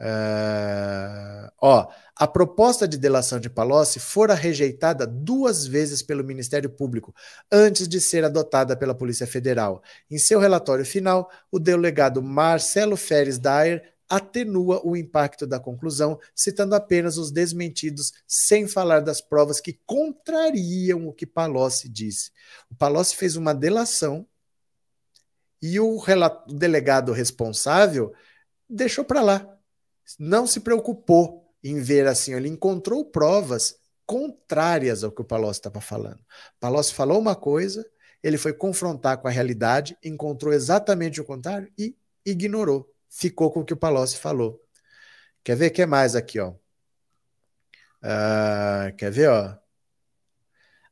[0.00, 7.14] Uh, ó, a proposta de delação de Palocci fora rejeitada duas vezes pelo Ministério Público
[7.52, 9.82] antes de ser adotada pela Polícia Federal.
[10.10, 16.74] Em seu relatório final, o delegado Marcelo Feres Dayer atenua o impacto da conclusão, citando
[16.74, 22.30] apenas os desmentidos, sem falar das provas que contrariam o que Palocci disse.
[22.70, 24.26] O Palocci fez uma delação
[25.60, 28.14] e o, o delegado responsável
[28.66, 29.59] deixou para lá
[30.18, 33.76] não se preocupou em ver assim, ele encontrou provas
[34.06, 36.18] contrárias ao que o Palocci estava falando.
[36.58, 37.86] Palocci falou uma coisa,
[38.22, 42.92] ele foi confrontar com a realidade, encontrou exatamente o contrário e ignorou.
[43.08, 44.60] Ficou com o que o Palocci falou.
[45.44, 46.50] Quer ver o que mais aqui, ó?
[48.02, 49.54] Uh, quer ver, ó?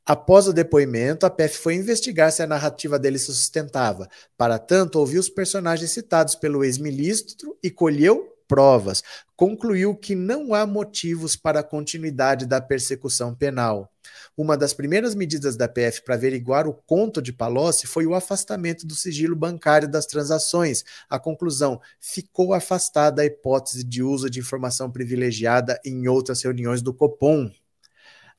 [0.07, 4.09] Após o depoimento, a PF foi investigar se a narrativa dele se sustentava.
[4.37, 9.05] Para tanto, ouviu os personagens citados pelo ex-ministro e colheu provas,
[9.37, 13.93] concluiu que não há motivos para a continuidade da persecução penal.
[14.37, 18.87] Uma das primeiras medidas da PF para averiguar o conto de Palocci foi o afastamento
[18.87, 20.85] do sigilo bancário das transações.
[21.11, 26.95] A conclusão: ficou afastada a hipótese de uso de informação privilegiada em outras reuniões do
[26.95, 27.51] Copom.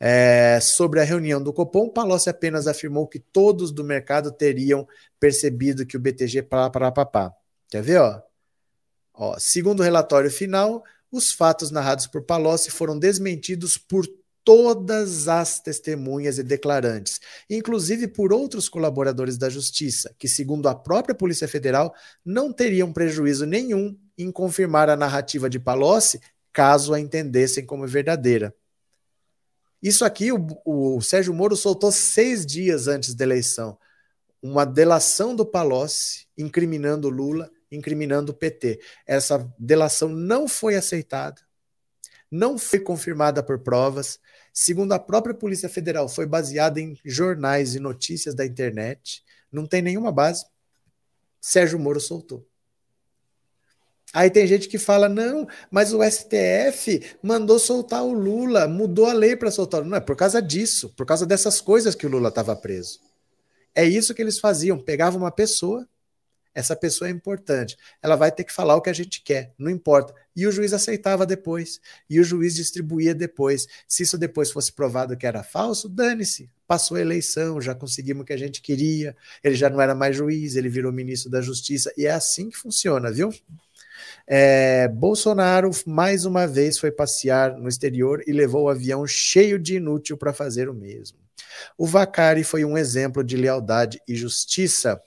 [0.01, 4.87] É, sobre a reunião do Copom, Palocci apenas afirmou que todos do mercado teriam
[5.19, 7.33] percebido que o BTG pá, pá, pá, pá.
[7.69, 7.99] Quer ver?
[7.99, 8.28] Ó?
[9.19, 9.37] Ó?
[9.37, 14.07] segundo o relatório final, os fatos narrados por Palocci foram desmentidos por
[14.43, 17.19] todas as testemunhas e declarantes,
[17.49, 21.93] inclusive por outros colaboradores da Justiça, que, segundo a própria Polícia Federal,
[22.25, 26.19] não teriam prejuízo nenhum em confirmar a narrativa de Palocci
[26.51, 28.53] caso a entendessem como verdadeira.
[29.81, 33.77] Isso aqui o, o Sérgio Moro soltou seis dias antes da eleição.
[34.41, 38.79] Uma delação do Palocci incriminando Lula, incriminando o PT.
[39.05, 41.41] Essa delação não foi aceitada,
[42.31, 44.19] não foi confirmada por provas.
[44.53, 49.23] Segundo a própria Polícia Federal, foi baseada em jornais e notícias da internet.
[49.51, 50.45] Não tem nenhuma base.
[51.41, 52.45] Sérgio Moro soltou.
[54.13, 59.13] Aí tem gente que fala: não, mas o STF mandou soltar o Lula, mudou a
[59.13, 59.83] lei para soltar.
[59.83, 62.99] Não, é por causa disso, por causa dessas coisas que o Lula estava preso.
[63.75, 65.87] É isso que eles faziam: pegavam uma pessoa,
[66.53, 69.69] essa pessoa é importante, ela vai ter que falar o que a gente quer, não
[69.69, 70.13] importa.
[70.35, 73.67] E o juiz aceitava depois, e o juiz distribuía depois.
[73.87, 78.25] Se isso depois fosse provado que era falso, dane-se, passou a eleição, já conseguimos o
[78.25, 81.91] que a gente queria, ele já não era mais juiz, ele virou ministro da Justiça,
[81.97, 83.33] e é assim que funciona, viu?
[84.27, 89.75] É, Bolsonaro mais uma vez foi passear no exterior e levou o avião cheio de
[89.75, 91.17] inútil para fazer o mesmo.
[91.77, 95.01] O Vacari foi um exemplo de lealdade e justiça.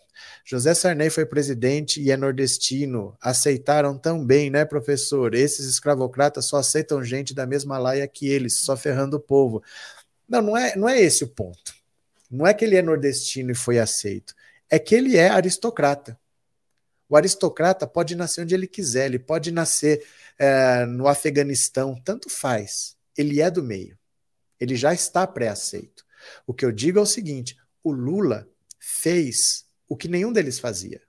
[0.45, 3.17] José Sarney foi presidente e é nordestino.
[3.21, 5.35] Aceitaram também, né, professor?
[5.35, 9.63] Esses escravocratas só aceitam gente da mesma laia que eles, só ferrando o povo.
[10.29, 11.75] Não, não é, não é esse o ponto.
[12.31, 14.35] Não é que ele é nordestino e foi aceito.
[14.69, 16.19] É que ele é aristocrata.
[17.09, 20.03] O aristocrata pode nascer onde ele quiser, ele pode nascer
[20.39, 22.97] é, no Afeganistão, tanto faz.
[23.17, 23.99] Ele é do meio.
[24.59, 26.05] Ele já está pré-aceito.
[26.47, 28.49] O que eu digo é o seguinte: o Lula
[28.79, 31.01] fez o que nenhum deles fazia.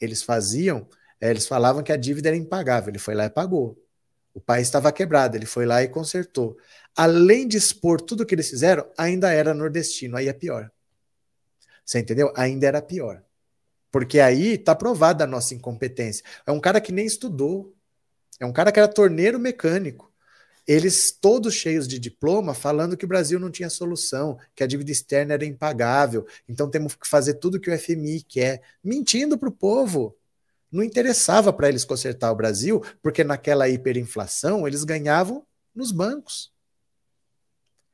[0.00, 0.88] Eles faziam,
[1.20, 3.78] é, eles falavam que a dívida era impagável, ele foi lá e pagou.
[4.34, 6.56] O país estava quebrado, ele foi lá e consertou.
[6.96, 10.70] Além de expor tudo o que eles fizeram, ainda era nordestino, aí é pior.
[11.84, 12.32] Você entendeu?
[12.36, 13.22] Ainda era pior.
[13.90, 16.24] Porque aí está provada a nossa incompetência.
[16.46, 17.74] É um cara que nem estudou.
[18.40, 20.11] É um cara que era torneiro mecânico.
[20.66, 24.92] Eles todos cheios de diploma, falando que o Brasil não tinha solução, que a dívida
[24.92, 29.52] externa era impagável, então temos que fazer tudo que o FMI quer, mentindo para o
[29.52, 30.16] povo.
[30.70, 35.44] Não interessava para eles consertar o Brasil, porque naquela hiperinflação eles ganhavam
[35.74, 36.52] nos bancos.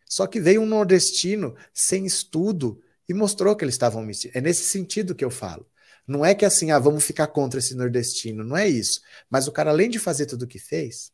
[0.07, 4.37] Só que veio um nordestino sem estudo e mostrou que eles estavam mentindo.
[4.37, 5.67] É nesse sentido que eu falo.
[6.07, 9.03] Não é que assim, ah, vamos ficar contra esse nordestino, não é isso.
[9.29, 11.13] Mas o cara, além de fazer tudo o que fez,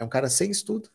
[0.00, 0.88] é um cara sem estudo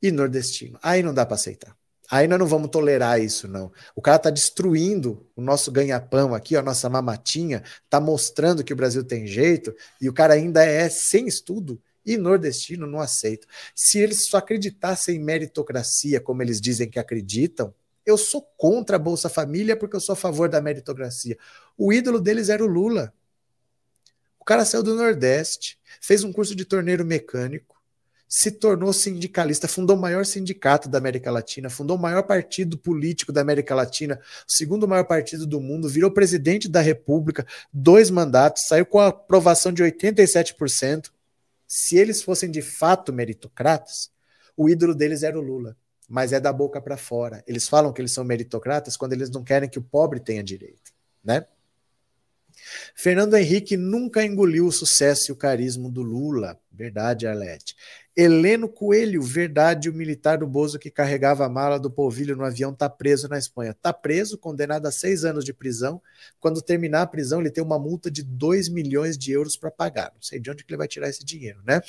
[0.00, 0.78] e nordestino.
[0.82, 1.76] Aí não dá para aceitar.
[2.10, 3.70] Aí nós não vamos tolerar isso, não.
[3.94, 8.76] O cara está destruindo o nosso ganha-pão aqui, a nossa mamatinha, está mostrando que o
[8.76, 13.46] Brasil tem jeito, e o cara ainda é sem estudo e nordestino não aceita.
[13.74, 17.72] Se eles só acreditassem em meritocracia, como eles dizem que acreditam,
[18.04, 21.38] eu sou contra a Bolsa Família porque eu sou a favor da meritocracia.
[21.78, 23.12] O ídolo deles era o Lula.
[24.40, 27.79] O cara saiu do Nordeste, fez um curso de torneiro mecânico,
[28.32, 33.32] se tornou sindicalista, fundou o maior sindicato da América Latina, fundou o maior partido político
[33.32, 38.68] da América Latina, o segundo maior partido do mundo, virou presidente da República, dois mandatos,
[38.68, 41.10] saiu com a aprovação de 87%.
[41.66, 44.12] Se eles fossem de fato meritocratas,
[44.56, 45.76] o ídolo deles era o Lula
[46.12, 47.40] mas é da boca para fora.
[47.46, 50.92] Eles falam que eles são meritocratas quando eles não querem que o pobre tenha direito,
[51.22, 51.46] né?
[52.96, 56.58] Fernando Henrique nunca engoliu o sucesso e o carisma do Lula.
[56.70, 57.76] Verdade, Arlete.
[58.20, 62.70] Heleno Coelho, verdade, o militar do Bozo que carregava a mala do polvilho no avião
[62.70, 63.70] está preso na Espanha.
[63.70, 66.02] Está preso, condenado a seis anos de prisão.
[66.38, 70.12] Quando terminar a prisão, ele tem uma multa de 2 milhões de euros para pagar.
[70.14, 71.80] Não sei de onde que ele vai tirar esse dinheiro, né?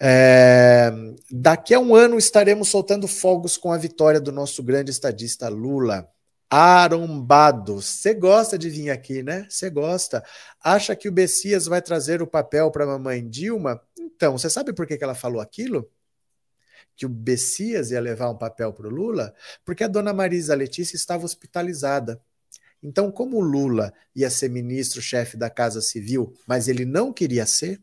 [0.00, 0.90] É,
[1.30, 6.08] daqui a um ano estaremos soltando fogos com a vitória do nosso grande estadista Lula.
[6.48, 7.82] Arombado.
[7.82, 9.46] Você gosta de vir aqui, né?
[9.48, 10.24] Você gosta.
[10.64, 13.80] Acha que o Bessias vai trazer o papel para a mamãe Dilma?
[14.20, 15.90] Então, você sabe por que, que ela falou aquilo?
[16.94, 19.34] Que o Bessias ia levar um papel para o Lula?
[19.64, 22.20] Porque a dona Marisa Letícia estava hospitalizada.
[22.82, 27.80] Então, como o Lula ia ser ministro-chefe da Casa Civil, mas ele não queria ser,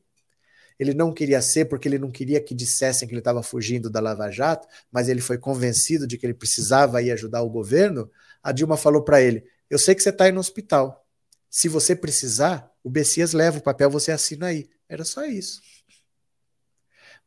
[0.77, 3.99] ele não queria ser porque ele não queria que dissessem que ele estava fugindo da
[3.99, 8.11] Lava Jato, mas ele foi convencido de que ele precisava ir ajudar o governo,
[8.43, 11.03] a Dilma falou para ele: Eu sei que você está aí no hospital.
[11.49, 14.69] Se você precisar, o Bessias leva o papel, você assina aí.
[14.87, 15.61] Era só isso.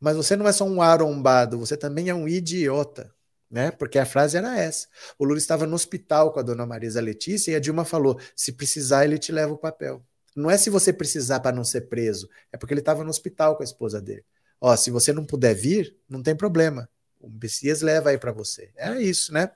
[0.01, 3.13] Mas você não é só um arombado, você também é um idiota.
[3.49, 3.69] Né?
[3.69, 4.87] Porque a frase era essa.
[5.19, 8.53] O Lula estava no hospital com a dona Marisa Letícia e a Dilma falou: se
[8.53, 10.01] precisar, ele te leva o papel.
[10.35, 13.55] Não é se você precisar para não ser preso, é porque ele estava no hospital
[13.57, 14.23] com a esposa dele.
[14.59, 16.89] Ó, se você não puder vir, não tem problema.
[17.19, 18.71] O Messias leva aí para você.
[18.75, 19.51] É isso, né?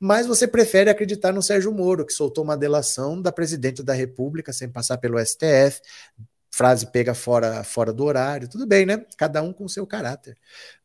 [0.00, 4.52] Mas você prefere acreditar no Sérgio Moro, que soltou uma delação da presidente da República
[4.52, 5.80] sem passar pelo STF,
[6.50, 9.04] frase pega fora, fora do horário, tudo bem, né?
[9.16, 10.36] Cada um com seu caráter.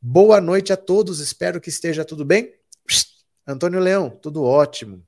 [0.01, 2.53] Boa noite a todos, espero que esteja tudo bem.
[3.45, 5.05] Antônio Leão, tudo ótimo.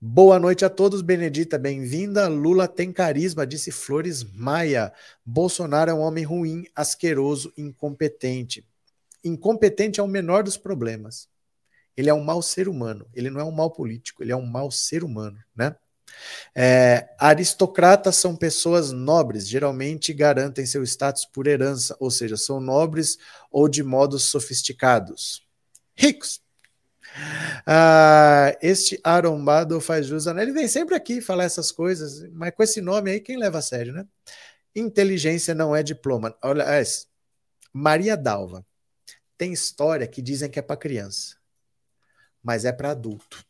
[0.00, 2.28] Boa noite a todos, Benedita, bem-vinda.
[2.28, 4.92] Lula tem carisma, disse Flores Maia.
[5.24, 8.68] Bolsonaro é um homem ruim, asqueroso, incompetente.
[9.24, 11.28] Incompetente é o menor dos problemas.
[11.96, 14.44] Ele é um mau ser humano, ele não é um mau político, ele é um
[14.44, 15.74] mau ser humano, né?
[16.54, 23.18] É, aristocratas são pessoas nobres, geralmente garantem seu status por herança, ou seja, são nobres
[23.50, 25.44] ou de modos sofisticados.
[25.96, 26.42] Ricos.
[27.66, 30.42] Ah, este arombado faz jus a.
[30.42, 33.62] Ele vem sempre aqui falar essas coisas, mas com esse nome aí, quem leva a
[33.62, 34.06] sério, né?
[34.74, 36.36] Inteligência não é diploma.
[36.42, 36.82] Olha, é,
[37.72, 38.66] Maria Dalva.
[39.36, 41.36] Tem história que dizem que é para criança,
[42.42, 43.44] mas é para adulto.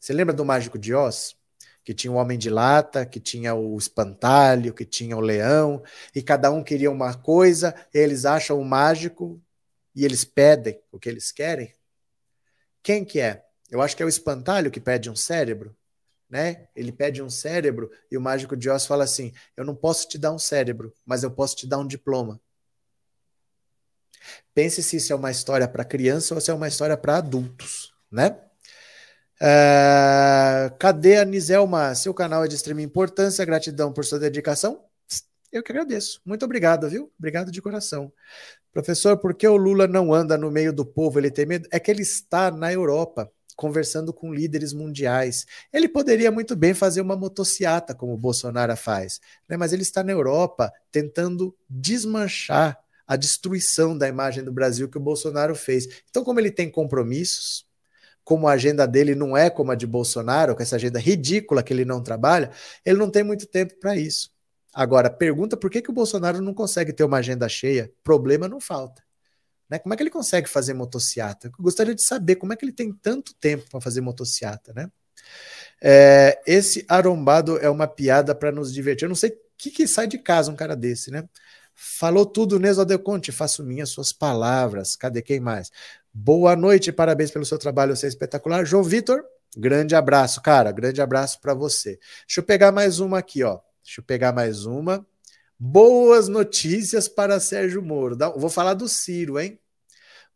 [0.00, 1.36] Você lembra do Mágico de Oz?
[1.84, 5.82] Que tinha o Homem de Lata, que tinha o Espantalho, que tinha o Leão,
[6.14, 9.40] e cada um queria uma coisa, eles acham o mágico
[9.94, 11.72] e eles pedem o que eles querem.
[12.82, 13.44] Quem que é?
[13.70, 15.74] Eu acho que é o Espantalho que pede um cérebro,
[16.28, 16.68] né?
[16.74, 20.18] Ele pede um cérebro e o mágico de Oz fala assim: "Eu não posso te
[20.18, 22.40] dar um cérebro, mas eu posso te dar um diploma".
[24.54, 27.94] Pense se isso é uma história para criança ou se é uma história para adultos,
[28.10, 28.38] né?
[29.42, 31.96] Uh, cadê a Niselma?
[31.96, 34.84] Seu canal é de extrema importância, gratidão por sua dedicação.
[35.50, 36.20] Eu que agradeço.
[36.24, 37.10] Muito obrigado, viu?
[37.18, 38.12] Obrigado de coração.
[38.72, 41.18] Professor, por que o Lula não anda no meio do povo?
[41.18, 41.68] Ele tem medo?
[41.72, 45.44] É que ele está na Europa, conversando com líderes mundiais.
[45.72, 49.56] Ele poderia muito bem fazer uma motociata, como o Bolsonaro faz, né?
[49.56, 55.02] mas ele está na Europa tentando desmanchar a destruição da imagem do Brasil que o
[55.02, 55.86] Bolsonaro fez.
[56.08, 57.66] Então, como ele tem compromissos,
[58.24, 61.72] como a agenda dele não é como a de Bolsonaro, com essa agenda ridícula que
[61.72, 62.50] ele não trabalha,
[62.84, 64.30] ele não tem muito tempo para isso.
[64.72, 67.92] Agora, pergunta por que, que o Bolsonaro não consegue ter uma agenda cheia?
[68.02, 69.02] Problema não falta.
[69.68, 69.78] Né?
[69.78, 71.48] Como é que ele consegue fazer motociata?
[71.48, 74.90] Eu gostaria de saber como é que ele tem tanto tempo para fazer motociata, né?
[75.80, 79.04] É, esse arombado é uma piada para nos divertir.
[79.04, 81.28] Eu não sei o que, que sai de casa um cara desse, né?
[81.74, 84.94] Falou tudo, Neso Adeconte, faço minhas suas palavras.
[84.94, 85.70] Cadê quem mais?
[86.14, 88.66] Boa noite, parabéns pelo seu trabalho, você é espetacular.
[88.66, 89.24] João Vitor,
[89.56, 91.98] grande abraço, cara, grande abraço para você.
[92.26, 93.58] Deixa eu pegar mais uma aqui, ó.
[93.82, 95.06] Deixa eu pegar mais uma.
[95.58, 98.18] Boas notícias para Sérgio Moro.
[98.36, 99.58] Vou falar do Ciro, hein?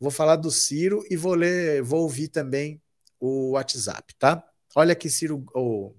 [0.01, 2.81] Vou falar do Ciro e vou ler, vou ouvir também
[3.20, 4.43] o WhatsApp, tá?
[4.74, 5.94] Olha aqui, Ciro, o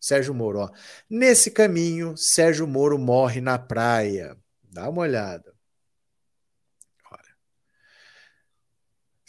[0.00, 0.70] Sérgio Moro, ó.
[1.10, 4.36] Nesse caminho, Sérgio Moro morre na praia.
[4.62, 5.55] Dá uma olhada.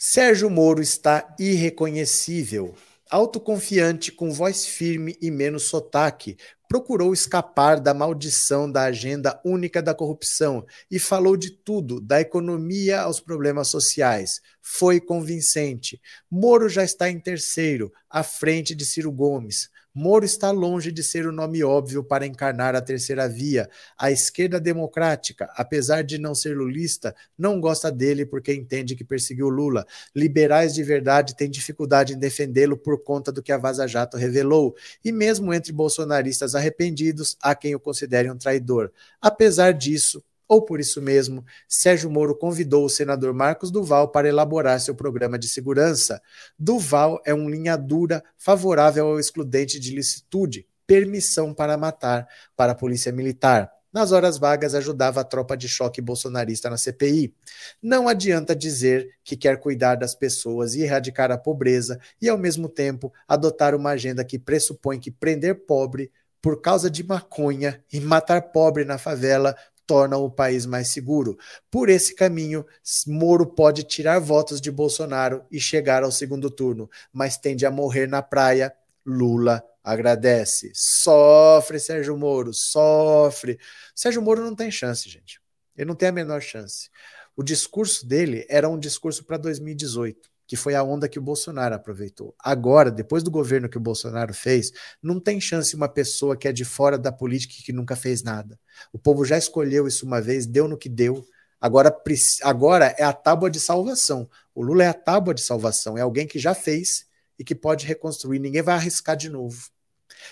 [0.00, 2.72] Sérgio Moro está irreconhecível.
[3.10, 6.36] Autoconfiante, com voz firme e menos sotaque,
[6.68, 13.00] procurou escapar da maldição da agenda única da corrupção e falou de tudo, da economia
[13.00, 14.40] aos problemas sociais.
[14.62, 16.00] Foi convincente.
[16.30, 19.68] Moro já está em terceiro, à frente de Ciro Gomes.
[20.00, 23.68] Moro está longe de ser o nome óbvio para encarnar a terceira via.
[23.98, 29.48] A esquerda democrática, apesar de não ser lulista, não gosta dele porque entende que perseguiu
[29.48, 29.84] Lula.
[30.14, 34.76] Liberais de verdade têm dificuldade em defendê-lo por conta do que a Vaza Jato revelou.
[35.04, 38.92] E mesmo entre bolsonaristas arrependidos, há quem o considere um traidor.
[39.20, 44.80] Apesar disso, ou por isso mesmo, Sérgio Moro convidou o senador Marcos Duval para elaborar
[44.80, 46.22] seu programa de segurança.
[46.58, 52.26] Duval é um linha dura favorável ao excludente de licitude, permissão para matar,
[52.56, 53.70] para a polícia militar.
[53.92, 57.34] Nas horas vagas, ajudava a tropa de choque bolsonarista na CPI.
[57.82, 62.68] Não adianta dizer que quer cuidar das pessoas e erradicar a pobreza e, ao mesmo
[62.68, 66.10] tempo, adotar uma agenda que pressupõe que prender pobre
[66.40, 69.56] por causa de maconha e matar pobre na favela
[69.88, 71.38] torna o país mais seguro.
[71.70, 72.64] Por esse caminho,
[73.06, 78.06] Moro pode tirar votos de Bolsonaro e chegar ao segundo turno, mas tende a morrer
[78.06, 78.72] na praia.
[79.04, 80.70] Lula agradece.
[80.74, 83.58] Sofre, Sérgio Moro, sofre.
[83.94, 85.40] Sérgio Moro não tem chance, gente.
[85.74, 86.90] Ele não tem a menor chance.
[87.34, 91.74] O discurso dele era um discurso para 2018 que foi a onda que o Bolsonaro
[91.74, 92.34] aproveitou.
[92.38, 94.72] Agora, depois do governo que o Bolsonaro fez,
[95.02, 98.22] não tem chance uma pessoa que é de fora da política e que nunca fez
[98.22, 98.58] nada.
[98.90, 101.22] O povo já escolheu isso uma vez, deu no que deu.
[101.60, 101.94] Agora,
[102.42, 104.26] agora é a tábua de salvação.
[104.54, 107.04] O Lula é a tábua de salvação, é alguém que já fez
[107.38, 108.38] e que pode reconstruir.
[108.38, 109.68] Ninguém vai arriscar de novo.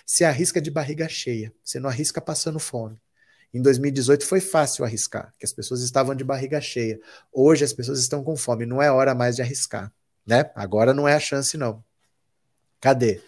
[0.06, 2.98] Se arrisca de barriga cheia, você não arrisca passando fome.
[3.52, 6.98] Em 2018 foi fácil arriscar, que as pessoas estavam de barriga cheia.
[7.30, 9.92] Hoje as pessoas estão com fome, não é hora mais de arriscar
[10.26, 10.50] né?
[10.54, 11.84] Agora não é a chance, não.
[12.80, 13.22] Cadê?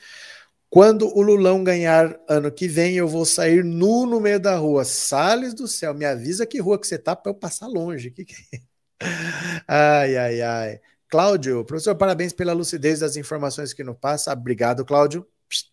[0.71, 4.85] Quando o Lulão ganhar ano que vem, eu vou sair nu no meio da rua.
[4.85, 8.11] Sales do céu, me avisa que rua que você tá para eu passar longe.
[8.11, 8.61] Que que é?
[9.67, 10.81] Ai, ai, ai.
[11.09, 14.33] Cláudio, professor, parabéns pela lucidez das informações que nos passa.
[14.33, 15.27] Obrigado, Cláudio.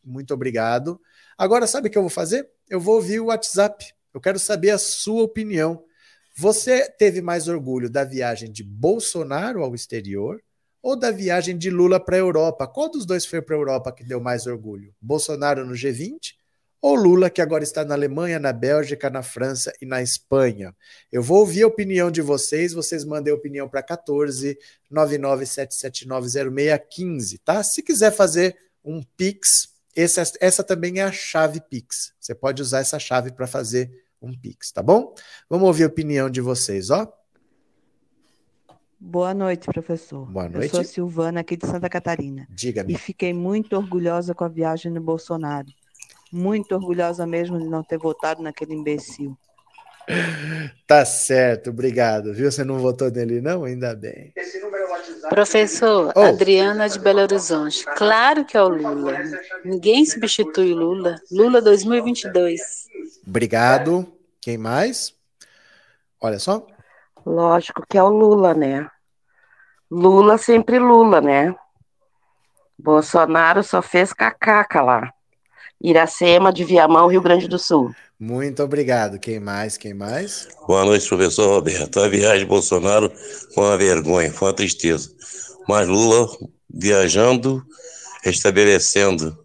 [0.03, 1.01] Muito obrigado.
[1.37, 2.47] Agora, sabe o que eu vou fazer?
[2.69, 3.93] Eu vou ouvir o WhatsApp.
[4.13, 5.83] Eu quero saber a sua opinião.
[6.37, 10.41] Você teve mais orgulho da viagem de Bolsonaro ao exterior
[10.85, 12.67] ou da viagem de Lula para a Europa?
[12.67, 14.93] Qual dos dois foi para a Europa que deu mais orgulho?
[15.01, 16.35] Bolsonaro no G20
[16.79, 20.75] ou Lula, que agora está na Alemanha, na Bélgica, na França e na Espanha?
[21.11, 24.55] Eu vou ouvir a opinião de vocês, vocês mandem a opinião para 14
[24.93, 27.63] 997790615, tá?
[27.63, 32.13] Se quiser fazer um Pix, essa, essa também é a chave Pix.
[32.19, 33.89] Você pode usar essa chave para fazer
[34.21, 35.15] um Pix, tá bom?
[35.49, 37.11] Vamos ouvir a opinião de vocês, ó.
[39.07, 40.25] Boa noite, professor.
[40.25, 40.65] Boa noite.
[40.65, 42.47] Eu sou a Silvana, aqui de Santa Catarina.
[42.49, 42.91] Diga-me.
[42.91, 45.67] E fiquei muito orgulhosa com a viagem do Bolsonaro.
[46.31, 49.37] Muito orgulhosa mesmo de não ter votado naquele imbecil.
[50.87, 52.31] Tá certo, obrigado.
[52.31, 52.51] Viu?
[52.51, 53.63] Você não votou nele, não?
[53.63, 54.31] Ainda bem.
[55.29, 56.21] Professor, oh.
[56.21, 57.83] Adriana de Belo Horizonte.
[57.97, 59.17] Claro que é o Lula.
[59.63, 61.15] Ninguém substitui o Lula.
[61.31, 62.87] Lula 2022.
[63.25, 64.05] Obrigado.
[64.39, 65.15] Quem mais?
[66.21, 66.67] Olha só.
[67.25, 68.87] Lógico que é o Lula, né?
[69.89, 71.55] Lula sempre Lula, né?
[72.77, 75.11] Bolsonaro só fez cacaca lá.
[75.81, 77.93] Iracema de Viamão, Rio Grande do Sul.
[78.19, 79.19] Muito obrigado.
[79.19, 79.77] Quem mais?
[79.77, 80.47] Quem mais?
[80.67, 81.99] Boa noite, professor Roberto.
[81.99, 83.11] A viagem de Bolsonaro
[83.53, 85.11] foi uma vergonha, foi uma tristeza.
[85.67, 86.27] Mas Lula
[86.69, 87.63] viajando,
[88.23, 89.37] restabelecendo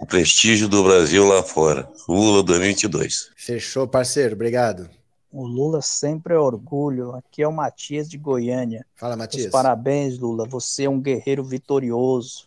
[0.00, 1.88] o prestígio do Brasil lá fora.
[2.08, 3.30] Lula 2022.
[3.36, 4.34] Fechou, parceiro.
[4.34, 4.90] Obrigado.
[5.32, 7.14] O Lula sempre é orgulho.
[7.14, 8.84] Aqui é o Matias de Goiânia.
[8.94, 9.46] Fala, Matias.
[9.46, 10.46] Os parabéns, Lula.
[10.46, 12.46] Você é um guerreiro vitorioso.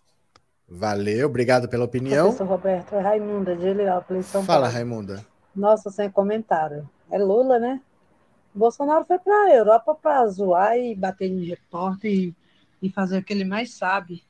[0.70, 2.28] Valeu, obrigado pela opinião.
[2.28, 4.74] Professor Roberto, é Raimunda de Heliópolis, São Fala, Paulo.
[4.74, 5.26] Raimunda.
[5.56, 6.88] Nossa, sem comentário.
[7.10, 7.82] É Lula, né?
[8.54, 12.36] Bolsonaro foi para a Europa para zoar e bater em repórter e,
[12.82, 14.24] e fazer o que ele mais sabe.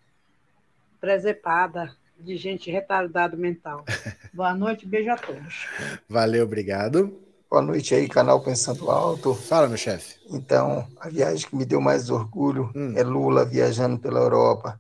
[0.99, 3.84] Presepada de gente retardada mental.
[4.34, 5.68] Boa noite, beijo a todos.
[6.07, 7.25] Valeu, obrigado.
[7.56, 9.34] Boa noite aí, canal Pensando Alto.
[9.34, 10.15] Fala, meu chefe.
[10.30, 12.91] Então, a viagem que me deu mais orgulho hum.
[12.98, 14.77] é Lula viajando pela Europa,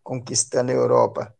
[0.00, 1.34] conquistando a Europa,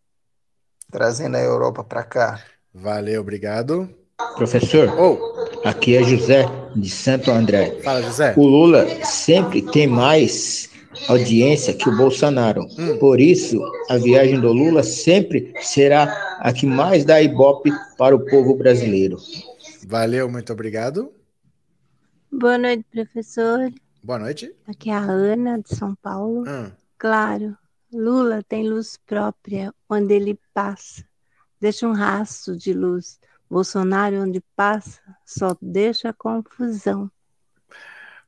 [0.90, 2.42] trazendo a Europa para cá.
[2.74, 3.88] Valeu, obrigado.
[4.34, 5.64] Professor, oh.
[5.64, 6.44] aqui é José
[6.74, 7.80] de Santo André.
[7.84, 8.34] Fala, José.
[8.36, 10.70] O Lula sempre tem mais
[11.06, 12.66] audiência que o Bolsonaro.
[12.76, 12.98] Hum.
[12.98, 18.26] Por isso, a viagem do Lula sempre será a que mais dá ibope para o
[18.26, 19.18] povo brasileiro.
[19.86, 21.12] Valeu, muito obrigado.
[22.30, 23.72] Boa noite, professor.
[24.02, 24.54] Boa noite.
[24.66, 26.44] Aqui é a Ana, de São Paulo.
[26.48, 26.72] Hum.
[26.98, 27.56] Claro,
[27.92, 31.04] Lula tem luz própria onde ele passa.
[31.60, 33.18] Deixa um rastro de luz.
[33.50, 37.10] Bolsonaro, onde passa, só deixa confusão.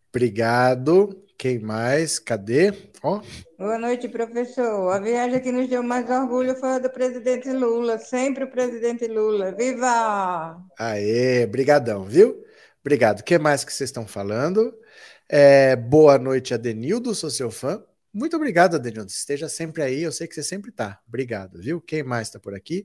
[0.09, 1.23] Obrigado.
[1.41, 2.19] Quem mais?
[2.19, 2.71] Cadê?
[3.03, 3.23] Oh.
[3.59, 4.91] Boa noite, professor.
[4.91, 7.97] A viagem que nos deu mais orgulho foi a do presidente Lula.
[7.97, 9.51] Sempre o presidente Lula.
[9.51, 10.63] Viva!
[10.79, 12.45] Aê, brigadão, viu?
[12.83, 13.21] Obrigado.
[13.21, 14.79] O que mais que vocês estão falando?
[15.27, 17.83] É, boa noite, Adenildo, sou seu fã.
[18.13, 19.11] Muito obrigado, Adenildo.
[19.11, 21.01] Esteja sempre aí, eu sei que você sempre está.
[21.09, 21.81] Obrigado, viu?
[21.81, 22.85] Quem mais está por aqui?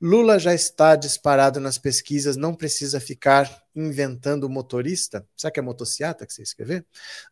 [0.00, 5.26] Lula já está disparado nas pesquisas, não precisa ficar inventando motorista.
[5.34, 6.84] Será que é motociata que você escrever?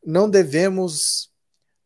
[0.04, 1.30] Não devemos,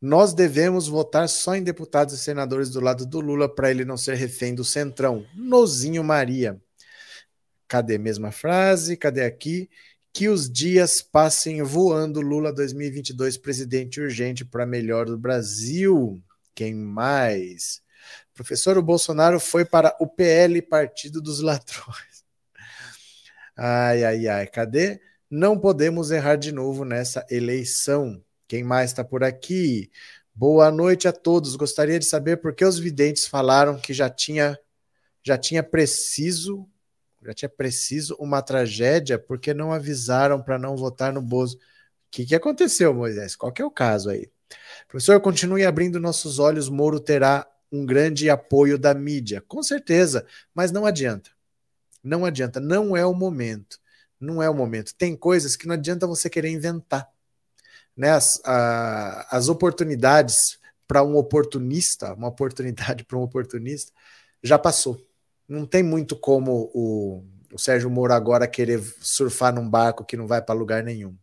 [0.00, 3.96] nós devemos votar só em deputados e senadores do lado do Lula para ele não
[3.96, 5.26] ser refém do Centrão.
[5.34, 6.60] Nozinho Maria.
[7.66, 8.96] Cadê mesma frase?
[8.96, 9.68] Cadê aqui?
[10.12, 12.20] Que os dias passem voando.
[12.20, 16.22] Lula 2022, presidente urgente para melhor do Brasil.
[16.54, 17.82] Quem mais?
[18.38, 22.24] Professor, o Bolsonaro foi para o PL, Partido dos Ladrões.
[23.56, 25.00] Ai, ai, ai, cadê?
[25.28, 28.22] Não podemos errar de novo nessa eleição.
[28.46, 29.90] Quem mais está por aqui?
[30.32, 31.56] Boa noite a todos.
[31.56, 34.56] Gostaria de saber por que os videntes falaram que já tinha
[35.20, 36.64] já tinha preciso
[37.20, 41.56] Já tinha preciso uma tragédia porque não avisaram para não votar no Bozo.
[41.56, 41.60] O
[42.12, 43.34] que, que aconteceu, Moisés?
[43.34, 44.30] Qual que é o caso aí?
[44.86, 46.68] Professor, continue abrindo nossos olhos.
[46.68, 49.42] Moro terá um grande apoio da mídia.
[49.46, 51.30] Com certeza, mas não adianta.
[52.02, 52.60] Não adianta.
[52.60, 53.78] Não é o momento.
[54.20, 54.94] Não é o momento.
[54.96, 57.08] Tem coisas que não adianta você querer inventar.
[57.96, 58.10] Né?
[58.10, 63.92] As, a, as oportunidades para um oportunista, uma oportunidade para um oportunista,
[64.42, 64.98] já passou.
[65.46, 70.26] Não tem muito como o, o Sérgio Moro agora querer surfar num barco que não
[70.26, 71.16] vai para lugar nenhum.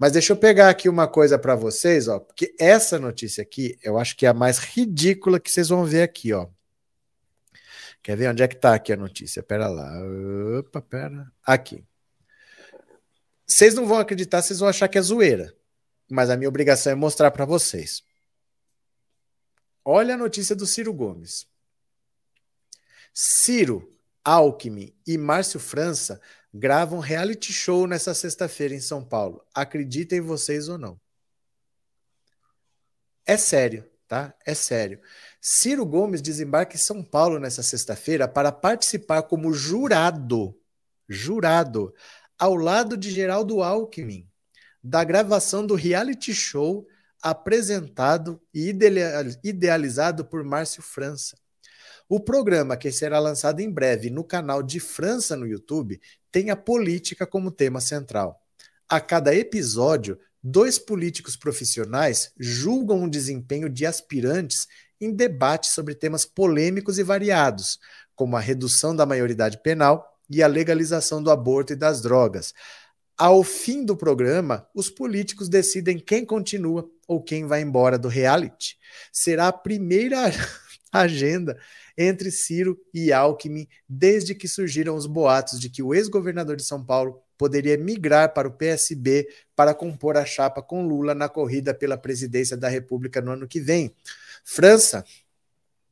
[0.00, 3.98] Mas deixa eu pegar aqui uma coisa para vocês, ó, porque essa notícia aqui, eu
[3.98, 6.48] acho que é a mais ridícula que vocês vão ver aqui, ó.
[8.02, 9.42] Quer ver onde é que tá aqui a notícia?
[9.42, 9.92] Pera lá.
[10.58, 11.30] Opa, pera.
[11.44, 11.84] Aqui.
[13.46, 15.54] Vocês não vão acreditar, vocês vão achar que é zoeira.
[16.10, 18.02] Mas a minha obrigação é mostrar para vocês.
[19.84, 21.46] Olha a notícia do Ciro Gomes.
[23.12, 23.86] Ciro,
[24.24, 26.18] Alckmin e Márcio França
[26.52, 29.44] gravam reality show nessa sexta-feira em São Paulo.
[29.54, 31.00] Acreditem vocês ou não.
[33.24, 34.34] É sério, tá?
[34.44, 35.00] É sério.
[35.40, 40.58] Ciro Gomes desembarca em São Paulo nessa sexta-feira para participar como jurado,
[41.08, 41.94] jurado,
[42.38, 44.28] ao lado de Geraldo Alckmin,
[44.82, 46.86] da gravação do reality show
[47.22, 48.74] apresentado e
[49.44, 51.36] idealizado por Márcio França.
[52.12, 56.00] O programa, que será lançado em breve no canal de França no YouTube,
[56.32, 58.42] tem a política como tema central.
[58.88, 64.66] A cada episódio, dois políticos profissionais julgam o desempenho de aspirantes
[65.00, 67.78] em debates sobre temas polêmicos e variados,
[68.16, 72.52] como a redução da maioridade penal e a legalização do aborto e das drogas.
[73.16, 78.76] Ao fim do programa, os políticos decidem quem continua ou quem vai embora do reality.
[79.12, 80.18] Será a primeira
[80.92, 81.58] agenda
[81.96, 86.84] entre Ciro e Alckmin desde que surgiram os boatos de que o ex-governador de São
[86.84, 89.26] Paulo poderia migrar para o PSB
[89.56, 93.60] para compor a chapa com Lula na corrida pela presidência da República no ano que
[93.60, 93.94] vem.
[94.44, 95.04] França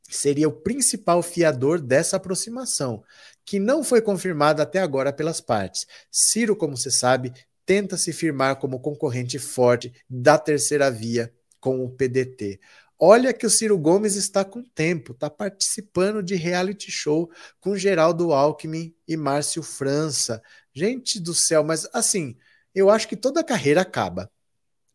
[0.09, 3.03] seria o principal fiador dessa aproximação,
[3.45, 5.87] que não foi confirmada até agora pelas partes.
[6.11, 7.33] Ciro, como se sabe,
[7.65, 12.59] tenta se firmar como concorrente forte da terceira via com o PDT.
[13.01, 17.31] Olha que o Ciro Gomes está com tempo, está participando de reality show
[17.61, 20.41] com Geraldo Alckmin e Márcio França.
[20.73, 22.35] Gente do céu, mas assim,
[22.75, 24.29] eu acho que toda carreira acaba.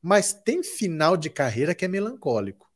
[0.03, 2.71] Mas tem final de carreira que é melancólico.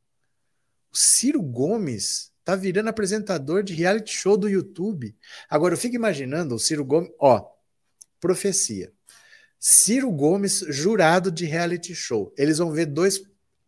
[0.91, 5.15] O Ciro Gomes tá virando apresentador de reality show do YouTube.
[5.51, 7.47] Agora eu fico imaginando o Ciro Gomes, ó,
[8.19, 8.91] profecia.
[9.61, 12.33] Ciro Gomes jurado de reality show.
[12.39, 13.19] Eles vão ver dois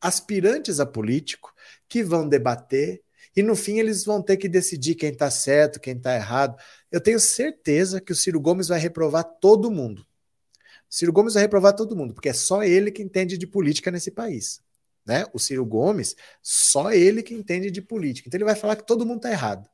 [0.00, 1.52] aspirantes a político
[1.88, 3.02] que vão debater
[3.36, 6.56] e no fim eles vão ter que decidir quem está certo, quem está errado.
[6.90, 10.02] Eu tenho certeza que o Ciro Gomes vai reprovar todo mundo.
[10.02, 13.90] O Ciro Gomes vai reprovar todo mundo, porque é só ele que entende de política
[13.90, 14.60] nesse país.
[15.06, 15.24] Né?
[15.32, 18.28] O Ciro Gomes, só ele que entende de política.
[18.28, 19.68] Então ele vai falar que todo mundo está errado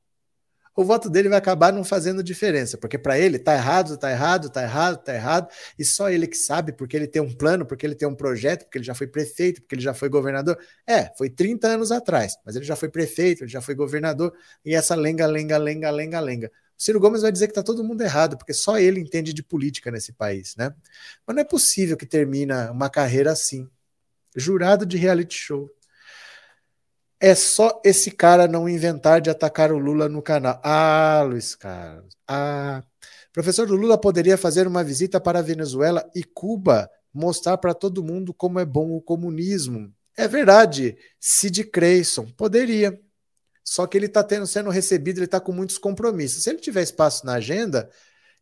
[0.77, 4.51] o voto dele vai acabar não fazendo diferença, porque para ele tá errado, tá errado,
[4.51, 5.48] tá errado, tá errado,
[5.78, 8.65] e só ele que sabe, porque ele tem um plano, porque ele tem um projeto,
[8.65, 10.59] porque ele já foi prefeito, porque ele já foi governador.
[10.86, 14.35] É, foi 30 anos atrás, mas ele já foi prefeito, ele já foi governador,
[14.65, 16.53] e essa lenga, lenga, lenga, lenga, lenga.
[16.78, 19.43] O Ciro Gomes vai dizer que tá todo mundo errado, porque só ele entende de
[19.43, 20.74] política nesse país, né?
[21.27, 23.66] Mas não é possível que termina uma carreira assim.
[24.36, 25.70] Jurado de reality show.
[27.20, 30.60] É só esse cara não inventar de atacar o Lula no canal.
[30.62, 32.14] Ah, Luiz Carlos.
[32.28, 32.82] Ah.
[33.32, 38.32] Professor, Lula poderia fazer uma visita para a Venezuela e Cuba, mostrar para todo mundo
[38.34, 39.93] como é bom o comunismo.
[40.16, 42.98] É verdade, Sid Creyson poderia.
[43.62, 46.44] Só que ele está sendo recebido, ele está com muitos compromissos.
[46.44, 47.90] Se ele tiver espaço na agenda,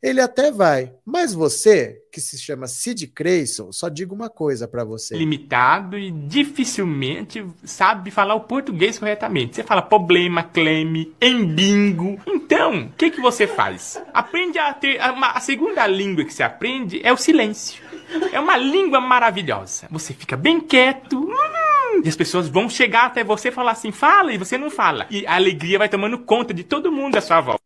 [0.04, 0.92] ele até vai.
[1.02, 5.16] Mas você, que se chama Sid Creyson, só digo uma coisa para você.
[5.16, 9.56] Limitado e dificilmente sabe falar o português corretamente.
[9.56, 12.20] Você fala problema, cleme, embingo.
[12.26, 13.98] Então, o que, que você faz?
[14.12, 15.00] Aprende a ter.
[15.00, 17.82] A, a segunda língua que você aprende é o silêncio.
[18.30, 19.88] É uma língua maravilhosa.
[19.90, 21.18] Você fica bem quieto.
[21.18, 24.70] Hum, e as pessoas vão chegar até você e falar assim, fala, e você não
[24.70, 25.06] fala.
[25.10, 27.64] E a alegria vai tomando conta de todo mundo à sua volta.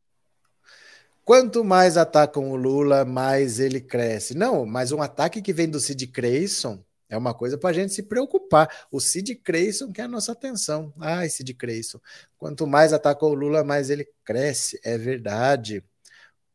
[1.28, 4.34] Quanto mais atacam o Lula, mais ele cresce.
[4.34, 7.92] Não, mas um ataque que vem do Cid Creyson é uma coisa para a gente
[7.92, 8.86] se preocupar.
[8.90, 10.90] O Cid Creyson quer a nossa atenção.
[10.98, 12.00] Ai, Cid Creyson.
[12.38, 14.80] Quanto mais atacam o Lula, mais ele cresce.
[14.82, 15.84] É verdade.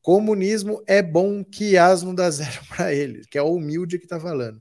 [0.01, 4.19] Comunismo é bom que asno dá zero para ele, que é o humilde que está
[4.19, 4.59] falando.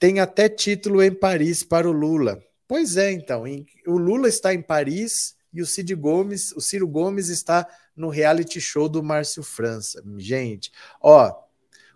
[0.00, 2.42] Tem até título em Paris para o Lula.
[2.66, 3.44] Pois é, então.
[3.86, 7.66] O Lula está em Paris e o Cid Gomes, o Ciro Gomes está
[7.96, 10.02] no reality show do Márcio França.
[10.16, 10.70] Gente,
[11.00, 11.34] ó,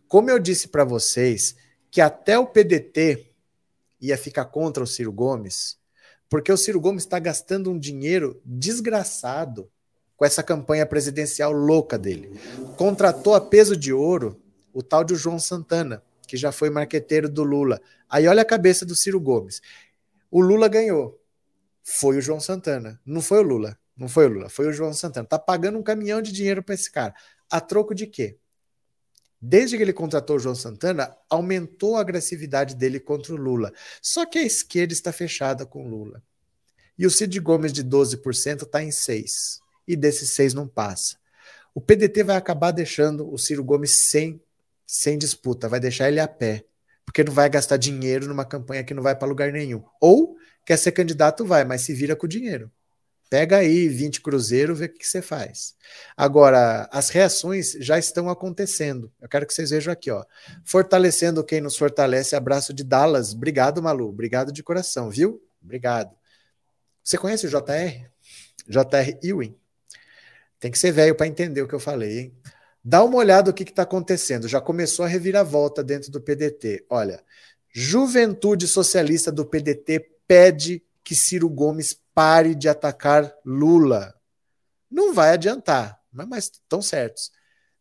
[0.08, 1.54] como eu disse para vocês
[1.90, 3.26] que até o PDT
[4.00, 5.78] ia ficar contra o Ciro Gomes,
[6.28, 9.70] porque o Ciro Gomes está gastando um dinheiro desgraçado
[10.16, 12.40] com essa campanha presidencial louca dele.
[12.76, 14.40] Contratou a peso de ouro
[14.72, 17.80] o tal de João Santana, que já foi marqueteiro do Lula.
[18.08, 19.60] Aí olha a cabeça do Ciro Gomes.
[20.30, 21.21] O Lula ganhou.
[21.84, 23.00] Foi o João Santana.
[23.04, 23.78] Não foi o Lula.
[23.96, 25.26] Não foi o Lula, foi o João Santana.
[25.26, 27.14] Tá pagando um caminhão de dinheiro para esse cara.
[27.50, 28.38] A troco de quê?
[29.40, 33.72] Desde que ele contratou o João Santana, aumentou a agressividade dele contra o Lula.
[34.00, 36.22] Só que a esquerda está fechada com o Lula.
[36.96, 39.26] E o Cid Gomes de 12% está em 6%.
[39.86, 41.16] E desses 6 não passa.
[41.74, 44.40] O PDT vai acabar deixando o Ciro Gomes sem,
[44.86, 46.64] sem disputa, vai deixar ele a pé.
[47.04, 49.82] Porque não vai gastar dinheiro numa campanha que não vai para lugar nenhum.
[50.00, 52.70] Ou quer ser candidato, vai, mas se vira com o dinheiro.
[53.32, 55.74] Pega aí 20 cruzeiro, vê o que você faz.
[56.14, 59.10] Agora, as reações já estão acontecendo.
[59.18, 60.22] Eu quero que vocês vejam aqui, ó.
[60.66, 62.36] Fortalecendo quem nos fortalece.
[62.36, 63.32] Abraço de Dallas.
[63.32, 64.10] Obrigado, Malu.
[64.10, 65.42] Obrigado de coração, viu?
[65.64, 66.14] Obrigado.
[67.02, 68.06] Você conhece o JR?
[68.68, 69.56] JR Ewing?
[70.60, 72.34] Tem que ser velho para entender o que eu falei, hein?
[72.84, 74.46] Dá uma olhada no que está acontecendo.
[74.46, 76.84] Já começou a reviravolta dentro do PDT.
[76.90, 77.24] Olha,
[77.72, 84.14] Juventude Socialista do PDT pede que Ciro Gomes pare de atacar Lula.
[84.90, 87.30] Não vai adiantar, mas estão certos.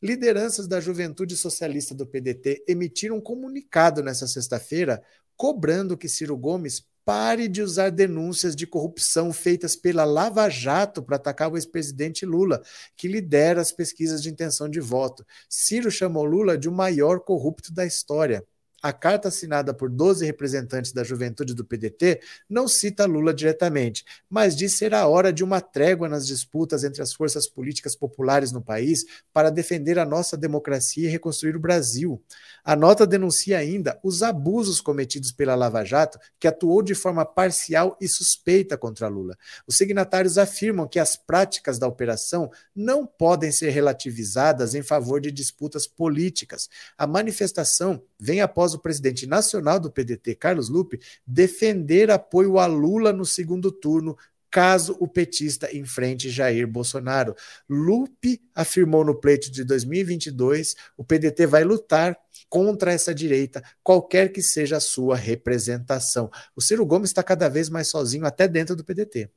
[0.02, 5.04] Lideranças da Juventude Socialista do PDT emitiram um comunicado nessa sexta-feira
[5.36, 11.16] cobrando que Ciro Gomes pare de usar denúncias de corrupção feitas pela Lava Jato para
[11.16, 12.62] atacar o ex-presidente Lula,
[12.96, 15.26] que lidera as pesquisas de intenção de voto.
[15.50, 18.46] Ciro chamou Lula de o maior corrupto da história.
[18.82, 24.56] A carta assinada por 12 representantes da juventude do PDT não cita Lula diretamente, mas
[24.56, 28.62] diz ser a hora de uma trégua nas disputas entre as forças políticas populares no
[28.62, 32.20] país para defender a nossa democracia e reconstruir o Brasil.
[32.64, 37.98] A nota denuncia ainda os abusos cometidos pela Lava Jato, que atuou de forma parcial
[38.02, 39.38] e suspeita contra Lula.
[39.68, 45.32] Os signatários afirmam que as práticas da operação não podem ser relativizadas em favor de
[45.32, 46.68] disputas políticas.
[46.98, 52.66] A manifestação vem após após o presidente nacional do PDT, Carlos Lupe, defender apoio a
[52.66, 54.18] Lula no segundo turno,
[54.50, 57.36] caso o petista enfrente Jair Bolsonaro.
[57.70, 62.18] Lupe afirmou no pleito de 2022: o PDT vai lutar
[62.50, 66.30] contra essa direita, qualquer que seja a sua representação.
[66.56, 69.30] O Ciro Gomes está cada vez mais sozinho, até dentro do PDT.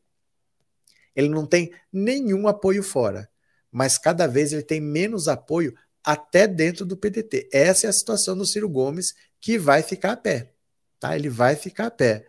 [1.14, 3.28] Ele não tem nenhum apoio fora,
[3.70, 5.72] mas cada vez ele tem menos apoio
[6.04, 7.48] até dentro do PDT.
[7.52, 10.52] Essa é a situação do Ciro Gomes, que vai ficar a pé.
[11.00, 11.16] Tá?
[11.16, 12.26] Ele vai ficar a pé.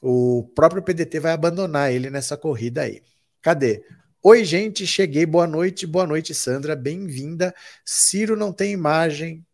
[0.00, 3.02] O próprio PDT vai abandonar ele nessa corrida aí.
[3.42, 3.84] Cadê?
[4.22, 5.26] Oi, gente, cheguei.
[5.26, 6.74] Boa noite, boa noite, Sandra.
[6.74, 7.54] Bem-vinda.
[7.84, 9.44] Ciro não tem imagem.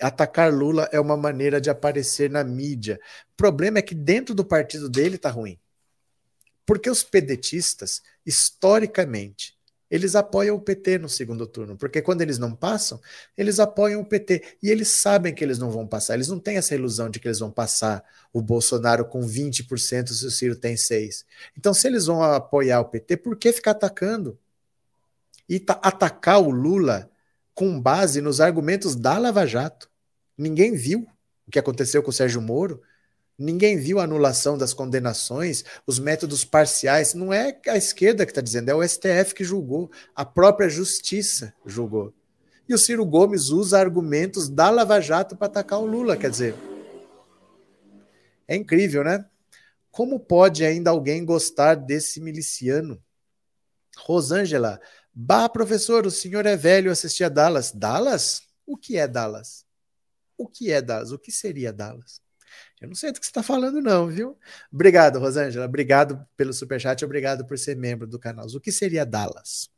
[0.00, 3.00] Atacar Lula é uma maneira de aparecer na mídia.
[3.32, 5.58] O problema é que dentro do partido dele tá ruim.
[6.66, 9.56] Porque os pedetistas, historicamente,
[9.92, 12.98] eles apoiam o PT no segundo turno, porque quando eles não passam,
[13.36, 14.56] eles apoiam o PT.
[14.62, 17.28] E eles sabem que eles não vão passar, eles não têm essa ilusão de que
[17.28, 18.02] eles vão passar
[18.32, 21.26] o Bolsonaro com 20% se o Ciro tem 6%.
[21.58, 24.38] Então, se eles vão apoiar o PT, por que ficar atacando?
[25.46, 27.10] E ta atacar o Lula
[27.54, 29.90] com base nos argumentos da Lava Jato.
[30.38, 31.06] Ninguém viu
[31.46, 32.80] o que aconteceu com o Sérgio Moro.
[33.38, 37.14] Ninguém viu a anulação das condenações, os métodos parciais.
[37.14, 41.54] Não é a esquerda que está dizendo, é o STF que julgou, a própria justiça
[41.66, 42.14] julgou.
[42.68, 46.16] E o Ciro Gomes usa argumentos da Lava Jato para atacar o Lula.
[46.16, 46.54] Quer dizer,
[48.46, 49.24] é incrível, né?
[49.90, 53.02] Como pode ainda alguém gostar desse miliciano?
[53.98, 54.80] Rosângela,
[55.12, 57.72] bah, professor, o senhor é velho assistir a Dallas.
[57.72, 58.42] Dallas?
[58.64, 59.66] O que é Dallas?
[60.38, 61.12] O que é Dallas?
[61.12, 62.21] O que seria Dallas?
[62.82, 64.36] Eu não sei do que você está falando, não, viu?
[64.72, 65.66] Obrigado, Rosângela.
[65.66, 68.44] Obrigado pelo superchat, obrigado por ser membro do canal.
[68.46, 69.70] O que seria Dallas?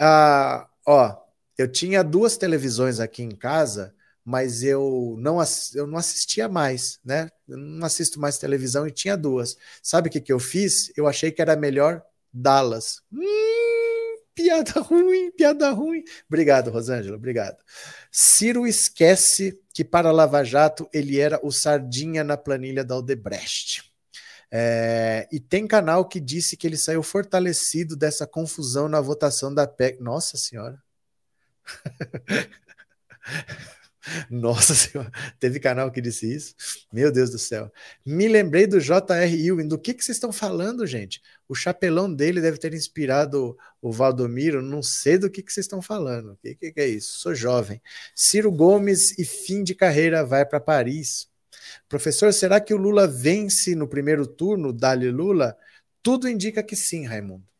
[0.00, 1.14] Ah, ó,
[1.58, 3.94] eu tinha duas televisões aqui em casa,
[4.24, 5.38] mas eu não,
[5.74, 7.28] eu não assistia mais, né?
[7.46, 9.58] Eu não assisto mais televisão e tinha duas.
[9.82, 10.90] Sabe o que, que eu fiz?
[10.96, 12.02] Eu achei que era melhor
[12.32, 13.02] Dallas.
[13.12, 13.20] Hum,
[14.34, 16.04] piada ruim, piada ruim.
[16.28, 17.56] Obrigado, Rosângela, obrigado.
[18.10, 23.90] Ciro esquece que para Lava Jato ele era o sardinha na planilha da Odebrecht.
[24.50, 29.66] É, e tem canal que disse que ele saiu fortalecido dessa confusão na votação da
[29.66, 30.02] PEC.
[30.02, 30.82] Nossa Senhora!
[34.30, 36.54] Nossa senhora, teve canal que disse isso?
[36.92, 37.72] Meu Deus do céu.
[38.04, 39.46] Me lembrei do J.R.
[39.46, 39.68] Ewing.
[39.68, 41.22] Do que, que vocês estão falando, gente?
[41.48, 44.62] O chapelão dele deve ter inspirado o Valdomiro.
[44.62, 46.32] Não sei do que, que vocês estão falando.
[46.32, 47.20] O que, que, que é isso?
[47.20, 47.80] Sou jovem.
[48.14, 51.28] Ciro Gomes e fim de carreira vai para Paris.
[51.88, 55.56] Professor, será que o Lula vence no primeiro turno, Dali Lula?
[56.02, 57.51] Tudo indica que sim, Raimundo.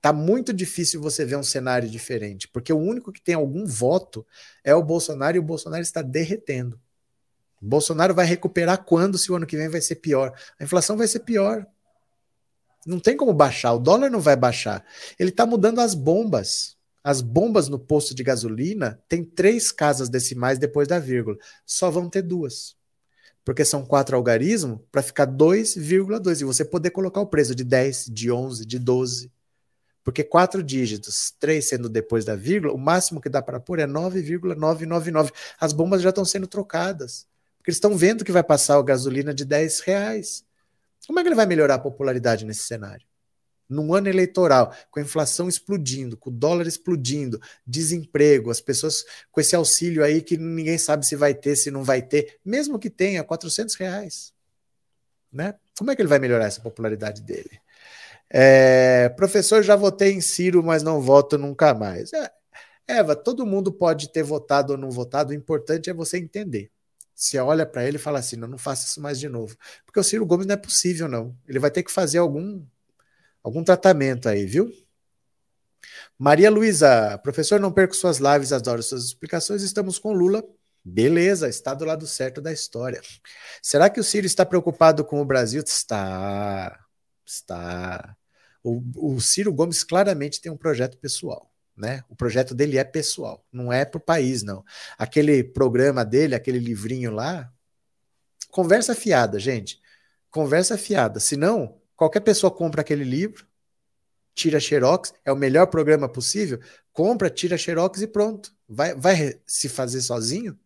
[0.00, 4.26] Tá muito difícil você ver um cenário diferente, porque o único que tem algum voto
[4.62, 6.80] é o Bolsonaro e o Bolsonaro está derretendo.
[7.60, 10.32] O Bolsonaro vai recuperar quando se o ano que vem vai ser pior?
[10.58, 11.66] A inflação vai ser pior.
[12.86, 14.84] Não tem como baixar, o dólar não vai baixar.
[15.18, 16.76] Ele está mudando as bombas.
[17.02, 21.36] As bombas no posto de gasolina tem três casas decimais depois da vírgula.
[21.66, 22.78] Só vão ter duas
[23.48, 28.10] porque são quatro algarismos, para ficar 2,2 e você poder colocar o preço de 10,
[28.12, 29.32] de 11, de 12.
[30.08, 33.86] Porque quatro dígitos, três sendo depois da vírgula, o máximo que dá para pôr é
[33.86, 35.30] 9,999.
[35.60, 37.26] As bombas já estão sendo trocadas.
[37.58, 40.46] Porque eles estão vendo que vai passar a gasolina de 10 reais.
[41.06, 43.06] Como é que ele vai melhorar a popularidade nesse cenário?
[43.68, 49.42] num ano eleitoral, com a inflação explodindo, com o dólar explodindo, desemprego, as pessoas com
[49.42, 52.88] esse auxílio aí que ninguém sabe se vai ter, se não vai ter, mesmo que
[52.88, 54.32] tenha 400 reais.
[55.30, 55.54] Né?
[55.76, 57.60] Como é que ele vai melhorar essa popularidade dele?
[58.30, 62.12] É, professor, já votei em Ciro, mas não voto nunca mais.
[62.12, 62.30] É,
[62.86, 66.70] Eva, todo mundo pode ter votado ou não votado, o importante é você entender.
[67.14, 69.56] Você olha para ele e fala assim: não, não faça isso mais de novo.
[69.84, 71.36] Porque o Ciro Gomes não é possível, não.
[71.48, 72.64] Ele vai ter que fazer algum
[73.42, 74.70] algum tratamento aí, viu?
[76.18, 79.62] Maria Luísa, professor, não perco suas lives, adoro suas explicações.
[79.62, 80.42] Estamos com Lula.
[80.84, 83.00] Beleza, está do lado certo da história.
[83.62, 85.62] Será que o Ciro está preocupado com o Brasil?
[85.62, 86.78] Está.
[87.26, 88.17] Está.
[88.68, 91.50] O, o Ciro Gomes claramente tem um projeto pessoal.
[91.76, 92.02] Né?
[92.08, 94.64] O projeto dele é pessoal, não é para o país, não.
[94.98, 97.52] Aquele programa dele, aquele livrinho lá,
[98.50, 99.80] conversa fiada, gente.
[100.28, 101.20] Conversa fiada.
[101.20, 103.44] Senão, Qualquer pessoa compra aquele livro,
[104.32, 106.60] tira xerox, é o melhor programa possível,
[106.92, 108.54] compra, tira xerox e pronto.
[108.68, 110.56] Vai, vai se fazer sozinho?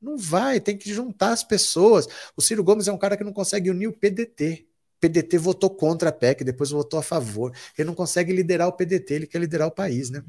[0.00, 2.06] Não vai, tem que juntar as pessoas.
[2.36, 4.68] O Ciro Gomes é um cara que não consegue unir o PDT.
[5.02, 7.52] PDT votou contra a PEC, depois votou a favor.
[7.76, 10.22] Ele não consegue liderar o PDT, ele quer liderar o país, né?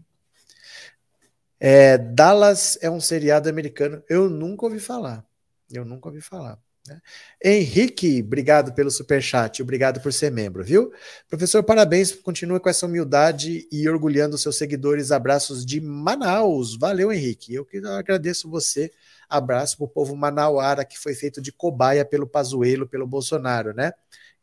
[1.59, 4.03] É, Dallas é um seriado americano.
[4.09, 5.23] Eu nunca ouvi falar.
[5.71, 6.59] Eu nunca ouvi falar.
[6.87, 6.99] Né?
[7.41, 10.91] Henrique, obrigado pelo superchat, obrigado por ser membro, viu?
[11.29, 15.11] Professor, parabéns, continue com essa humildade e orgulhando seus seguidores.
[15.11, 16.75] Abraços de Manaus.
[16.77, 17.53] Valeu, Henrique.
[17.53, 18.91] Eu que agradeço você.
[19.29, 23.93] Abraço para o povo manauara que foi feito de cobaia pelo Pazuello, pelo Bolsonaro, né?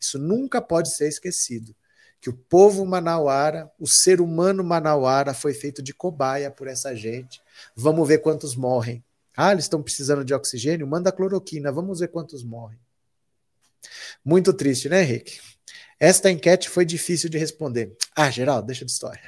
[0.00, 1.74] Isso nunca pode ser esquecido.
[2.20, 7.40] Que o povo manauara, o ser humano manauara foi feito de cobaia por essa gente.
[7.74, 9.02] Vamos ver quantos morrem
[9.36, 10.86] ah, eles estão precisando de oxigênio?
[10.86, 12.78] Manda cloroquina, vamos ver quantos morrem.
[14.22, 15.40] Muito triste, né, Henrique?
[15.98, 17.96] Esta enquete foi difícil de responder.
[18.14, 19.22] Ah, Geraldo, deixa de história.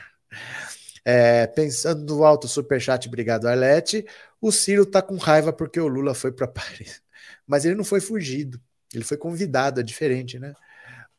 [1.04, 4.06] É, pensando no alto superchat, obrigado, Arlete.
[4.40, 7.02] O Ciro tá com raiva porque o Lula foi para Paris.
[7.46, 8.60] Mas ele não foi fugido,
[8.94, 10.54] ele foi convidado, é diferente, né?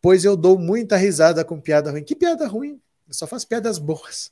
[0.01, 2.03] Pois eu dou muita risada com piada ruim.
[2.03, 2.81] Que piada ruim?
[3.13, 4.31] só faz piadas boas.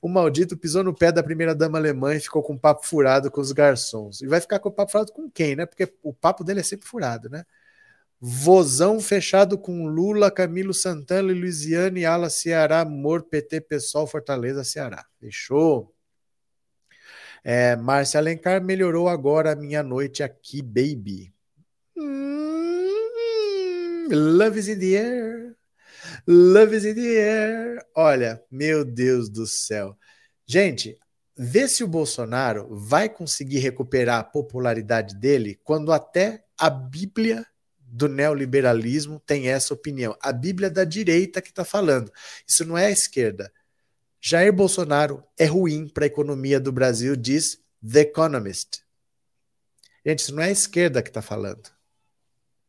[0.00, 3.30] O maldito pisou no pé da primeira dama alemã e ficou com o papo furado
[3.30, 4.20] com os garçons.
[4.20, 5.66] E vai ficar com o papo furado com quem, né?
[5.66, 7.44] Porque o papo dele é sempre furado, né?
[8.20, 15.06] Vozão fechado com Lula, Camilo Santana, Luiziane, Ala, Ceará, Mor, PT, Pessoal, Fortaleza, Ceará.
[15.18, 15.94] Fechou?
[17.42, 21.32] É, Márcia Alencar melhorou agora a minha noite aqui, baby.
[21.96, 22.49] Mm,
[24.10, 25.56] love is in the air.
[26.26, 27.86] Love is in the air.
[27.94, 29.96] Olha, meu Deus do céu.
[30.46, 30.98] Gente,
[31.36, 37.46] vê se o Bolsonaro vai conseguir recuperar a popularidade dele quando até a Bíblia
[37.78, 40.16] do neoliberalismo tem essa opinião.
[40.22, 42.12] A Bíblia da direita que está falando.
[42.46, 43.52] Isso não é a esquerda.
[44.20, 48.82] Jair Bolsonaro é ruim para a economia do Brasil, diz The Economist.
[50.04, 51.70] Gente, isso não é a esquerda que está falando.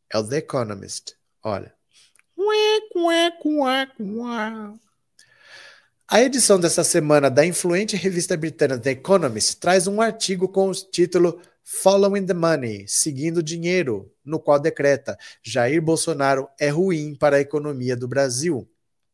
[0.10, 1.16] É o The Economist.
[1.44, 1.74] Olha.
[6.08, 10.74] A edição dessa semana da influente revista britânica The Economist traz um artigo com o
[10.74, 17.38] título Following the Money, seguindo o dinheiro, no qual decreta Jair Bolsonaro é ruim para
[17.38, 18.70] a economia do Brasil.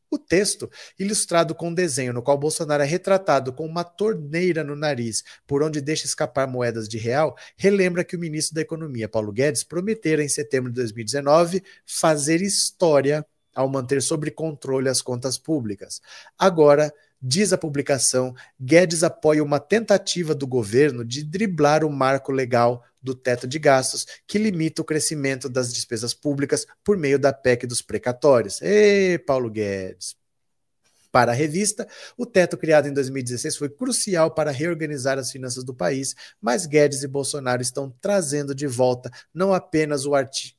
[0.10, 4.76] O texto, ilustrado com um desenho no qual Bolsonaro é retratado com uma torneira no
[4.76, 9.34] nariz, por onde deixa escapar moedas de real, relembra que o ministro da Economia, Paulo
[9.34, 16.00] Guedes, prometera em setembro de 2019 fazer história ao manter sob controle as contas públicas.
[16.38, 22.84] Agora, diz a publicação, Guedes apoia uma tentativa do governo de driblar o marco legal
[23.02, 27.66] do teto de gastos, que limita o crescimento das despesas públicas por meio da PEC
[27.66, 28.62] dos precatórios.
[28.62, 30.16] Ê, Paulo Guedes,
[31.18, 31.88] para a revista,
[32.18, 37.02] o teto criado em 2016 foi crucial para reorganizar as finanças do país, mas Guedes
[37.02, 40.12] e Bolsonaro estão trazendo de volta não apenas o,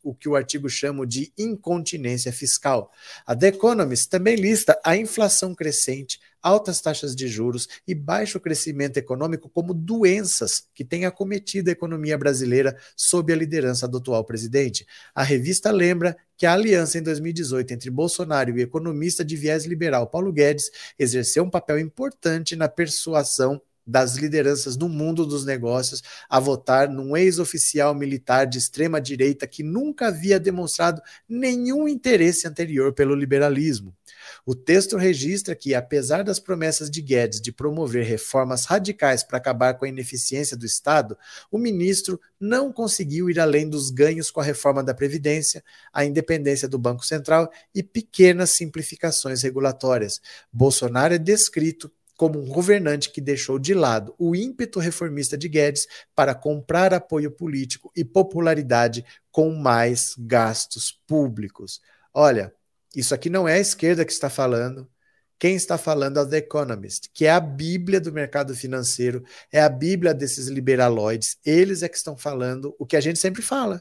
[0.02, 2.90] o, que o artigo chama de incontinência fiscal.
[3.26, 8.96] A The Economist também lista a inflação crescente, altas taxas de juros e baixo crescimento
[8.96, 14.86] econômico como doenças que têm acometido a economia brasileira sob a liderança do atual presidente.
[15.14, 19.64] A revista lembra que a aliança em 2018 entre Bolsonaro e o economista de viés
[19.64, 26.02] liberal Paulo Guedes exerceu um papel importante na persuasão das lideranças no mundo dos negócios
[26.28, 32.92] a votar num ex-oficial militar de extrema direita que nunca havia demonstrado nenhum interesse anterior
[32.92, 33.96] pelo liberalismo.
[34.44, 39.74] O texto registra que, apesar das promessas de Guedes de promover reformas radicais para acabar
[39.74, 41.16] com a ineficiência do Estado,
[41.50, 46.68] o ministro não conseguiu ir além dos ganhos com a reforma da Previdência, a independência
[46.68, 50.20] do Banco Central e pequenas simplificações regulatórias.
[50.52, 55.86] Bolsonaro é descrito como um governante que deixou de lado o ímpeto reformista de Guedes
[56.16, 61.80] para comprar apoio político e popularidade com mais gastos públicos.
[62.12, 62.52] Olha,
[62.98, 64.90] isso aqui não é a esquerda que está falando.
[65.38, 69.68] Quem está falando é The Economist, que é a Bíblia do mercado financeiro, é a
[69.68, 71.38] Bíblia desses liberaloides.
[71.44, 73.80] Eles é que estão falando o que a gente sempre fala.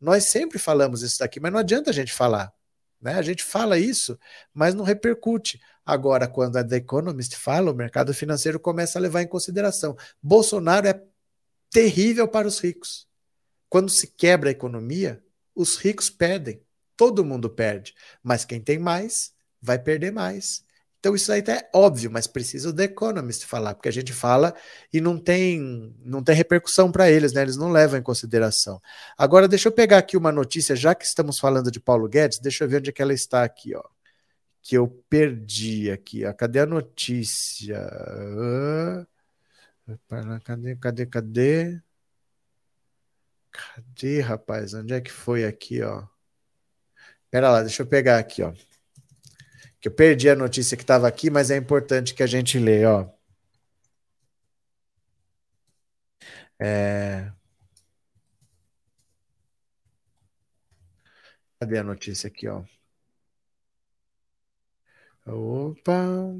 [0.00, 2.52] Nós sempre falamos isso daqui, mas não adianta a gente falar.
[3.00, 3.14] Né?
[3.14, 4.18] A gente fala isso,
[4.52, 5.60] mas não repercute.
[5.86, 9.96] Agora, quando a The Economist fala, o mercado financeiro começa a levar em consideração.
[10.20, 11.00] Bolsonaro é
[11.70, 13.06] terrível para os ricos.
[13.68, 15.22] Quando se quebra a economia,
[15.54, 16.60] os ricos perdem.
[17.00, 20.62] Todo mundo perde, mas quem tem mais vai perder mais.
[20.98, 24.54] Então isso aí é óbvio, mas precisa o The Economist falar, porque a gente fala
[24.92, 27.40] e não tem não tem repercussão para eles, né?
[27.40, 28.82] Eles não levam em consideração.
[29.16, 32.64] Agora deixa eu pegar aqui uma notícia, já que estamos falando de Paulo Guedes, deixa
[32.64, 33.82] eu ver onde é que ela está aqui, ó.
[34.62, 36.26] Que eu perdi aqui.
[36.26, 36.34] Ó.
[36.34, 37.78] Cadê a notícia?
[40.44, 41.80] Cadê, cadê, cadê?
[43.52, 44.74] Cadê, rapaz?
[44.74, 46.09] Onde é que foi aqui, ó?
[47.30, 48.52] Pera lá, deixa eu pegar aqui, ó.
[49.80, 52.84] Que eu perdi a notícia que estava aqui, mas é importante que a gente lê,
[52.84, 53.08] ó.
[56.58, 57.32] É...
[61.58, 62.62] Cadê a notícia aqui, ó?
[65.26, 66.34] Opa!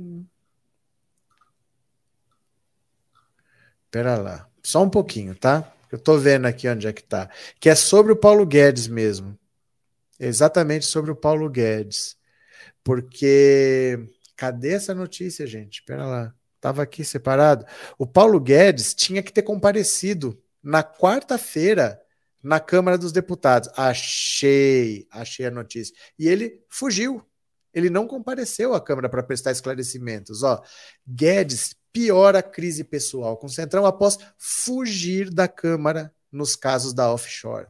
[3.91, 4.49] Pera lá.
[4.63, 5.73] Só um pouquinho, tá?
[5.91, 7.29] Eu tô vendo aqui onde é que tá.
[7.61, 9.40] Que é sobre o Paulo Guedes mesmo
[10.21, 12.17] exatamente sobre o Paulo Guedes.
[12.85, 13.99] Porque
[14.37, 15.81] cadê essa notícia, gente?
[15.81, 16.35] Espera lá.
[16.57, 17.65] Estava aqui separado.
[17.99, 22.01] O Paulo Guedes tinha que ter comparecido na quarta-feira
[22.43, 23.71] na Câmara dos Deputados.
[23.77, 25.95] Achei, achei a notícia.
[26.19, 27.25] E ele fugiu.
[27.73, 30.43] Ele não compareceu à Câmara para prestar esclarecimentos.
[30.43, 30.63] Ó,
[31.07, 37.13] Guedes piora a crise pessoal com o Centrão após fugir da Câmara nos casos da
[37.13, 37.67] offshore.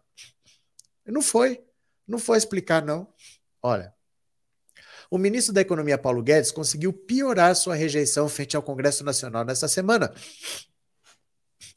[1.06, 1.62] Não foi.
[2.10, 3.06] Não foi explicar, não.
[3.62, 3.94] Olha,
[5.08, 9.68] o ministro da Economia, Paulo Guedes, conseguiu piorar sua rejeição frente ao Congresso Nacional nesta
[9.68, 10.12] semana,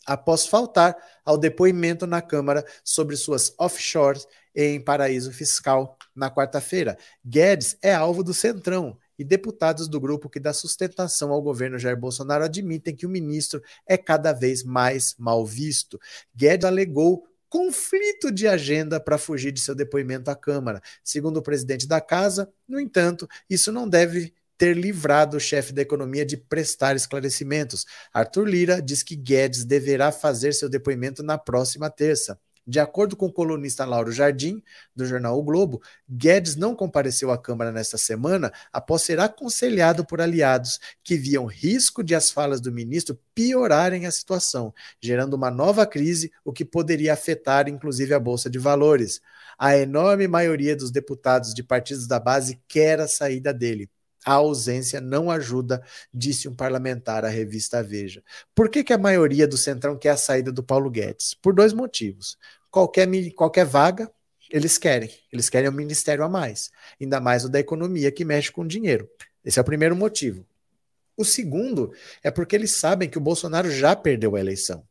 [0.08, 6.98] após faltar ao depoimento na Câmara sobre suas offshores em paraíso fiscal na quarta-feira.
[7.24, 11.98] Guedes é alvo do Centrão e deputados do grupo que dá sustentação ao governo Jair
[11.98, 16.00] Bolsonaro admitem que o ministro é cada vez mais mal visto.
[16.36, 20.82] Guedes alegou conflito de agenda para fugir de seu depoimento à Câmara.
[21.04, 25.84] Segundo o presidente da casa, no entanto, isso não deve ter livrado o chefe da
[25.84, 27.86] economia de prestar esclarecimentos.
[28.12, 32.40] Arthur Lira diz que Guedes deverá fazer seu depoimento na próxima terça.
[32.66, 34.64] De acordo com o colunista Lauro Jardim,
[34.96, 40.22] do jornal O Globo, Guedes não compareceu à Câmara nesta semana após ser aconselhado por
[40.22, 45.86] aliados que viam risco de as falas do ministro piorarem a situação, gerando uma nova
[45.86, 49.20] crise, o que poderia afetar inclusive a Bolsa de Valores.
[49.58, 53.90] A enorme maioria dos deputados de partidos da base quer a saída dele.
[54.26, 55.84] A ausência não ajuda,
[56.14, 58.24] disse um parlamentar à revista Veja.
[58.56, 61.34] Por que, que a maioria do Centrão quer a saída do Paulo Guedes?
[61.34, 62.38] Por dois motivos.
[62.72, 64.10] Qualquer, qualquer vaga,
[64.50, 65.10] eles querem.
[65.32, 66.72] Eles querem um ministério a mais.
[67.00, 69.10] Ainda mais o da economia, que mexe com dinheiro.
[69.44, 70.46] Esse é o primeiro motivo.
[71.16, 71.94] O segundo
[72.24, 74.84] é porque eles sabem que o Bolsonaro já perdeu a eleição.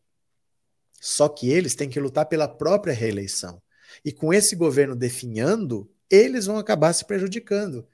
[1.01, 3.61] Só que eles têm que lutar pela própria reeleição.
[4.05, 7.87] E com esse governo definhando, eles vão acabar se prejudicando.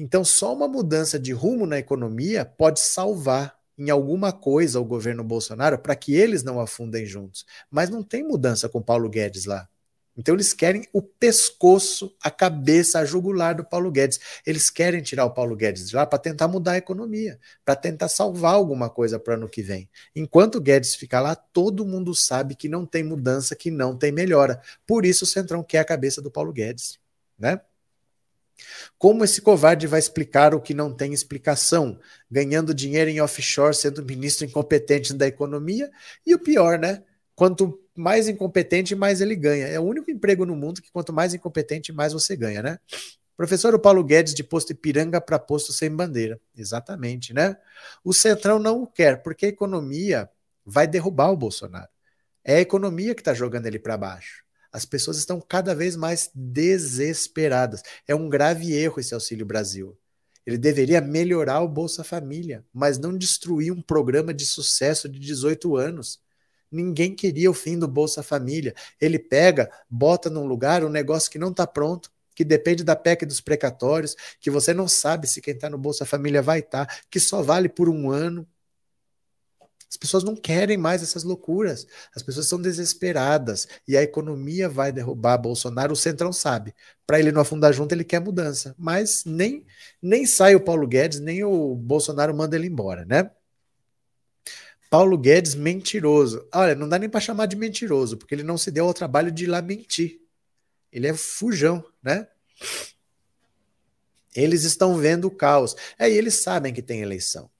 [0.00, 5.22] Então, só uma mudança de rumo na economia pode salvar em alguma coisa o governo
[5.22, 7.44] Bolsonaro para que eles não afundem juntos.
[7.70, 9.68] Mas não tem mudança com Paulo Guedes lá.
[10.16, 14.18] Então eles querem o pescoço, a cabeça, a jugular do Paulo Guedes.
[14.46, 18.08] Eles querem tirar o Paulo Guedes de lá para tentar mudar a economia, para tentar
[18.08, 19.86] salvar alguma coisa para o ano que vem.
[20.16, 24.12] Enquanto o Guedes ficar lá, todo mundo sabe que não tem mudança, que não tem
[24.12, 24.62] melhora.
[24.86, 26.98] Por isso o Centrão quer a cabeça do Paulo Guedes,
[27.38, 27.60] né?
[28.98, 31.98] Como esse covarde vai explicar o que não tem explicação,
[32.30, 35.90] ganhando dinheiro em offshore, sendo ministro incompetente da economia?
[36.26, 37.02] E o pior, né?
[37.34, 39.66] Quanto mais incompetente, mais ele ganha.
[39.66, 42.78] É o único emprego no mundo que quanto mais incompetente, mais você ganha, né?
[43.36, 46.38] Professor Paulo Guedes de posto Ipiranga para posto sem bandeira.
[46.54, 47.56] Exatamente, né?
[48.04, 50.28] O Centrão não o quer, porque a economia
[50.64, 51.88] vai derrubar o Bolsonaro.
[52.44, 54.44] É a economia que está jogando ele para baixo.
[54.72, 57.82] As pessoas estão cada vez mais desesperadas.
[58.06, 59.96] É um grave erro esse Auxílio Brasil.
[60.46, 65.76] Ele deveria melhorar o Bolsa Família, mas não destruir um programa de sucesso de 18
[65.76, 66.20] anos.
[66.70, 68.74] Ninguém queria o fim do Bolsa Família.
[69.00, 73.26] Ele pega, bota num lugar um negócio que não está pronto, que depende da PEC
[73.26, 76.96] dos precatórios, que você não sabe se quem está no Bolsa Família vai estar, tá,
[77.10, 78.46] que só vale por um ano.
[79.90, 81.84] As pessoas não querem mais essas loucuras.
[82.14, 85.94] As pessoas estão desesperadas e a economia vai derrubar Bolsonaro.
[85.94, 86.72] O Centrão sabe.
[87.04, 88.72] Para ele não afundar junto, ele quer mudança.
[88.78, 89.66] Mas nem,
[90.00, 93.32] nem sai o Paulo Guedes, nem o Bolsonaro manda ele embora, né?
[94.88, 96.46] Paulo Guedes mentiroso.
[96.54, 99.32] Olha, não dá nem para chamar de mentiroso, porque ele não se deu ao trabalho
[99.32, 100.20] de lá mentir.
[100.92, 102.28] Ele é fujão, né?
[104.36, 105.74] Eles estão vendo o caos.
[105.98, 107.50] É, e eles sabem que tem eleição.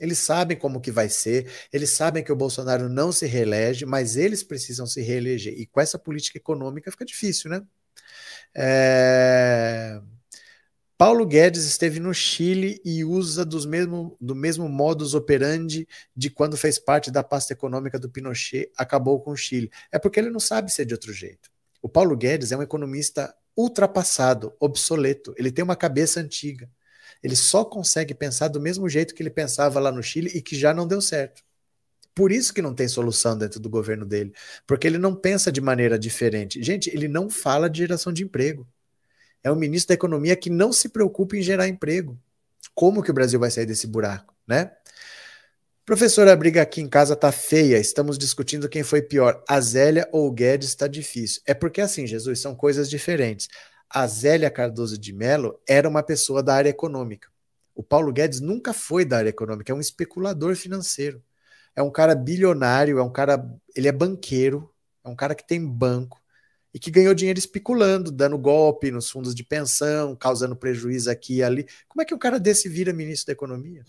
[0.00, 4.16] Eles sabem como que vai ser, eles sabem que o Bolsonaro não se reelege, mas
[4.16, 5.54] eles precisam se reeleger.
[5.58, 7.62] E com essa política econômica fica difícil, né?
[8.54, 10.00] É...
[10.96, 16.56] Paulo Guedes esteve no Chile e usa dos mesmo, do mesmo modus operandi de quando
[16.56, 19.70] fez parte da pasta econômica do Pinochet, acabou com o Chile.
[19.92, 21.48] É porque ele não sabe ser de outro jeito.
[21.80, 25.32] O Paulo Guedes é um economista ultrapassado, obsoleto.
[25.36, 26.68] Ele tem uma cabeça antiga.
[27.22, 30.56] Ele só consegue pensar do mesmo jeito que ele pensava lá no Chile e que
[30.56, 31.42] já não deu certo.
[32.14, 34.32] Por isso que não tem solução dentro do governo dele,
[34.66, 36.62] porque ele não pensa de maneira diferente.
[36.62, 38.66] Gente, ele não fala de geração de emprego
[39.42, 42.18] é um ministro da Economia que não se preocupa em gerar emprego.
[42.74, 44.72] Como que o Brasil vai sair desse buraco, né?
[45.84, 47.78] Professora, a briga aqui em casa tá feia.
[47.78, 51.40] Estamos discutindo quem foi pior, a Zélia ou o Guedes, está difícil.
[51.46, 53.48] É porque assim, Jesus, são coisas diferentes.
[53.90, 57.28] A Zélia Cardoso de Mello era uma pessoa da área econômica.
[57.74, 61.22] O Paulo Guedes nunca foi da área econômica, é um especulador financeiro.
[61.74, 63.42] É um cara bilionário, é um cara,
[63.74, 64.68] ele é banqueiro,
[65.04, 66.20] é um cara que tem banco,
[66.72, 71.42] e que ganhou dinheiro especulando, dando golpe nos fundos de pensão, causando prejuízo aqui e
[71.42, 71.66] ali.
[71.88, 73.84] Como é que um cara desse vira ministro da Economia?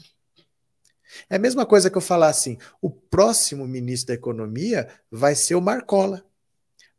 [1.30, 5.56] É a mesma coisa que eu falar assim: o próximo ministro da Economia vai ser
[5.56, 6.24] o Marcola.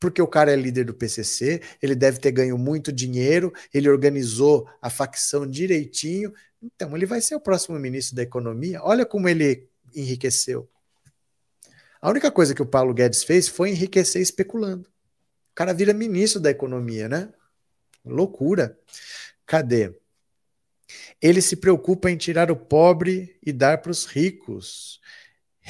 [0.01, 4.67] Porque o cara é líder do PCC, ele deve ter ganho muito dinheiro, ele organizou
[4.81, 6.33] a facção direitinho,
[6.63, 8.83] então ele vai ser o próximo ministro da Economia.
[8.83, 10.69] Olha como ele enriqueceu.
[12.01, 14.89] A única coisa que o Paulo Guedes fez foi enriquecer especulando.
[15.53, 17.29] O cara vira ministro da economia, né?
[18.05, 18.79] Loucura.
[19.45, 19.95] Cadê?
[21.21, 24.99] Ele se preocupa em tirar o pobre e dar para os ricos.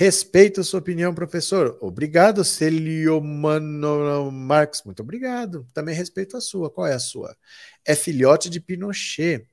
[0.00, 1.76] Respeito a sua opinião, professor.
[1.78, 4.82] Obrigado, Celiomano Marx.
[4.82, 5.66] Muito obrigado.
[5.74, 6.70] Também respeito a sua.
[6.70, 7.36] Qual é a sua?
[7.84, 9.46] É filhote de Pinochet.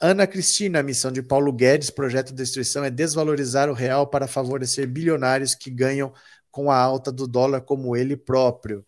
[0.00, 4.26] Ana Cristina, a missão de Paulo Guedes, projeto de destruição, é desvalorizar o real para
[4.26, 6.12] favorecer bilionários que ganham
[6.50, 8.84] com a alta do dólar como ele próprio.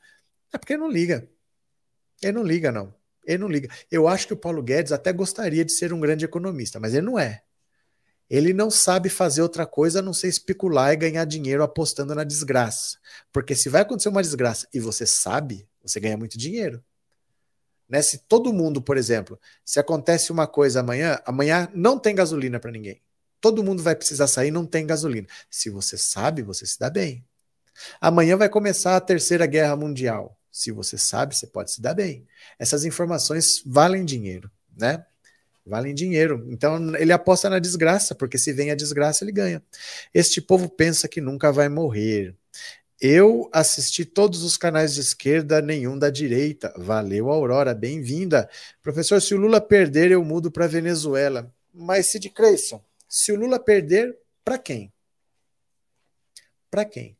[0.53, 1.25] É porque não liga.
[2.21, 2.93] Ele não liga, não.
[3.25, 3.69] Ele não liga.
[3.93, 7.07] Eu acho que o Paulo Guedes até gostaria de ser um grande economista, mas ele
[7.07, 7.45] não é.
[8.31, 12.23] Ele não sabe fazer outra coisa a não ser especular e ganhar dinheiro apostando na
[12.23, 12.97] desgraça.
[13.33, 16.83] Porque se vai acontecer uma desgraça e você sabe, você ganha muito dinheiro.
[17.89, 18.01] Né?
[18.01, 22.71] Se todo mundo, por exemplo, se acontece uma coisa amanhã, amanhã não tem gasolina para
[22.71, 23.03] ninguém.
[23.41, 25.27] Todo mundo vai precisar sair, não tem gasolina.
[25.51, 27.25] Se você sabe, você se dá bem.
[28.01, 30.39] Amanhã vai começar a Terceira Guerra Mundial.
[30.53, 32.27] Se você sabe, você pode se dar bem.
[32.59, 35.05] Essas informações valem dinheiro, né?
[35.65, 36.47] Valem dinheiro.
[36.49, 39.63] Então ele aposta na desgraça, porque se vem a desgraça, ele ganha.
[40.13, 42.35] Este povo pensa que nunca vai morrer.
[43.01, 46.73] Eu assisti todos os canais de esquerda, nenhum da direita.
[46.77, 48.49] Valeu, Aurora, bem-vinda.
[48.83, 51.51] Professor, se o Lula perder, eu mudo para Venezuela.
[51.73, 54.93] Mas, Sid Creyson, se o Lula perder, para quem?
[56.71, 57.17] Para quem?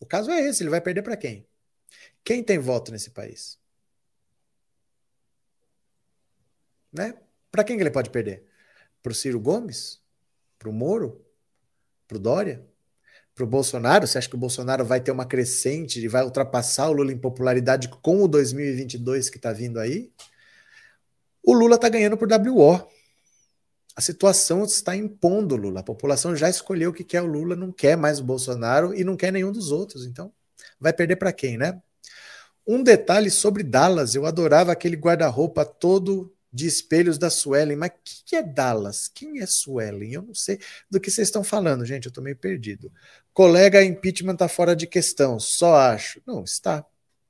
[0.00, 1.46] O caso é esse, ele vai perder para quem?
[2.24, 3.56] Quem tem voto nesse país?
[6.96, 7.14] Né?
[7.50, 8.44] Para quem que ele pode perder?
[9.02, 10.00] Para o Ciro Gomes?
[10.58, 11.24] Para o Moro?
[12.08, 12.66] Para o Dória?
[13.34, 14.06] Para o Bolsonaro?
[14.06, 17.18] Você acha que o Bolsonaro vai ter uma crescente e vai ultrapassar o Lula em
[17.18, 20.10] popularidade com o 2022 que está vindo aí?
[21.42, 22.88] O Lula está ganhando por WO.
[23.94, 25.80] A situação está impondo o Lula.
[25.80, 29.04] A população já escolheu o que quer o Lula, não quer mais o Bolsonaro e
[29.04, 30.06] não quer nenhum dos outros.
[30.06, 30.32] Então,
[30.80, 31.80] vai perder para quem, né?
[32.66, 37.94] Um detalhe sobre Dallas, eu adorava aquele guarda-roupa todo de espelhos da Suelen, mas o
[38.02, 39.08] que, que é Dallas?
[39.08, 40.10] Quem é Suelen?
[40.12, 40.58] Eu não sei
[40.90, 42.90] do que vocês estão falando, gente, eu estou meio perdido.
[43.34, 46.22] Colega, impeachment está fora de questão, só acho.
[46.26, 46.84] Não, está.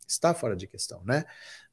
[0.07, 1.25] Está fora de questão, né?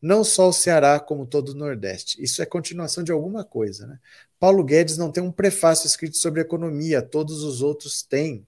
[0.01, 2.21] Não só o Ceará, como todo o Nordeste.
[2.21, 3.99] Isso é continuação de alguma coisa, né?
[4.39, 8.47] Paulo Guedes não tem um prefácio escrito sobre economia, todos os outros têm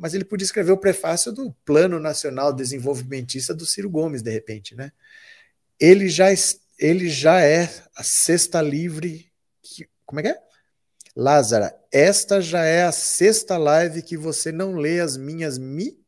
[0.00, 4.74] mas ele podia escrever o prefácio do Plano Nacional Desenvolvimentista do Ciro Gomes, de repente,
[4.74, 4.92] né?
[5.78, 6.28] Ele já,
[6.80, 9.30] ele já é a sexta livre.
[9.62, 10.42] Que, como é que é?
[11.14, 16.02] Lázara, esta já é a sexta live que você não lê as minhas mi,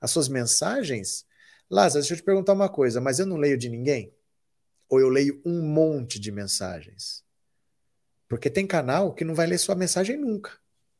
[0.00, 1.26] as suas mensagens.
[1.68, 4.14] Lázara, deixa eu te perguntar uma coisa, mas eu não leio de ninguém?
[4.88, 7.24] Ou eu leio um monte de mensagens?
[8.28, 10.52] Porque tem canal que não vai ler sua mensagem nunca,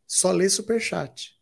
[0.07, 1.40] só lê superchat.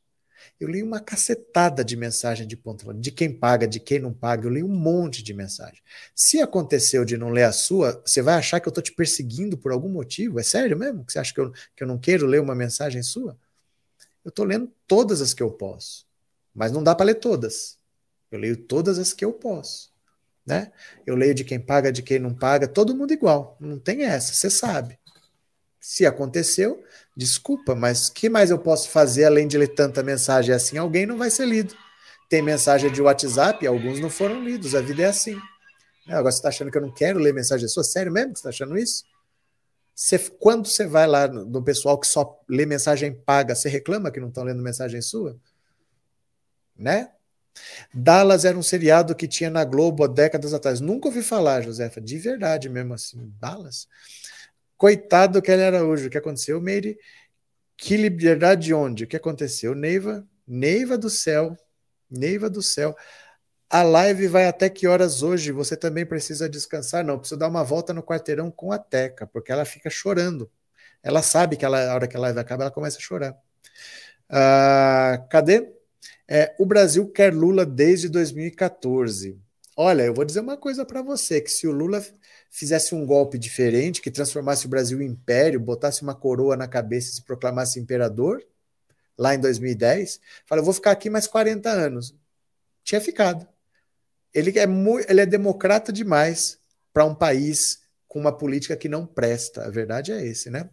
[0.60, 4.46] Eu li uma cacetada de mensagem de ponto de quem paga, de quem não paga,
[4.46, 5.80] eu li um monte de mensagem.
[6.16, 9.56] Se aconteceu de não ler a sua, você vai achar que eu estou te perseguindo
[9.56, 10.40] por algum motivo?
[10.40, 11.04] É sério mesmo?
[11.06, 13.38] Você acha que eu, que eu não quero ler uma mensagem sua?
[14.24, 16.04] Eu estou lendo todas as que eu posso,
[16.52, 17.78] mas não dá para ler todas.
[18.30, 19.92] Eu leio todas as que eu posso.
[20.44, 20.72] Né?
[21.06, 23.56] Eu leio de quem paga, de quem não paga, todo mundo igual.
[23.60, 24.98] Não tem essa, você sabe.
[25.80, 26.82] Se aconteceu,
[27.16, 30.76] desculpa, mas que mais eu posso fazer além de ler tanta mensagem assim?
[30.76, 31.74] Alguém não vai ser lido.
[32.28, 35.36] Tem mensagem de WhatsApp, alguns não foram lidos, a vida é assim.
[36.06, 37.84] É, agora você está achando que eu não quero ler mensagem sua?
[37.84, 39.04] Sério mesmo que você está achando isso?
[39.94, 44.10] Você, quando você vai lá no, no, pessoal que só lê mensagem paga, você reclama
[44.10, 45.36] que não estão lendo mensagem sua?
[46.76, 47.10] Né?
[47.92, 50.80] Dallas era um seriado que tinha na Globo há décadas atrás.
[50.80, 53.32] Nunca ouvi falar, Josefa, de verdade mesmo assim.
[53.40, 53.88] Dallas?
[54.78, 56.96] Coitado do Kelly Araújo, o que aconteceu, Meire?
[57.76, 59.04] Que liberdade onde?
[59.04, 59.74] O que aconteceu?
[59.74, 61.56] Neiva, Neiva do céu,
[62.08, 62.96] Neiva do céu.
[63.68, 65.50] A live vai até que horas hoje?
[65.50, 67.04] Você também precisa descansar?
[67.04, 70.50] Não, preciso dar uma volta no quarteirão com a Teca, porque ela fica chorando.
[71.02, 73.36] Ela sabe que ela, a hora que a live acaba, ela começa a chorar.
[74.30, 75.72] Ah, cadê?
[76.28, 79.38] É, o Brasil quer Lula desde 2014.
[79.80, 82.04] Olha, eu vou dizer uma coisa para você: que se o Lula
[82.50, 87.10] fizesse um golpe diferente, que transformasse o Brasil em império, botasse uma coroa na cabeça
[87.10, 88.44] e se proclamasse imperador,
[89.16, 92.12] lá em 2010, fala, eu vou ficar aqui mais 40 anos.
[92.82, 93.46] Tinha ficado.
[94.34, 94.64] Ele é,
[95.08, 96.58] ele é democrata demais
[96.92, 99.64] para um país com uma política que não presta.
[99.64, 100.68] A verdade é esse, né?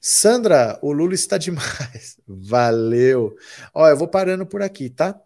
[0.00, 2.18] Sandra, o Lula está demais.
[2.26, 3.36] Valeu.
[3.74, 5.20] Ó, eu vou parando por aqui, tá?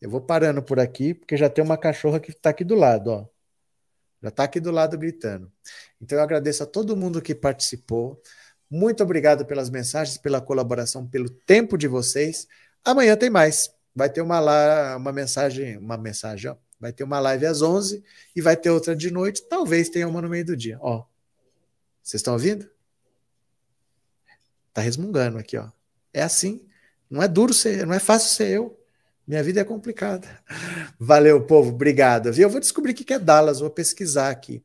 [0.00, 3.10] Eu vou parando por aqui, porque já tem uma cachorra que está aqui do lado,
[3.10, 3.26] ó.
[4.22, 5.50] Já está aqui do lado gritando.
[6.00, 8.20] Então eu agradeço a todo mundo que participou.
[8.70, 12.46] Muito obrigado pelas mensagens, pela colaboração, pelo tempo de vocês.
[12.84, 13.70] Amanhã tem mais.
[13.94, 16.56] Vai ter uma, uma mensagem, uma mensagem, ó.
[16.78, 18.02] Vai ter uma live às 11
[18.34, 19.46] e vai ter outra de noite.
[19.48, 20.78] Talvez tenha uma no meio do dia.
[20.80, 21.04] Ó,
[22.02, 22.70] vocês estão ouvindo?
[24.72, 25.68] Tá resmungando aqui, ó.
[26.12, 26.66] É assim.
[27.10, 28.79] Não é duro ser, não é fácil ser eu.
[29.30, 30.26] Minha vida é complicada.
[30.98, 31.70] Valeu, povo.
[31.70, 32.36] Obrigado.
[32.36, 34.60] Eu vou descobrir o que é Dallas, vou pesquisar aqui.